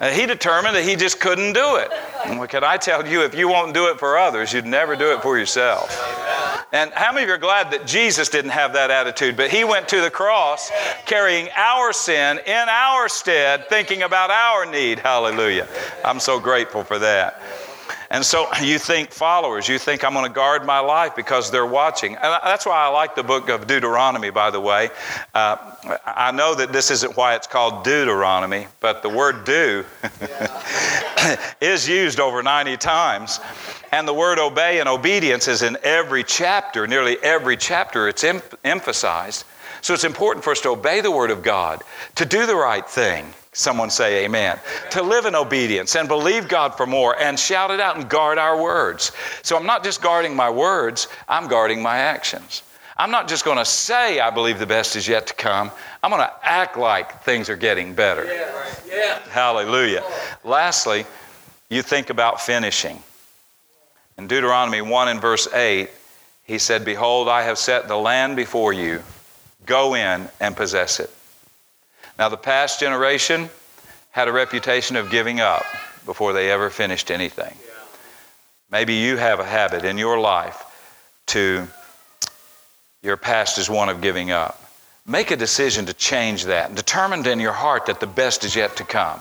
Uh, 0.00 0.08
he 0.10 0.24
determined 0.24 0.74
that 0.74 0.84
he 0.84 0.96
just 0.96 1.20
couldn't 1.20 1.52
do 1.52 1.76
it. 1.76 1.92
And 2.24 2.48
can 2.48 2.64
I 2.64 2.78
tell 2.78 3.06
you, 3.06 3.22
if 3.22 3.34
you 3.34 3.48
won't 3.48 3.74
do 3.74 3.88
it 3.88 3.98
for 3.98 4.16
others, 4.16 4.52
you'd 4.52 4.64
never 4.64 4.96
do 4.96 5.12
it 5.12 5.20
for 5.20 5.38
yourself. 5.38 5.90
And 6.72 6.90
how 6.92 7.12
many 7.12 7.24
of 7.24 7.28
you 7.28 7.34
are 7.34 7.38
glad 7.38 7.72
that 7.72 7.86
Jesus 7.86 8.28
didn't 8.28 8.52
have 8.52 8.72
that 8.72 8.90
attitude, 8.90 9.36
but 9.36 9.50
he 9.50 9.64
went 9.64 9.88
to 9.88 10.00
the 10.00 10.10
cross 10.10 10.70
carrying 11.04 11.48
our 11.54 11.92
sin 11.92 12.38
in 12.46 12.68
our 12.68 13.08
stead, 13.08 13.68
thinking 13.68 14.02
about 14.02 14.30
our 14.30 14.64
need? 14.64 15.00
Hallelujah. 15.00 15.68
I'm 16.04 16.20
so 16.20 16.40
grateful 16.40 16.82
for 16.82 16.98
that. 17.00 17.42
And 18.12 18.24
so 18.24 18.48
you 18.60 18.80
think 18.80 19.12
followers, 19.12 19.68
you 19.68 19.78
think 19.78 20.02
I'm 20.02 20.14
going 20.14 20.26
to 20.26 20.32
guard 20.32 20.66
my 20.66 20.80
life 20.80 21.14
because 21.14 21.52
they're 21.52 21.64
watching. 21.64 22.16
And 22.16 22.40
that's 22.42 22.66
why 22.66 22.76
I 22.84 22.88
like 22.88 23.14
the 23.14 23.22
book 23.22 23.48
of 23.48 23.68
Deuteronomy, 23.68 24.30
by 24.30 24.50
the 24.50 24.58
way. 24.60 24.90
Uh, 25.32 25.56
I 26.04 26.32
know 26.32 26.56
that 26.56 26.72
this 26.72 26.90
isn't 26.90 27.16
why 27.16 27.36
it's 27.36 27.46
called 27.46 27.84
Deuteronomy, 27.84 28.66
but 28.80 29.02
the 29.02 29.08
word 29.08 29.44
do 29.44 29.84
is 31.60 31.88
used 31.88 32.18
over 32.18 32.42
90 32.42 32.78
times. 32.78 33.38
And 33.92 34.08
the 34.08 34.14
word 34.14 34.40
obey 34.40 34.80
and 34.80 34.88
obedience 34.88 35.46
is 35.46 35.62
in 35.62 35.78
every 35.84 36.24
chapter, 36.24 36.88
nearly 36.88 37.16
every 37.22 37.56
chapter, 37.56 38.08
it's 38.08 38.24
em- 38.24 38.42
emphasized. 38.64 39.44
So 39.80 39.94
it's 39.94 40.04
important 40.04 40.44
for 40.44 40.50
us 40.50 40.60
to 40.62 40.70
obey 40.70 41.00
the 41.00 41.10
word 41.10 41.30
of 41.30 41.42
God, 41.42 41.82
to 42.16 42.24
do 42.24 42.46
the 42.46 42.56
right 42.56 42.88
thing 42.88 43.32
Someone 43.52 43.90
say 43.90 44.24
amen. 44.24 44.58
amen. 44.58 44.90
To 44.92 45.02
live 45.02 45.26
in 45.26 45.34
obedience 45.34 45.96
and 45.96 46.06
believe 46.06 46.46
God 46.46 46.76
for 46.76 46.86
more 46.86 47.20
and 47.20 47.38
shout 47.38 47.72
it 47.72 47.80
out 47.80 47.96
and 47.96 48.08
guard 48.08 48.38
our 48.38 48.60
words. 48.60 49.10
So 49.42 49.56
I'm 49.56 49.66
not 49.66 49.82
just 49.82 50.00
guarding 50.00 50.36
my 50.36 50.48
words, 50.48 51.08
I'm 51.28 51.48
guarding 51.48 51.82
my 51.82 51.98
actions. 51.98 52.62
I'm 52.96 53.10
not 53.10 53.28
just 53.28 53.44
going 53.44 53.56
to 53.56 53.64
say 53.64 54.20
I 54.20 54.30
believe 54.30 54.58
the 54.58 54.66
best 54.66 54.94
is 54.94 55.08
yet 55.08 55.26
to 55.28 55.34
come. 55.34 55.70
I'm 56.02 56.10
going 56.10 56.22
to 56.22 56.32
act 56.42 56.76
like 56.76 57.24
things 57.24 57.48
are 57.48 57.56
getting 57.56 57.94
better. 57.94 58.24
Yeah, 58.24 58.52
right. 58.52 58.82
yeah. 58.86 59.18
Hallelujah. 59.30 60.04
Lastly, 60.44 61.06
you 61.70 61.82
think 61.82 62.10
about 62.10 62.40
finishing. 62.40 63.02
In 64.18 64.28
Deuteronomy 64.28 64.82
1 64.82 65.08
and 65.08 65.20
verse 65.20 65.52
8, 65.52 65.88
he 66.44 66.58
said, 66.58 66.84
Behold, 66.84 67.28
I 67.28 67.42
have 67.42 67.58
set 67.58 67.88
the 67.88 67.96
land 67.96 68.36
before 68.36 68.72
you. 68.72 69.02
Go 69.70 69.94
in 69.94 70.28
and 70.40 70.56
possess 70.56 70.98
it. 70.98 71.10
Now, 72.18 72.28
the 72.28 72.36
past 72.36 72.80
generation 72.80 73.48
had 74.10 74.26
a 74.26 74.32
reputation 74.32 74.96
of 74.96 75.12
giving 75.12 75.38
up 75.38 75.62
before 76.04 76.32
they 76.32 76.50
ever 76.50 76.70
finished 76.70 77.08
anything. 77.08 77.56
Maybe 78.72 78.94
you 78.94 79.16
have 79.16 79.38
a 79.38 79.44
habit 79.44 79.84
in 79.84 79.96
your 79.96 80.18
life 80.18 80.60
to, 81.26 81.68
your 83.04 83.16
past 83.16 83.58
is 83.58 83.70
one 83.70 83.88
of 83.88 84.00
giving 84.00 84.32
up. 84.32 84.60
Make 85.06 85.30
a 85.30 85.36
decision 85.36 85.86
to 85.86 85.94
change 85.94 86.46
that. 86.46 86.74
Determined 86.74 87.28
in 87.28 87.38
your 87.38 87.52
heart 87.52 87.86
that 87.86 88.00
the 88.00 88.08
best 88.08 88.42
is 88.42 88.56
yet 88.56 88.74
to 88.78 88.84
come. 88.84 89.20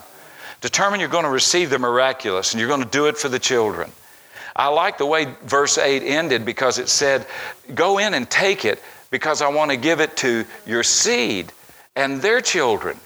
Determine 0.62 1.00
you're 1.00 1.10
going 1.10 1.26
to 1.26 1.30
receive 1.30 1.70
the 1.70 1.78
miraculous 1.78 2.54
and 2.54 2.60
you're 2.60 2.70
going 2.70 2.84
to 2.84 2.90
do 2.90 3.06
it 3.06 3.20
for 3.20 3.30
the 3.30 3.38
children. 3.38 3.92
I 4.56 4.70
like 4.70 4.98
the 4.98 5.06
way 5.06 5.28
verse 5.44 5.78
8 5.78 6.02
ended 6.02 6.44
because 6.44 6.80
it 6.80 6.90
said, 6.90 7.28
Go 7.76 8.00
in 8.00 8.16
and 8.16 8.28
take 8.28 8.66
it 8.66 8.82
because 9.10 9.42
I 9.42 9.50
want 9.50 9.72
to 9.72 9.78
give 9.78 10.00
it 10.00 10.16
to 10.18 10.46
your 10.66 10.84
seed 10.84 11.52
and 11.96 12.22
their 12.22 12.42
children. 12.42 12.98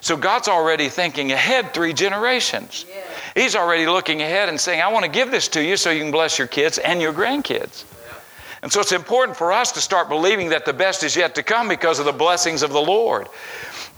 So 0.00 0.16
God's 0.16 0.48
already 0.48 0.88
thinking 0.88 1.32
ahead 1.32 1.72
three 1.72 1.92
generations. 1.92 2.84
Yeah. 2.88 3.02
He's 3.34 3.56
already 3.56 3.86
looking 3.86 4.22
ahead 4.22 4.48
and 4.48 4.60
saying, 4.60 4.80
I 4.80 4.88
want 4.88 5.04
to 5.04 5.10
give 5.10 5.30
this 5.30 5.48
to 5.48 5.62
you 5.62 5.76
so 5.76 5.90
you 5.90 6.02
can 6.02 6.10
bless 6.10 6.38
your 6.38 6.48
kids 6.48 6.78
and 6.78 7.00
your 7.00 7.12
grandkids. 7.12 7.84
Yeah. 7.84 8.14
And 8.62 8.72
so 8.72 8.80
it's 8.80 8.92
important 8.92 9.36
for 9.36 9.52
us 9.52 9.72
to 9.72 9.80
start 9.80 10.08
believing 10.08 10.50
that 10.50 10.64
the 10.64 10.72
best 10.72 11.02
is 11.02 11.16
yet 11.16 11.34
to 11.36 11.42
come 11.42 11.68
because 11.68 11.98
of 11.98 12.04
the 12.04 12.12
blessings 12.12 12.62
of 12.62 12.72
the 12.72 12.80
Lord. 12.80 13.28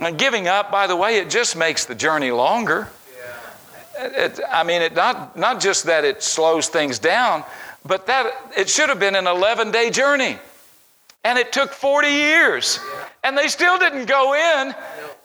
And 0.00 0.18
giving 0.18 0.46
up, 0.46 0.70
by 0.70 0.86
the 0.86 0.96
way, 0.96 1.16
it 1.16 1.30
just 1.30 1.56
makes 1.56 1.84
the 1.84 1.94
journey 1.94 2.30
longer. 2.30 2.88
Yeah. 3.96 4.24
It, 4.24 4.40
I 4.48 4.62
mean, 4.62 4.82
it 4.82 4.94
not, 4.94 5.36
not 5.36 5.60
just 5.60 5.84
that 5.84 6.04
it 6.04 6.22
slows 6.22 6.68
things 6.68 6.98
down, 6.98 7.44
but 7.84 8.06
that 8.06 8.52
it 8.56 8.68
should 8.68 8.88
have 8.88 9.00
been 9.00 9.16
an 9.16 9.26
11 9.26 9.72
day 9.72 9.90
journey. 9.90 10.38
And 11.28 11.38
it 11.38 11.52
took 11.52 11.74
40 11.74 12.08
years. 12.08 12.80
And 13.22 13.36
they 13.36 13.48
still 13.48 13.78
didn't 13.78 14.06
go 14.06 14.32
in 14.32 14.74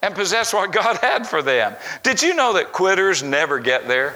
and 0.02 0.14
possess 0.14 0.54
what 0.54 0.74
God 0.74 0.98
had 0.98 1.26
for 1.26 1.42
them. 1.42 1.78
Did 2.04 2.22
you 2.22 2.34
know 2.34 2.52
that 2.54 2.74
quitters 2.74 3.24
never 3.24 3.58
get 3.58 3.88
there? 3.88 4.16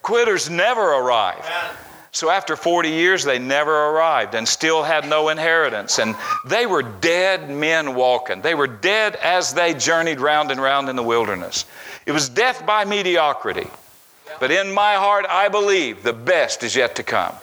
Quitters 0.00 0.48
never 0.48 0.80
arrive. 0.80 1.44
So 2.12 2.30
after 2.30 2.56
40 2.56 2.88
years, 2.88 3.24
they 3.24 3.38
never 3.38 3.90
arrived 3.90 4.34
and 4.34 4.48
still 4.48 4.82
had 4.82 5.06
no 5.06 5.28
inheritance. 5.28 5.98
And 5.98 6.16
they 6.46 6.64
were 6.64 6.82
dead 6.82 7.50
men 7.50 7.94
walking. 7.94 8.40
They 8.40 8.54
were 8.54 8.66
dead 8.66 9.16
as 9.16 9.52
they 9.52 9.74
journeyed 9.74 10.18
round 10.18 10.50
and 10.50 10.62
round 10.62 10.88
in 10.88 10.96
the 10.96 11.02
wilderness. 11.02 11.66
It 12.06 12.12
was 12.12 12.30
death 12.30 12.64
by 12.64 12.86
mediocrity. 12.86 13.68
But 14.40 14.50
in 14.50 14.72
my 14.72 14.94
heart, 14.94 15.26
I 15.28 15.50
believe 15.50 16.02
the 16.02 16.14
best 16.14 16.62
is 16.62 16.74
yet 16.74 16.96
to 16.96 17.02
come. 17.02 17.34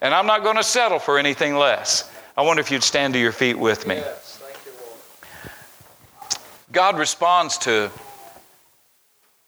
And 0.00 0.12
I'm 0.12 0.26
not 0.26 0.42
going 0.42 0.56
to 0.56 0.64
settle 0.64 0.98
for 0.98 1.20
anything 1.20 1.54
less. 1.54 2.10
I 2.38 2.42
wonder 2.42 2.60
if 2.60 2.70
you'd 2.70 2.84
stand 2.84 3.14
to 3.14 3.18
your 3.18 3.32
feet 3.32 3.58
with 3.58 3.84
me. 3.84 4.00
God 6.70 6.96
responds 6.96 7.58
to, 7.58 7.90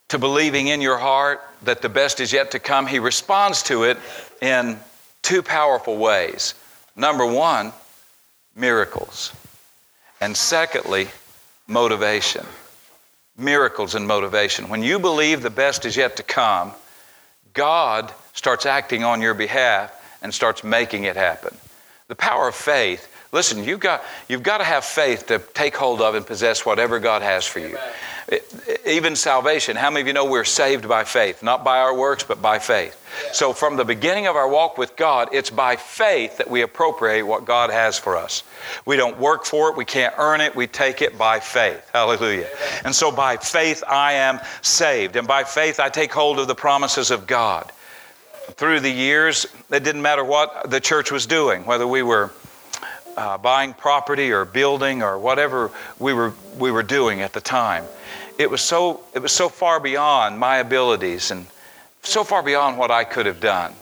to 0.08 0.18
believing 0.18 0.66
in 0.66 0.80
your 0.80 0.98
heart 0.98 1.40
that 1.62 1.82
the 1.82 1.88
best 1.88 2.18
is 2.18 2.32
yet 2.32 2.50
to 2.50 2.58
come. 2.58 2.88
He 2.88 2.98
responds 2.98 3.62
to 3.64 3.84
it 3.84 3.96
in 4.42 4.76
two 5.22 5.40
powerful 5.40 5.98
ways. 5.98 6.54
Number 6.96 7.24
one, 7.24 7.72
miracles. 8.56 9.32
And 10.20 10.36
secondly, 10.36 11.06
motivation. 11.68 12.44
Miracles 13.38 13.94
and 13.94 14.04
motivation. 14.04 14.68
When 14.68 14.82
you 14.82 14.98
believe 14.98 15.42
the 15.42 15.48
best 15.48 15.84
is 15.84 15.96
yet 15.96 16.16
to 16.16 16.24
come, 16.24 16.72
God 17.54 18.12
starts 18.32 18.66
acting 18.66 19.04
on 19.04 19.22
your 19.22 19.34
behalf 19.34 19.94
and 20.22 20.34
starts 20.34 20.64
making 20.64 21.04
it 21.04 21.14
happen. 21.14 21.56
The 22.10 22.16
power 22.16 22.48
of 22.48 22.56
faith. 22.56 23.06
Listen, 23.30 23.62
you've 23.62 23.78
got, 23.78 24.02
you've 24.28 24.42
got 24.42 24.58
to 24.58 24.64
have 24.64 24.84
faith 24.84 25.28
to 25.28 25.38
take 25.38 25.76
hold 25.76 26.00
of 26.00 26.16
and 26.16 26.26
possess 26.26 26.66
whatever 26.66 26.98
God 26.98 27.22
has 27.22 27.46
for 27.46 27.60
you. 27.60 27.78
It, 28.26 28.80
even 28.84 29.14
salvation, 29.14 29.76
how 29.76 29.90
many 29.90 30.00
of 30.00 30.06
you 30.08 30.12
know 30.12 30.24
we're 30.24 30.42
saved 30.42 30.88
by 30.88 31.04
faith? 31.04 31.40
Not 31.40 31.62
by 31.62 31.78
our 31.78 31.96
works, 31.96 32.24
but 32.24 32.42
by 32.42 32.58
faith. 32.58 32.96
So, 33.32 33.52
from 33.52 33.76
the 33.76 33.84
beginning 33.84 34.26
of 34.26 34.34
our 34.34 34.48
walk 34.48 34.76
with 34.76 34.96
God, 34.96 35.28
it's 35.30 35.50
by 35.50 35.76
faith 35.76 36.38
that 36.38 36.50
we 36.50 36.62
appropriate 36.62 37.22
what 37.22 37.44
God 37.44 37.70
has 37.70 37.96
for 37.96 38.16
us. 38.16 38.42
We 38.86 38.96
don't 38.96 39.20
work 39.20 39.44
for 39.44 39.70
it, 39.70 39.76
we 39.76 39.84
can't 39.84 40.14
earn 40.18 40.40
it, 40.40 40.56
we 40.56 40.66
take 40.66 41.00
it 41.00 41.16
by 41.16 41.38
faith. 41.38 41.88
Hallelujah. 41.92 42.48
And 42.84 42.92
so, 42.92 43.12
by 43.12 43.36
faith, 43.36 43.84
I 43.86 44.14
am 44.14 44.40
saved. 44.62 45.14
And 45.14 45.28
by 45.28 45.44
faith, 45.44 45.78
I 45.78 45.90
take 45.90 46.12
hold 46.12 46.40
of 46.40 46.48
the 46.48 46.56
promises 46.56 47.12
of 47.12 47.28
God 47.28 47.70
through 48.56 48.80
the 48.80 48.90
years, 48.90 49.46
it 49.70 49.84
didn't 49.84 50.02
matter 50.02 50.24
what 50.24 50.70
the 50.70 50.80
church 50.80 51.10
was 51.10 51.26
doing, 51.26 51.64
whether 51.64 51.86
we 51.86 52.02
were 52.02 52.30
uh, 53.16 53.38
buying 53.38 53.74
property 53.74 54.32
or 54.32 54.44
building 54.44 55.02
or 55.02 55.18
whatever 55.18 55.70
we 55.98 56.12
were, 56.12 56.32
we 56.58 56.70
were 56.70 56.82
doing 56.82 57.20
at 57.20 57.32
the 57.32 57.40
time. 57.40 57.84
It 58.38 58.50
was, 58.50 58.60
so, 58.60 59.02
it 59.14 59.20
was 59.20 59.32
so 59.32 59.48
far 59.48 59.80
beyond 59.80 60.38
my 60.38 60.58
abilities 60.58 61.30
and 61.30 61.46
so 62.02 62.24
far 62.24 62.42
beyond 62.42 62.78
what 62.78 62.90
I 62.90 63.04
could 63.04 63.26
have 63.26 63.40
done, 63.40 63.74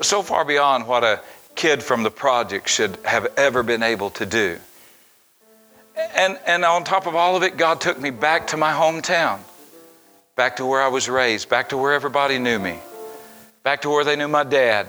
so 0.00 0.22
far 0.22 0.44
beyond 0.44 0.86
what 0.86 1.04
a 1.04 1.20
kid 1.54 1.82
from 1.82 2.02
the 2.02 2.10
project 2.10 2.68
should 2.68 2.96
have 3.04 3.26
ever 3.36 3.62
been 3.62 3.82
able 3.82 4.10
to 4.10 4.24
do. 4.24 4.58
And, 6.16 6.38
and 6.46 6.64
on 6.64 6.84
top 6.84 7.06
of 7.06 7.16
all 7.16 7.36
of 7.36 7.42
it, 7.42 7.56
God 7.56 7.80
took 7.80 8.00
me 8.00 8.10
back 8.10 8.46
to 8.48 8.56
my 8.56 8.72
hometown, 8.72 9.40
back 10.36 10.56
to 10.56 10.64
where 10.64 10.80
I 10.80 10.88
was 10.88 11.08
raised, 11.08 11.48
back 11.48 11.70
to 11.70 11.76
where 11.76 11.92
everybody 11.92 12.38
knew 12.38 12.58
me 12.58 12.78
back 13.68 13.82
to 13.82 13.90
where 13.90 14.02
they 14.02 14.16
knew 14.16 14.28
my 14.28 14.44
dad, 14.44 14.86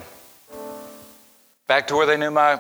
back 1.67 1.85
to 1.89 1.97
where 1.97 2.05
they 2.05 2.15
knew 2.15 2.31
my 2.31 2.57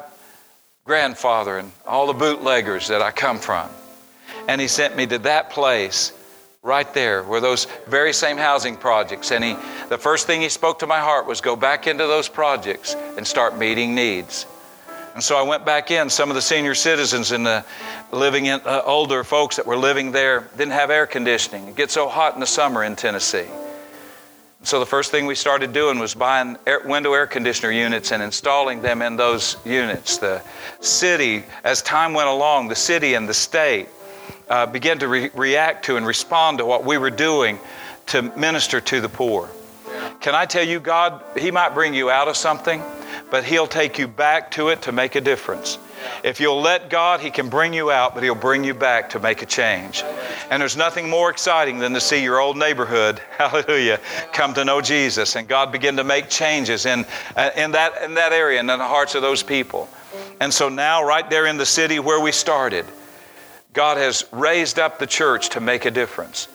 grandfather 0.83 1.57
and 1.57 1.71
all 1.87 2.07
the 2.07 2.13
bootleggers 2.13 2.89
that 2.89 3.01
I 3.01 3.09
come 3.09 3.39
from. 3.39 3.69
And 4.49 4.59
he 4.59 4.67
sent 4.67 4.97
me 4.97 5.07
to 5.07 5.19
that 5.19 5.49
place 5.49 6.11
right 6.61 6.93
there 6.93 7.23
where 7.23 7.39
those 7.39 7.67
very 7.87 8.11
same 8.11 8.35
housing 8.35 8.75
projects. 8.75 9.31
And 9.31 9.45
he 9.45 9.55
the 9.87 9.97
first 9.97 10.27
thing 10.27 10.41
he 10.41 10.49
spoke 10.49 10.79
to 10.79 10.87
my 10.87 10.99
heart 10.99 11.25
was 11.25 11.39
go 11.39 11.55
back 11.55 11.87
into 11.87 12.05
those 12.05 12.27
projects 12.27 12.95
and 13.15 13.25
start 13.25 13.57
meeting 13.57 13.95
needs. 13.95 14.45
And 15.13 15.23
so 15.23 15.37
i 15.37 15.41
went 15.41 15.65
back 15.65 15.89
in. 15.89 16.09
Some 16.09 16.27
of 16.27 16.35
the 16.35 16.41
senior 16.41 16.75
citizens 16.75 17.31
and 17.31 17.45
the 17.45 17.63
living 18.11 18.47
in 18.47 18.59
uh, 18.65 18.81
older 18.83 19.23
folks 19.23 19.55
that 19.55 19.65
were 19.65 19.77
living 19.77 20.11
there 20.11 20.49
didn't 20.57 20.73
have 20.73 20.89
air 20.89 21.07
conditioning. 21.07 21.69
It 21.69 21.77
gets 21.77 21.93
so 21.93 22.09
hot 22.09 22.33
in 22.33 22.41
the 22.41 22.45
summer 22.45 22.83
in 22.83 22.97
tennessee 22.97 23.47
So 24.63 24.79
the 24.79 24.85
first 24.85 25.09
thing 25.09 25.25
we 25.25 25.35
started 25.35 25.71
doing 25.71 25.99
was 25.99 26.13
buying 26.13 26.57
air, 26.67 26.81
window 26.83 27.13
air 27.13 27.25
conditioner 27.25 27.71
units 27.71 28.11
and 28.11 28.21
installing 28.21 28.81
them 28.81 29.01
in 29.01 29.15
those 29.15 29.55
units. 29.65 30.17
The 30.17 30.41
city, 30.81 31.43
as 31.63 31.81
time 31.81 32.13
went 32.13 32.27
along, 32.27 32.67
the 32.67 32.75
city 32.75 33.13
and 33.13 33.27
the 33.27 33.33
state 33.33 33.87
uh, 34.49 34.65
began 34.65 34.99
to 34.99 35.07
re- 35.07 35.29
react 35.33 35.85
to 35.85 35.95
and 35.95 36.05
respond 36.05 36.57
to 36.57 36.65
what 36.65 36.83
we 36.83 36.97
were 36.97 37.09
doing 37.09 37.57
to 38.07 38.21
minister 38.21 38.81
to 38.81 38.99
the 38.99 39.07
poor. 39.07 39.49
Can 40.19 40.35
I 40.35 40.45
tell 40.45 40.67
you, 40.67 40.81
God, 40.81 41.23
He 41.37 41.51
might 41.51 41.73
bring 41.73 41.93
you 41.93 42.09
out 42.09 42.27
of 42.27 42.35
something, 42.35 42.83
but 43.31 43.45
He'll 43.45 43.67
take 43.67 43.97
you 43.97 44.07
back 44.07 44.51
to 44.51 44.69
it 44.69 44.81
to 44.83 44.91
make 44.91 45.15
a 45.15 45.21
difference. 45.21 45.77
If 46.23 46.39
you'll 46.39 46.61
let 46.61 46.89
God, 46.89 47.19
He 47.19 47.31
can 47.31 47.49
bring 47.49 47.73
you 47.73 47.91
out, 47.91 48.13
but 48.13 48.23
He'll 48.23 48.35
bring 48.35 48.63
you 48.63 48.73
back 48.73 49.09
to 49.11 49.19
make 49.19 49.41
a 49.41 49.45
change. 49.45 50.03
And 50.49 50.61
there's 50.61 50.77
nothing 50.77 51.09
more 51.09 51.29
exciting 51.29 51.79
than 51.79 51.93
to 51.93 52.01
see 52.01 52.23
your 52.23 52.39
old 52.39 52.57
neighborhood, 52.57 53.19
hallelujah, 53.37 53.99
come 54.33 54.53
to 54.53 54.65
know 54.65 54.81
Jesus 54.81 55.35
and 55.35 55.47
God 55.47 55.71
begin 55.71 55.97
to 55.97 56.03
make 56.03 56.29
changes 56.29 56.85
in, 56.85 57.05
uh, 57.35 57.51
in, 57.55 57.71
that, 57.71 58.03
in 58.03 58.15
that 58.15 58.33
area 58.33 58.59
and 58.59 58.69
in 58.69 58.79
the 58.79 58.87
hearts 58.87 59.15
of 59.15 59.21
those 59.21 59.43
people. 59.43 59.89
And 60.39 60.53
so 60.53 60.69
now, 60.69 61.03
right 61.03 61.29
there 61.29 61.45
in 61.45 61.57
the 61.57 61.65
city 61.65 61.99
where 61.99 62.19
we 62.19 62.31
started, 62.31 62.85
God 63.73 63.97
has 63.97 64.25
raised 64.31 64.79
up 64.79 64.99
the 64.99 65.07
church 65.07 65.49
to 65.49 65.59
make 65.59 65.85
a 65.85 65.91
difference. 65.91 66.47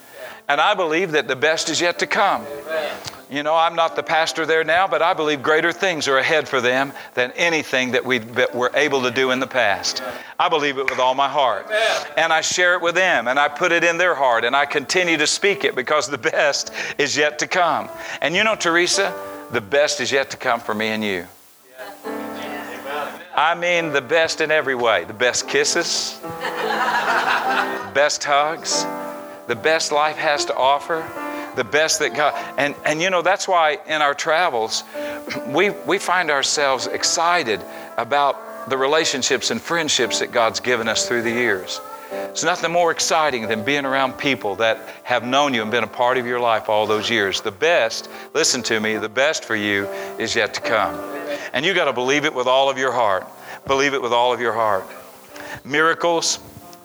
And 0.49 0.61
I 0.61 0.75
believe 0.75 1.13
that 1.13 1.29
the 1.29 1.37
best 1.37 1.71
is 1.71 1.81
yet 1.81 2.01
to 2.01 2.07
come. 2.07 2.45
You 3.35 3.43
know, 3.43 3.57
I'm 3.57 3.75
not 3.75 3.97
the 3.97 4.03
pastor 4.05 4.47
there 4.47 4.63
now, 4.63 4.87
but 4.87 5.03
I 5.03 5.13
believe 5.13 5.43
greater 5.43 5.73
things 5.73 6.07
are 6.07 6.19
ahead 6.19 6.49
for 6.49 6.61
them 6.61 6.93
than 7.15 7.33
anything 7.33 7.91
that 7.91 8.05
we 8.05 8.21
were 8.55 8.71
able 8.75 9.03
to 9.03 9.11
do 9.11 9.33
in 9.33 9.41
the 9.41 9.47
past. 9.49 10.05
I 10.39 10.49
believe 10.49 10.79
it 10.79 10.89
with 10.89 11.01
all 11.01 11.17
my 11.17 11.29
heart. 11.29 11.69
And 12.17 12.33
I 12.33 12.43
share 12.43 12.75
it 12.75 12.81
with 12.81 12.95
them, 12.95 13.27
and 13.27 13.37
I 13.37 13.49
put 13.49 13.73
it 13.73 13.83
in 13.83 13.99
their 13.99 14.15
heart, 14.15 14.45
and 14.45 14.55
I 14.55 14.67
continue 14.67 15.17
to 15.17 15.27
speak 15.27 15.65
it 15.65 15.75
because 15.75 16.07
the 16.07 16.19
best 16.35 16.71
is 16.97 17.17
yet 17.17 17.41
to 17.41 17.49
come. 17.49 17.89
And 18.21 18.37
you 18.37 18.45
know, 18.45 18.55
Teresa, 18.55 19.13
the 19.51 19.61
best 19.61 20.01
is 20.01 20.13
yet 20.13 20.31
to 20.31 20.37
come 20.37 20.61
for 20.61 20.73
me 20.73 20.87
and 20.91 21.03
you. 21.03 21.27
I 23.35 23.57
mean, 23.57 23.93
the 23.93 24.01
best 24.01 24.43
in 24.43 24.53
every 24.53 24.77
way 24.77 25.03
the 25.07 25.13
best 25.13 25.49
kisses, 25.49 26.21
best 27.95 28.23
hugs, 28.23 28.85
the 29.49 29.57
best 29.57 29.91
life 29.91 30.17
has 30.19 30.45
to 30.45 30.55
offer 30.55 31.03
the 31.57 31.65
best 31.65 31.99
that 32.01 32.15
God. 32.15 32.35
And, 32.59 32.75
and 32.85 33.01
you 33.01 33.11
know, 33.11 33.23
that's 33.23 33.49
why 33.49 33.79
in 33.87 34.03
our 34.03 34.15
travels, 34.15 34.85
we, 35.49 35.71
we 35.71 35.99
find 35.99 36.31
ourselves 36.31 36.87
excited 36.87 37.61
about 37.97 38.69
the 38.69 38.77
relationships 38.77 39.51
and 39.51 39.61
friendships 39.61 40.21
that 40.21 40.33
God's 40.33 40.61
given 40.61 40.89
us 40.89 41.07
through 41.07 41.23
the 41.23 41.31
years. 41.31 41.81
It's 42.13 42.45
nothing 42.45 42.73
more 42.73 42.91
exciting 42.91 43.49
than 43.49 43.65
being 43.65 43.85
around 43.85 44.19
people 44.19 44.57
that 44.57 44.79
have 45.05 45.25
known 45.25 45.55
you 45.55 45.63
and 45.63 45.71
been 45.71 45.85
a 45.85 45.89
part 45.89 46.19
of 46.19 46.27
your 46.27 46.41
life 46.41 46.69
all 46.69 46.87
those 46.87 47.11
years. 47.11 47.41
The 47.41 47.51
best, 47.51 48.09
listen 48.35 48.63
to 48.65 48.81
me, 48.81 48.97
the 48.97 49.09
best 49.09 49.45
for 49.45 49.57
you 49.57 49.87
is 50.19 50.35
yet 50.35 50.55
to 50.55 50.61
come. 50.61 50.95
And 51.53 51.65
you 51.65 51.75
got 51.75 51.87
to 51.87 51.93
believe 51.93 52.25
it 52.25 52.35
with 52.35 52.47
all 52.47 52.71
of 52.71 52.79
your 52.79 52.93
heart. 52.93 53.27
Believe 53.67 53.95
it 53.95 54.03
with 54.03 54.13
all 54.13 54.33
of 54.33 54.41
your 54.41 54.53
heart. 54.53 54.85
Miracles, 55.65 56.39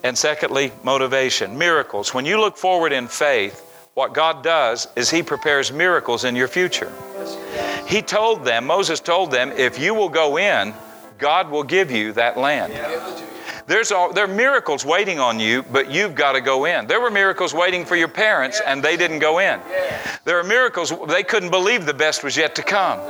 and 0.04 0.18
secondly, 0.18 0.72
motivation. 0.84 1.58
Miracles. 1.58 2.14
When 2.14 2.26
you 2.26 2.40
look 2.40 2.56
forward 2.56 2.92
in 2.92 3.08
faith, 3.08 3.66
what 4.00 4.14
God 4.14 4.44
does 4.44 4.88
is 4.96 5.10
He 5.10 5.22
prepares 5.22 5.74
miracles 5.74 6.24
in 6.24 6.34
your 6.34 6.48
future. 6.48 6.90
He 7.86 8.02
told 8.02 8.46
them, 8.46 8.66
Moses 8.66 9.02
told 9.02 9.30
them, 9.30 9.52
if 9.52 9.78
you 9.78 9.94
will 9.94 10.08
go 10.08 10.38
in, 10.38 10.74
God 11.18 11.52
will 11.52 11.66
give 11.66 11.92
you 11.92 12.14
that 12.14 12.38
land. 12.38 12.72
There's 13.68 13.92
all, 13.92 14.14
there 14.14 14.24
are 14.24 14.34
miracles 14.34 14.86
waiting 14.86 15.20
on 15.20 15.38
you, 15.38 15.64
but 15.64 15.92
you've 15.92 16.16
got 16.16 16.32
to 16.32 16.40
go 16.40 16.64
in. 16.64 16.88
There 16.88 17.02
were 17.02 17.12
miracles 17.12 17.54
waiting 17.54 17.84
for 17.84 17.98
your 17.98 18.08
parents, 18.08 18.62
and 18.66 18.82
they 18.82 18.96
didn't 18.96 19.20
go 19.20 19.40
in. 19.40 19.60
There 20.24 20.40
are 20.40 20.46
miracles, 20.46 20.94
they 21.10 21.24
couldn't 21.24 21.52
believe 21.52 21.86
the 21.86 21.94
best 21.94 22.24
was 22.24 22.38
yet 22.38 22.56
to 22.56 22.64
come. 22.64 23.02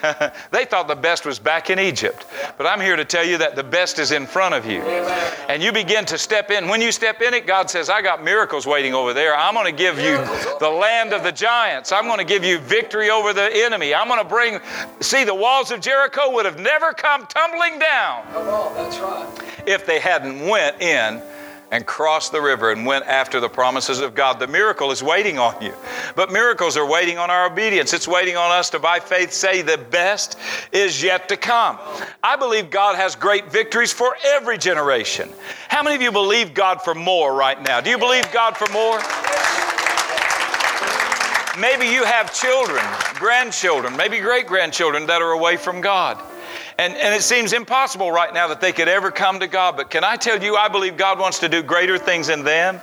they 0.50 0.64
thought 0.64 0.88
the 0.88 0.96
best 0.96 1.24
was 1.24 1.38
back 1.38 1.70
in 1.70 1.78
Egypt. 1.78 2.26
But 2.56 2.66
I'm 2.66 2.80
here 2.80 2.96
to 2.96 3.04
tell 3.04 3.24
you 3.24 3.38
that 3.38 3.56
the 3.56 3.62
best 3.62 3.98
is 3.98 4.12
in 4.12 4.26
front 4.26 4.54
of 4.54 4.66
you. 4.66 4.80
And 5.48 5.62
you 5.62 5.72
begin 5.72 6.04
to 6.06 6.18
step 6.18 6.50
in. 6.50 6.68
When 6.68 6.80
you 6.80 6.92
step 6.92 7.20
in 7.20 7.34
it, 7.34 7.46
God 7.46 7.70
says, 7.70 7.90
I 7.90 8.02
got 8.02 8.22
miracles 8.24 8.66
waiting 8.66 8.94
over 8.94 9.12
there. 9.12 9.36
I'm 9.36 9.54
going 9.54 9.66
to 9.66 9.72
give 9.72 9.98
you 9.98 10.16
the 10.58 10.70
land 10.70 11.12
of 11.12 11.22
the 11.22 11.32
giants. 11.32 11.92
I'm 11.92 12.04
going 12.04 12.18
to 12.18 12.24
give 12.24 12.44
you 12.44 12.58
victory 12.58 13.10
over 13.10 13.32
the 13.32 13.50
enemy. 13.52 13.94
I'm 13.94 14.08
going 14.08 14.22
to 14.22 14.28
bring, 14.28 14.60
see, 15.00 15.24
the 15.24 15.34
walls 15.34 15.70
of 15.70 15.80
Jericho 15.80 16.32
would 16.32 16.44
have 16.44 16.58
never 16.58 16.92
come 16.92 17.26
tumbling 17.26 17.78
down. 17.78 18.24
Come 18.32 18.48
on, 18.48 18.74
that's 18.74 18.98
right. 18.98 19.28
If 19.66 19.86
they 19.86 20.00
hadn't 20.00 20.48
went 20.48 20.80
in 20.80 21.22
and 21.70 21.86
crossed 21.86 22.32
the 22.32 22.40
river 22.40 22.72
and 22.72 22.84
went 22.84 23.06
after 23.06 23.40
the 23.40 23.48
promises 23.48 24.00
of 24.00 24.14
God. 24.14 24.40
The 24.40 24.46
miracle 24.46 24.90
is 24.90 25.02
waiting 25.02 25.38
on 25.38 25.60
you. 25.62 25.72
But 26.16 26.32
miracles 26.32 26.76
are 26.76 26.86
waiting 26.86 27.18
on 27.18 27.30
our 27.30 27.46
obedience. 27.46 27.92
It's 27.92 28.08
waiting 28.08 28.36
on 28.36 28.50
us 28.50 28.70
to, 28.70 28.78
by 28.78 28.98
faith, 28.98 29.32
say 29.32 29.62
the 29.62 29.78
best 29.78 30.36
is 30.72 31.02
yet 31.02 31.28
to 31.28 31.36
come. 31.36 31.78
I 32.22 32.36
believe 32.36 32.70
God 32.70 32.96
has 32.96 33.14
great 33.14 33.50
victories 33.52 33.92
for 33.92 34.16
every 34.24 34.58
generation. 34.58 35.30
How 35.68 35.82
many 35.82 35.96
of 35.96 36.02
you 36.02 36.12
believe 36.12 36.54
God 36.54 36.82
for 36.82 36.94
more 36.94 37.34
right 37.34 37.60
now? 37.62 37.80
Do 37.80 37.90
you 37.90 37.98
believe 37.98 38.30
God 38.32 38.56
for 38.56 38.70
more? 38.72 38.98
Maybe 41.60 41.86
you 41.86 42.04
have 42.04 42.32
children, 42.32 42.84
grandchildren, 43.14 43.96
maybe 43.96 44.18
great 44.18 44.46
grandchildren 44.46 45.06
that 45.06 45.20
are 45.20 45.32
away 45.32 45.56
from 45.56 45.80
God. 45.80 46.22
And, 46.80 46.96
and 46.96 47.14
it 47.14 47.20
seems 47.20 47.52
impossible 47.52 48.10
right 48.10 48.32
now 48.32 48.48
that 48.48 48.62
they 48.62 48.72
could 48.72 48.88
ever 48.88 49.10
come 49.10 49.40
to 49.40 49.46
God. 49.46 49.76
But 49.76 49.90
can 49.90 50.02
I 50.02 50.16
tell 50.16 50.42
you, 50.42 50.56
I 50.56 50.68
believe 50.68 50.96
God 50.96 51.18
wants 51.18 51.40
to 51.40 51.48
do 51.50 51.62
greater 51.62 51.98
things 51.98 52.30
in 52.30 52.42
them 52.42 52.80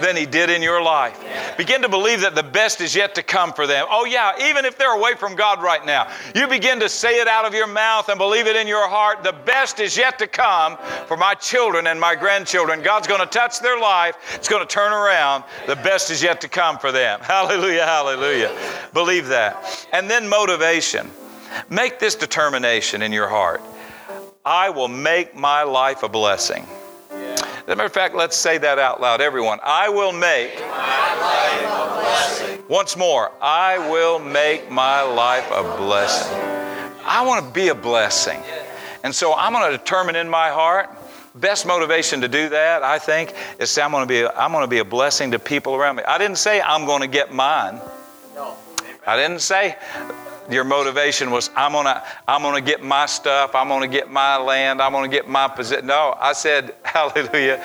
than 0.00 0.16
He 0.16 0.24
did 0.24 0.50
in 0.50 0.62
your 0.62 0.80
life. 0.80 1.18
Begin 1.56 1.82
to 1.82 1.88
believe 1.88 2.20
that 2.20 2.36
the 2.36 2.44
best 2.44 2.80
is 2.80 2.94
yet 2.94 3.16
to 3.16 3.24
come 3.24 3.52
for 3.52 3.66
them. 3.66 3.88
Oh, 3.90 4.04
yeah, 4.04 4.48
even 4.48 4.64
if 4.64 4.78
they're 4.78 4.96
away 4.96 5.16
from 5.16 5.34
God 5.34 5.60
right 5.64 5.84
now, 5.84 6.08
you 6.32 6.46
begin 6.46 6.78
to 6.78 6.88
say 6.88 7.20
it 7.20 7.26
out 7.26 7.44
of 7.44 7.52
your 7.52 7.66
mouth 7.66 8.08
and 8.08 8.18
believe 8.18 8.46
it 8.46 8.54
in 8.54 8.68
your 8.68 8.88
heart. 8.88 9.24
The 9.24 9.32
best 9.32 9.80
is 9.80 9.96
yet 9.96 10.16
to 10.20 10.28
come 10.28 10.78
for 11.08 11.16
my 11.16 11.34
children 11.34 11.88
and 11.88 12.00
my 12.00 12.14
grandchildren. 12.14 12.82
God's 12.82 13.08
going 13.08 13.18
to 13.20 13.26
touch 13.26 13.58
their 13.58 13.80
life, 13.80 14.14
it's 14.36 14.46
going 14.48 14.64
to 14.64 14.72
turn 14.72 14.92
around. 14.92 15.42
The 15.66 15.74
best 15.74 16.12
is 16.12 16.22
yet 16.22 16.40
to 16.42 16.48
come 16.48 16.78
for 16.78 16.92
them. 16.92 17.18
Hallelujah, 17.30 17.84
hallelujah. 17.84 18.56
Believe 18.92 19.26
that. 19.26 19.88
And 19.92 20.08
then 20.08 20.28
motivation. 20.28 21.10
Make 21.68 21.98
this 21.98 22.14
determination 22.14 23.02
in 23.02 23.12
your 23.12 23.28
heart 23.28 23.60
I 24.44 24.70
will 24.70 24.88
make 24.88 25.36
my 25.36 25.62
life 25.64 26.02
a 26.02 26.08
blessing. 26.08 26.66
Yeah. 27.10 27.16
As 27.16 27.62
a 27.66 27.76
matter 27.76 27.84
of 27.84 27.92
fact, 27.92 28.14
let's 28.14 28.36
say 28.36 28.56
that 28.56 28.78
out 28.78 29.00
loud, 29.00 29.20
everyone. 29.20 29.58
I 29.62 29.90
will 29.90 30.12
make, 30.12 30.54
make 30.54 30.60
my 30.60 31.14
life 31.20 31.62
a 31.62 32.00
blessing. 32.00 32.64
Once 32.68 32.96
more, 32.96 33.32
I 33.42 33.90
will 33.90 34.18
make 34.18 34.70
my 34.70 35.02
life 35.02 35.46
a 35.50 35.62
blessing. 35.76 36.38
I 37.04 37.24
want 37.26 37.44
to 37.44 37.52
be 37.52 37.68
a 37.68 37.74
blessing. 37.74 38.40
And 39.04 39.14
so 39.14 39.34
I'm 39.34 39.52
going 39.52 39.70
to 39.70 39.76
determine 39.76 40.16
in 40.16 40.28
my 40.28 40.48
heart 40.48 40.88
best 41.34 41.66
motivation 41.66 42.22
to 42.22 42.28
do 42.28 42.48
that, 42.48 42.82
I 42.82 42.98
think, 42.98 43.34
is 43.58 43.70
say 43.70 43.82
I'm 43.82 43.92
going 43.92 44.04
to 44.04 44.08
be 44.08 44.22
a, 44.22 44.30
I'm 44.32 44.52
going 44.52 44.64
to 44.64 44.68
be 44.68 44.78
a 44.78 44.84
blessing 44.84 45.30
to 45.32 45.38
people 45.38 45.74
around 45.74 45.96
me. 45.96 46.02
I 46.04 46.18
didn't 46.18 46.38
say 46.38 46.60
I'm 46.60 46.86
going 46.86 47.02
to 47.02 47.06
get 47.06 47.32
mine. 47.32 47.80
No. 48.34 48.56
I 49.06 49.16
didn't 49.16 49.40
say 49.40 49.76
your 50.50 50.64
motivation 50.64 51.30
was 51.30 51.50
I'm 51.56 51.72
gonna 51.72 52.02
I'm 52.28 52.42
gonna 52.42 52.60
get 52.60 52.82
my 52.82 53.06
stuff, 53.06 53.54
I'm 53.54 53.68
gonna 53.68 53.88
get 53.88 54.10
my 54.10 54.36
land, 54.36 54.80
I'm 54.80 54.92
gonna 54.92 55.08
get 55.08 55.28
my 55.28 55.48
position. 55.48 55.86
No, 55.86 56.16
I 56.20 56.32
said, 56.32 56.74
Hallelujah, 56.84 57.64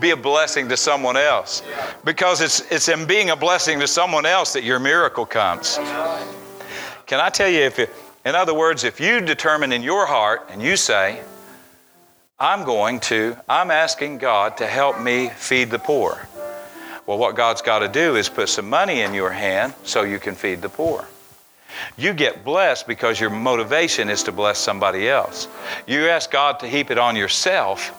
be 0.00 0.10
a 0.10 0.16
blessing 0.16 0.68
to 0.68 0.76
someone 0.76 1.16
else. 1.16 1.62
Because 2.04 2.40
it's 2.40 2.60
it's 2.72 2.88
in 2.88 3.06
being 3.06 3.30
a 3.30 3.36
blessing 3.36 3.80
to 3.80 3.86
someone 3.86 4.26
else 4.26 4.52
that 4.54 4.64
your 4.64 4.78
miracle 4.78 5.26
comes. 5.26 5.76
Can 7.06 7.20
I 7.20 7.28
tell 7.28 7.48
you 7.48 7.60
if 7.60 7.78
it, 7.78 7.90
in 8.24 8.34
other 8.34 8.54
words, 8.54 8.82
if 8.82 8.98
you 8.98 9.20
determine 9.20 9.72
in 9.72 9.82
your 9.82 10.06
heart 10.06 10.48
and 10.50 10.60
you 10.60 10.76
say, 10.76 11.20
I'm 12.38 12.64
going 12.64 13.00
to, 13.00 13.36
I'm 13.48 13.70
asking 13.70 14.18
God 14.18 14.56
to 14.56 14.66
help 14.66 15.00
me 15.00 15.28
feed 15.28 15.70
the 15.70 15.78
poor. 15.78 16.28
Well, 17.06 17.18
what 17.18 17.36
God's 17.36 17.62
got 17.62 17.78
to 17.78 17.88
do 17.88 18.16
is 18.16 18.28
put 18.28 18.48
some 18.48 18.68
money 18.68 19.02
in 19.02 19.14
your 19.14 19.30
hand 19.30 19.74
so 19.84 20.02
you 20.02 20.18
can 20.18 20.34
feed 20.34 20.60
the 20.60 20.68
poor. 20.68 21.06
You 21.96 22.12
get 22.12 22.44
blessed 22.44 22.86
because 22.86 23.20
your 23.20 23.30
motivation 23.30 24.08
is 24.08 24.22
to 24.24 24.32
bless 24.32 24.58
somebody 24.58 25.08
else. 25.08 25.48
You 25.86 26.08
ask 26.08 26.30
God 26.30 26.60
to 26.60 26.68
heap 26.68 26.90
it 26.90 26.98
on 26.98 27.16
yourself, 27.16 27.92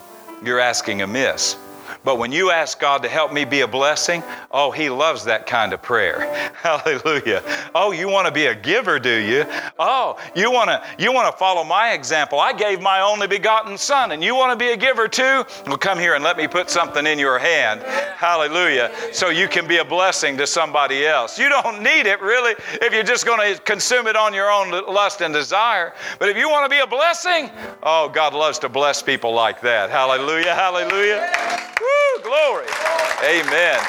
you're 0.43 0.59
asking 0.59 1.01
amiss. 1.01 1.57
But 2.03 2.17
when 2.17 2.31
you 2.31 2.51
ask 2.51 2.79
God 2.79 3.03
to 3.03 3.09
help 3.09 3.33
me 3.33 3.45
be 3.45 3.61
a 3.61 3.67
blessing, 3.67 4.23
oh, 4.51 4.71
He 4.71 4.89
loves 4.89 5.25
that 5.25 5.45
kind 5.45 5.73
of 5.73 5.81
prayer. 5.81 6.51
Hallelujah. 6.61 7.43
Oh, 7.75 7.91
you 7.91 8.07
want 8.07 8.27
to 8.27 8.33
be 8.33 8.45
a 8.45 8.55
giver, 8.55 8.99
do 8.99 9.15
you? 9.15 9.45
Oh, 9.79 10.17
you 10.35 10.51
want 10.51 10.69
to 10.69 10.83
you 10.97 11.11
want 11.11 11.31
to 11.31 11.37
follow 11.37 11.63
my 11.63 11.93
example. 11.93 12.39
I 12.39 12.53
gave 12.53 12.81
my 12.81 13.01
only 13.01 13.27
begotten 13.27 13.77
son, 13.77 14.11
and 14.11 14.23
you 14.23 14.35
want 14.35 14.51
to 14.51 14.57
be 14.57 14.71
a 14.71 14.77
giver 14.77 15.07
too? 15.07 15.45
Well, 15.65 15.77
come 15.77 15.99
here 15.99 16.15
and 16.15 16.23
let 16.23 16.37
me 16.37 16.47
put 16.47 16.69
something 16.69 17.05
in 17.05 17.19
your 17.19 17.39
hand. 17.39 17.81
Hallelujah. 18.17 18.91
So 19.11 19.29
you 19.29 19.47
can 19.47 19.67
be 19.67 19.77
a 19.77 19.85
blessing 19.85 20.37
to 20.37 20.47
somebody 20.47 21.05
else. 21.05 21.37
You 21.37 21.49
don't 21.49 21.83
need 21.83 22.05
it 22.05 22.21
really 22.21 22.55
if 22.81 22.93
you're 22.93 23.03
just 23.03 23.25
going 23.25 23.55
to 23.55 23.61
consume 23.61 24.07
it 24.07 24.15
on 24.15 24.33
your 24.33 24.51
own 24.51 24.71
lust 24.71 25.21
and 25.21 25.33
desire. 25.33 25.93
But 26.19 26.29
if 26.29 26.37
you 26.37 26.49
want 26.49 26.65
to 26.65 26.69
be 26.69 26.81
a 26.81 26.87
blessing, 26.87 27.49
oh, 27.83 28.09
God 28.09 28.33
loves 28.33 28.59
to 28.59 28.69
bless 28.69 29.01
people 29.01 29.33
like 29.33 29.61
that. 29.61 29.89
Hallelujah. 29.89 30.53
Hallelujah. 30.53 31.31
Woo, 31.87 32.23
glory. 32.23 32.65
Amen. 33.23 33.79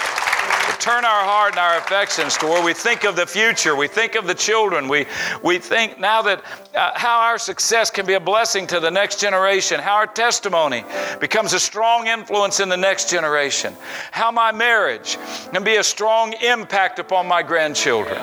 The 0.69 0.77
turn 0.79 1.05
our 1.05 1.25
heart 1.25 1.53
and 1.53 1.59
our 1.59 1.79
affections 1.79 2.37
to 2.39 2.47
where 2.47 2.63
we 2.63 2.73
think 2.73 3.05
of 3.05 3.17
the 3.17 3.27
future, 3.27 3.75
we 3.75 3.89
think 3.89 4.15
of 4.15 4.27
the 4.27 4.35
children, 4.35 4.89
we, 4.89 5.07
we 5.43 5.59
think 5.59 5.99
now 5.99 6.23
that 6.23 6.45
uh, 6.75 6.93
how 6.95 7.21
our 7.21 7.39
success 7.39 7.91
can 7.91 8.07
be 8.07 8.15
a 8.15 8.21
blessing 8.21 8.67
to 8.69 8.81
the 8.81 8.91
next 8.91 9.21
generation, 9.21 9.81
how 9.81 9.97
our 9.97 10.07
testimony 10.07 10.85
becomes 11.21 11.53
a 11.53 11.61
strong 11.61 12.07
influence 12.07 12.61
in 12.61 12.69
the 12.69 12.77
next 12.77 13.11
generation, 13.11 13.75
how 14.13 14.31
my 14.31 14.53
marriage 14.53 15.19
can 15.53 15.65
be 15.65 15.77
a 15.77 15.85
strong 15.85 16.35
impact 16.35 16.99
upon 16.99 17.27
my 17.27 17.43
grandchildren. 17.43 18.21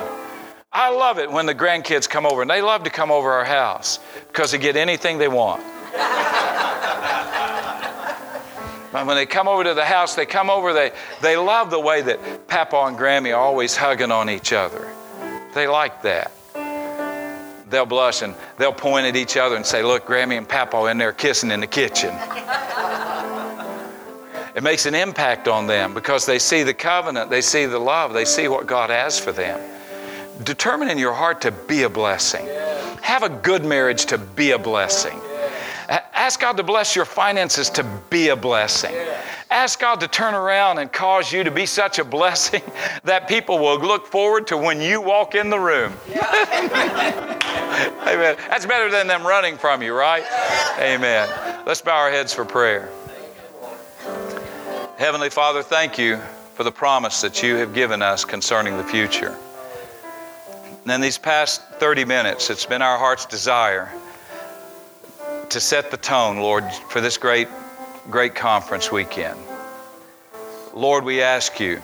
I 0.71 0.89
love 0.89 1.19
it 1.19 1.32
when 1.32 1.45
the 1.45 1.55
grandkids 1.55 2.09
come 2.09 2.26
over, 2.26 2.41
and 2.41 2.51
they 2.51 2.61
love 2.61 2.84
to 2.84 2.89
come 2.89 3.09
over 3.09 3.32
our 3.32 3.45
house 3.45 3.99
because 4.28 4.51
they 4.51 4.57
get 4.57 4.76
anything 4.76 5.17
they 5.17 5.30
want. 5.30 5.63
When 9.03 9.15
they 9.15 9.25
come 9.25 9.47
over 9.47 9.63
to 9.63 9.73
the 9.73 9.83
house, 9.83 10.15
they 10.15 10.25
come 10.25 10.49
over, 10.49 10.71
they, 10.71 10.91
they 11.21 11.35
love 11.35 11.69
the 11.69 11.79
way 11.79 12.01
that 12.01 12.47
Papa 12.47 12.77
and 12.87 12.97
Grammy 12.97 13.35
are 13.35 13.41
always 13.41 13.75
hugging 13.75 14.11
on 14.11 14.29
each 14.29 14.53
other. 14.53 14.89
They 15.53 15.67
like 15.67 16.01
that. 16.03 16.31
They'll 17.69 17.85
blush 17.85 18.21
and 18.21 18.35
they'll 18.57 18.71
point 18.71 19.07
at 19.07 19.15
each 19.15 19.37
other 19.37 19.55
and 19.55 19.65
say, 19.65 19.83
Look, 19.83 20.05
Grammy 20.05 20.37
and 20.37 20.47
Papa 20.47 20.85
in 20.85 20.97
there 20.97 21.11
kissing 21.11 21.51
in 21.51 21.59
the 21.59 21.67
kitchen. 21.67 22.13
it 24.55 24.63
makes 24.63 24.85
an 24.85 24.95
impact 24.95 25.47
on 25.47 25.67
them 25.67 25.93
because 25.93 26.25
they 26.25 26.39
see 26.39 26.63
the 26.63 26.73
covenant, 26.73 27.29
they 27.29 27.41
see 27.41 27.65
the 27.65 27.79
love, 27.79 28.13
they 28.13 28.25
see 28.25 28.47
what 28.47 28.67
God 28.67 28.91
has 28.91 29.19
for 29.19 29.31
them. 29.31 29.59
Determine 30.43 30.89
in 30.89 30.97
your 30.97 31.13
heart 31.13 31.41
to 31.41 31.51
be 31.51 31.83
a 31.83 31.89
blessing. 31.89 32.45
Have 33.01 33.23
a 33.23 33.29
good 33.29 33.65
marriage 33.65 34.05
to 34.07 34.17
be 34.17 34.51
a 34.51 34.59
blessing. 34.59 35.19
Ask 35.88 36.39
God 36.39 36.57
to 36.57 36.63
bless 36.63 36.95
your 36.95 37.05
finances 37.05 37.69
to 37.71 37.83
be 38.09 38.29
a 38.29 38.36
blessing. 38.36 38.95
Ask 39.51 39.79
God 39.79 39.99
to 39.99 40.07
turn 40.07 40.33
around 40.33 40.79
and 40.79 40.91
cause 40.91 41.31
you 41.31 41.43
to 41.43 41.51
be 41.51 41.65
such 41.65 41.99
a 41.99 42.03
blessing 42.03 42.63
that 43.03 43.27
people 43.27 43.59
will 43.59 43.79
look 43.79 44.07
forward 44.07 44.47
to 44.47 44.57
when 44.57 44.81
you 44.81 45.01
walk 45.01 45.36
in 45.36 45.49
the 45.49 45.59
room. 45.59 45.93
Amen. 48.07 48.36
That's 48.49 48.65
better 48.65 48.89
than 48.89 49.07
them 49.07 49.25
running 49.25 49.57
from 49.57 49.83
you, 49.83 49.93
right? 49.93 50.23
Amen. 50.79 51.63
Let's 51.65 51.81
bow 51.81 51.95
our 51.95 52.11
heads 52.11 52.33
for 52.33 52.45
prayer. 52.45 52.89
Heavenly 54.97 55.29
Father, 55.29 55.61
thank 55.61 55.97
you 55.97 56.19
for 56.55 56.63
the 56.63 56.71
promise 56.71 57.21
that 57.21 57.43
you 57.43 57.55
have 57.57 57.73
given 57.73 58.01
us 58.01 58.25
concerning 58.25 58.77
the 58.77 58.83
future. 58.83 59.38
And 60.83 60.91
in 60.91 61.01
these 61.01 61.17
past 61.17 61.61
30 61.73 62.05
minutes, 62.05 62.49
it's 62.49 62.65
been 62.65 62.81
our 62.81 62.97
heart's 62.97 63.25
desire 63.25 63.91
to 65.49 65.59
set 65.59 65.91
the 65.91 65.97
tone, 65.97 66.37
Lord, 66.37 66.63
for 66.89 67.01
this 67.01 67.17
great, 67.17 67.47
great 68.09 68.35
conference 68.35 68.91
weekend. 68.91 69.39
Lord, 70.73 71.03
we 71.03 71.21
ask 71.21 71.59
you 71.59 71.81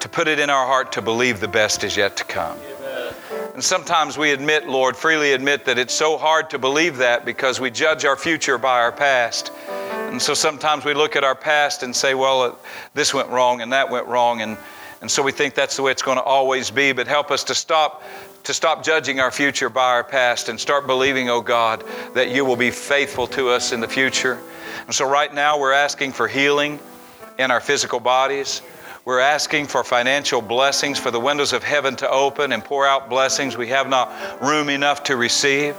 to 0.00 0.08
put 0.08 0.28
it 0.28 0.38
in 0.38 0.50
our 0.50 0.66
heart 0.66 0.92
to 0.92 1.02
believe 1.02 1.40
the 1.40 1.48
best 1.48 1.84
is 1.84 1.96
yet 1.96 2.16
to 2.18 2.24
come. 2.24 2.56
And 3.54 3.64
sometimes 3.64 4.16
we 4.16 4.30
admit, 4.30 4.68
Lord, 4.68 4.96
freely 4.96 5.32
admit 5.32 5.64
that 5.64 5.78
it's 5.78 5.92
so 5.92 6.16
hard 6.16 6.48
to 6.50 6.58
believe 6.58 6.98
that 6.98 7.24
because 7.24 7.58
we 7.58 7.72
judge 7.72 8.04
our 8.04 8.14
future 8.14 8.56
by 8.56 8.78
our 8.78 8.92
past. 8.92 9.50
And 9.68 10.22
so 10.22 10.32
sometimes 10.32 10.84
we 10.84 10.94
look 10.94 11.16
at 11.16 11.24
our 11.24 11.34
past 11.34 11.82
and 11.82 11.94
say, 11.94 12.14
well, 12.14 12.56
this 12.94 13.12
went 13.12 13.28
wrong 13.30 13.60
and 13.60 13.72
that 13.72 13.90
went 13.90 14.06
wrong. 14.06 14.42
And, 14.42 14.56
and 15.00 15.10
so 15.10 15.24
we 15.24 15.32
think 15.32 15.54
that's 15.54 15.74
the 15.74 15.82
way 15.82 15.90
it's 15.90 16.02
going 16.02 16.18
to 16.18 16.22
always 16.22 16.70
be. 16.70 16.92
But 16.92 17.08
help 17.08 17.32
us 17.32 17.42
to 17.44 17.54
stop 17.56 18.04
to 18.48 18.54
stop 18.54 18.82
judging 18.82 19.20
our 19.20 19.30
future 19.30 19.68
by 19.68 19.90
our 19.90 20.02
past 20.02 20.48
and 20.48 20.58
start 20.58 20.86
believing, 20.86 21.28
oh 21.28 21.42
God, 21.42 21.84
that 22.14 22.30
you 22.30 22.46
will 22.46 22.56
be 22.56 22.70
faithful 22.70 23.26
to 23.26 23.50
us 23.50 23.72
in 23.72 23.80
the 23.80 23.86
future. 23.86 24.38
And 24.86 24.94
so, 24.94 25.06
right 25.06 25.34
now, 25.34 25.60
we're 25.60 25.74
asking 25.74 26.12
for 26.12 26.26
healing 26.26 26.80
in 27.38 27.50
our 27.50 27.60
physical 27.60 28.00
bodies. 28.00 28.62
We're 29.04 29.20
asking 29.20 29.66
for 29.66 29.84
financial 29.84 30.40
blessings, 30.40 30.98
for 30.98 31.10
the 31.10 31.20
windows 31.20 31.52
of 31.52 31.62
heaven 31.62 31.94
to 31.96 32.08
open 32.10 32.52
and 32.52 32.64
pour 32.64 32.86
out 32.86 33.10
blessings 33.10 33.54
we 33.54 33.68
have 33.68 33.86
not 33.86 34.40
room 34.40 34.70
enough 34.70 35.04
to 35.04 35.16
receive. 35.16 35.76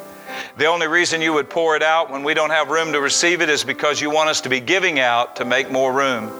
The 0.57 0.65
only 0.65 0.87
reason 0.87 1.21
you 1.21 1.33
would 1.33 1.49
pour 1.49 1.75
it 1.75 1.83
out 1.83 2.11
when 2.11 2.23
we 2.23 2.33
don't 2.33 2.49
have 2.49 2.69
room 2.69 2.91
to 2.93 3.01
receive 3.01 3.41
it 3.41 3.49
is 3.49 3.63
because 3.63 4.01
you 4.01 4.09
want 4.09 4.29
us 4.29 4.41
to 4.41 4.49
be 4.49 4.59
giving 4.59 4.99
out 4.99 5.35
to 5.37 5.45
make 5.45 5.71
more 5.71 5.93
room. 5.93 6.31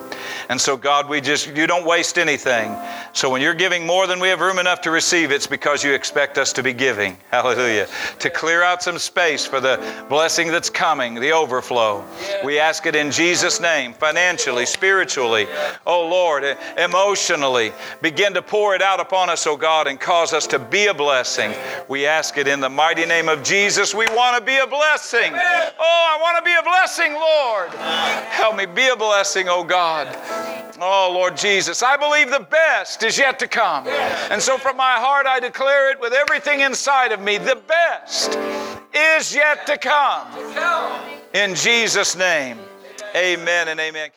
And 0.50 0.60
so, 0.60 0.76
God, 0.76 1.08
we 1.08 1.22
just, 1.22 1.56
you 1.56 1.68
don't 1.68 1.86
waste 1.86 2.18
anything. 2.18 2.76
So 3.14 3.30
when 3.30 3.40
you're 3.40 3.54
giving 3.54 3.86
more 3.86 4.08
than 4.08 4.20
we 4.20 4.30
have 4.30 4.42
room 4.42 4.58
enough 4.58 4.82
to 4.82 4.92
receive, 4.92 5.32
it's 5.32 5.46
because 5.46 5.84
you 5.84 5.94
expect 5.94 6.40
us 6.40 6.52
to 6.54 6.64
be 6.64 6.74
giving. 6.74 7.18
Hallelujah. 7.32 7.88
To 8.18 8.30
clear 8.32 8.64
out 8.64 8.82
some 8.82 8.98
space 8.98 9.46
for 9.46 9.60
the 9.60 9.80
blessing 10.10 10.48
that's 10.48 10.70
coming, 10.70 11.16
the 11.16 11.32
overflow. 11.32 12.04
We 12.44 12.58
ask 12.58 12.88
it 12.88 12.96
in 12.96 13.12
Jesus' 13.12 13.62
name, 13.62 13.94
financially, 13.94 14.66
spiritually, 14.66 15.48
oh 15.86 16.08
Lord, 16.08 16.58
emotionally. 16.78 17.72
Begin 18.02 18.34
to 18.34 18.42
pour 18.42 18.76
it 18.76 18.82
out 18.82 19.00
upon 19.00 19.30
us, 19.30 19.46
oh 19.46 19.56
God, 19.56 19.86
and 19.86 20.00
cause 20.00 20.34
us 20.34 20.48
to 20.48 20.60
be 20.60 20.88
a 20.88 20.94
blessing. 20.94 21.54
We 21.88 22.08
ask 22.08 22.38
it 22.38 22.48
in 22.48 22.60
the 22.60 22.70
mighty 22.70 23.06
name 23.06 23.30
of 23.30 23.44
Jesus. 23.44 23.79
We 23.80 24.08
want 24.08 24.38
to 24.38 24.44
be 24.44 24.58
a 24.58 24.68
blessing. 24.68 25.32
Oh, 25.34 25.38
I 25.80 26.18
want 26.22 26.38
to 26.38 26.44
be 26.44 26.54
a 26.54 26.62
blessing, 26.62 27.14
Lord. 27.14 27.70
Help 28.28 28.58
me 28.58 28.66
be 28.66 28.90
a 28.90 28.96
blessing, 28.96 29.46
oh 29.48 29.64
God. 29.64 30.08
Oh, 30.82 31.10
Lord 31.14 31.38
Jesus, 31.38 31.82
I 31.82 31.96
believe 31.96 32.30
the 32.30 32.46
best 32.52 33.04
is 33.04 33.18
yet 33.18 33.40
to 33.40 33.48
come. 33.48 33.88
And 33.88 34.42
so 34.42 34.58
from 34.58 34.76
my 34.76 34.96
heart, 34.96 35.28
I 35.28 35.40
declare 35.40 35.92
it 35.92 36.02
with 36.02 36.12
everything 36.12 36.60
inside 36.60 37.14
of 37.14 37.22
me 37.22 37.38
the 37.38 37.62
best 37.68 38.38
is 38.94 39.34
yet 39.34 39.66
to 39.68 39.78
come. 39.78 40.28
In 41.34 41.56
Jesus' 41.56 42.18
name, 42.18 42.60
amen 43.16 43.70
and 43.70 43.80
amen. 43.80 44.10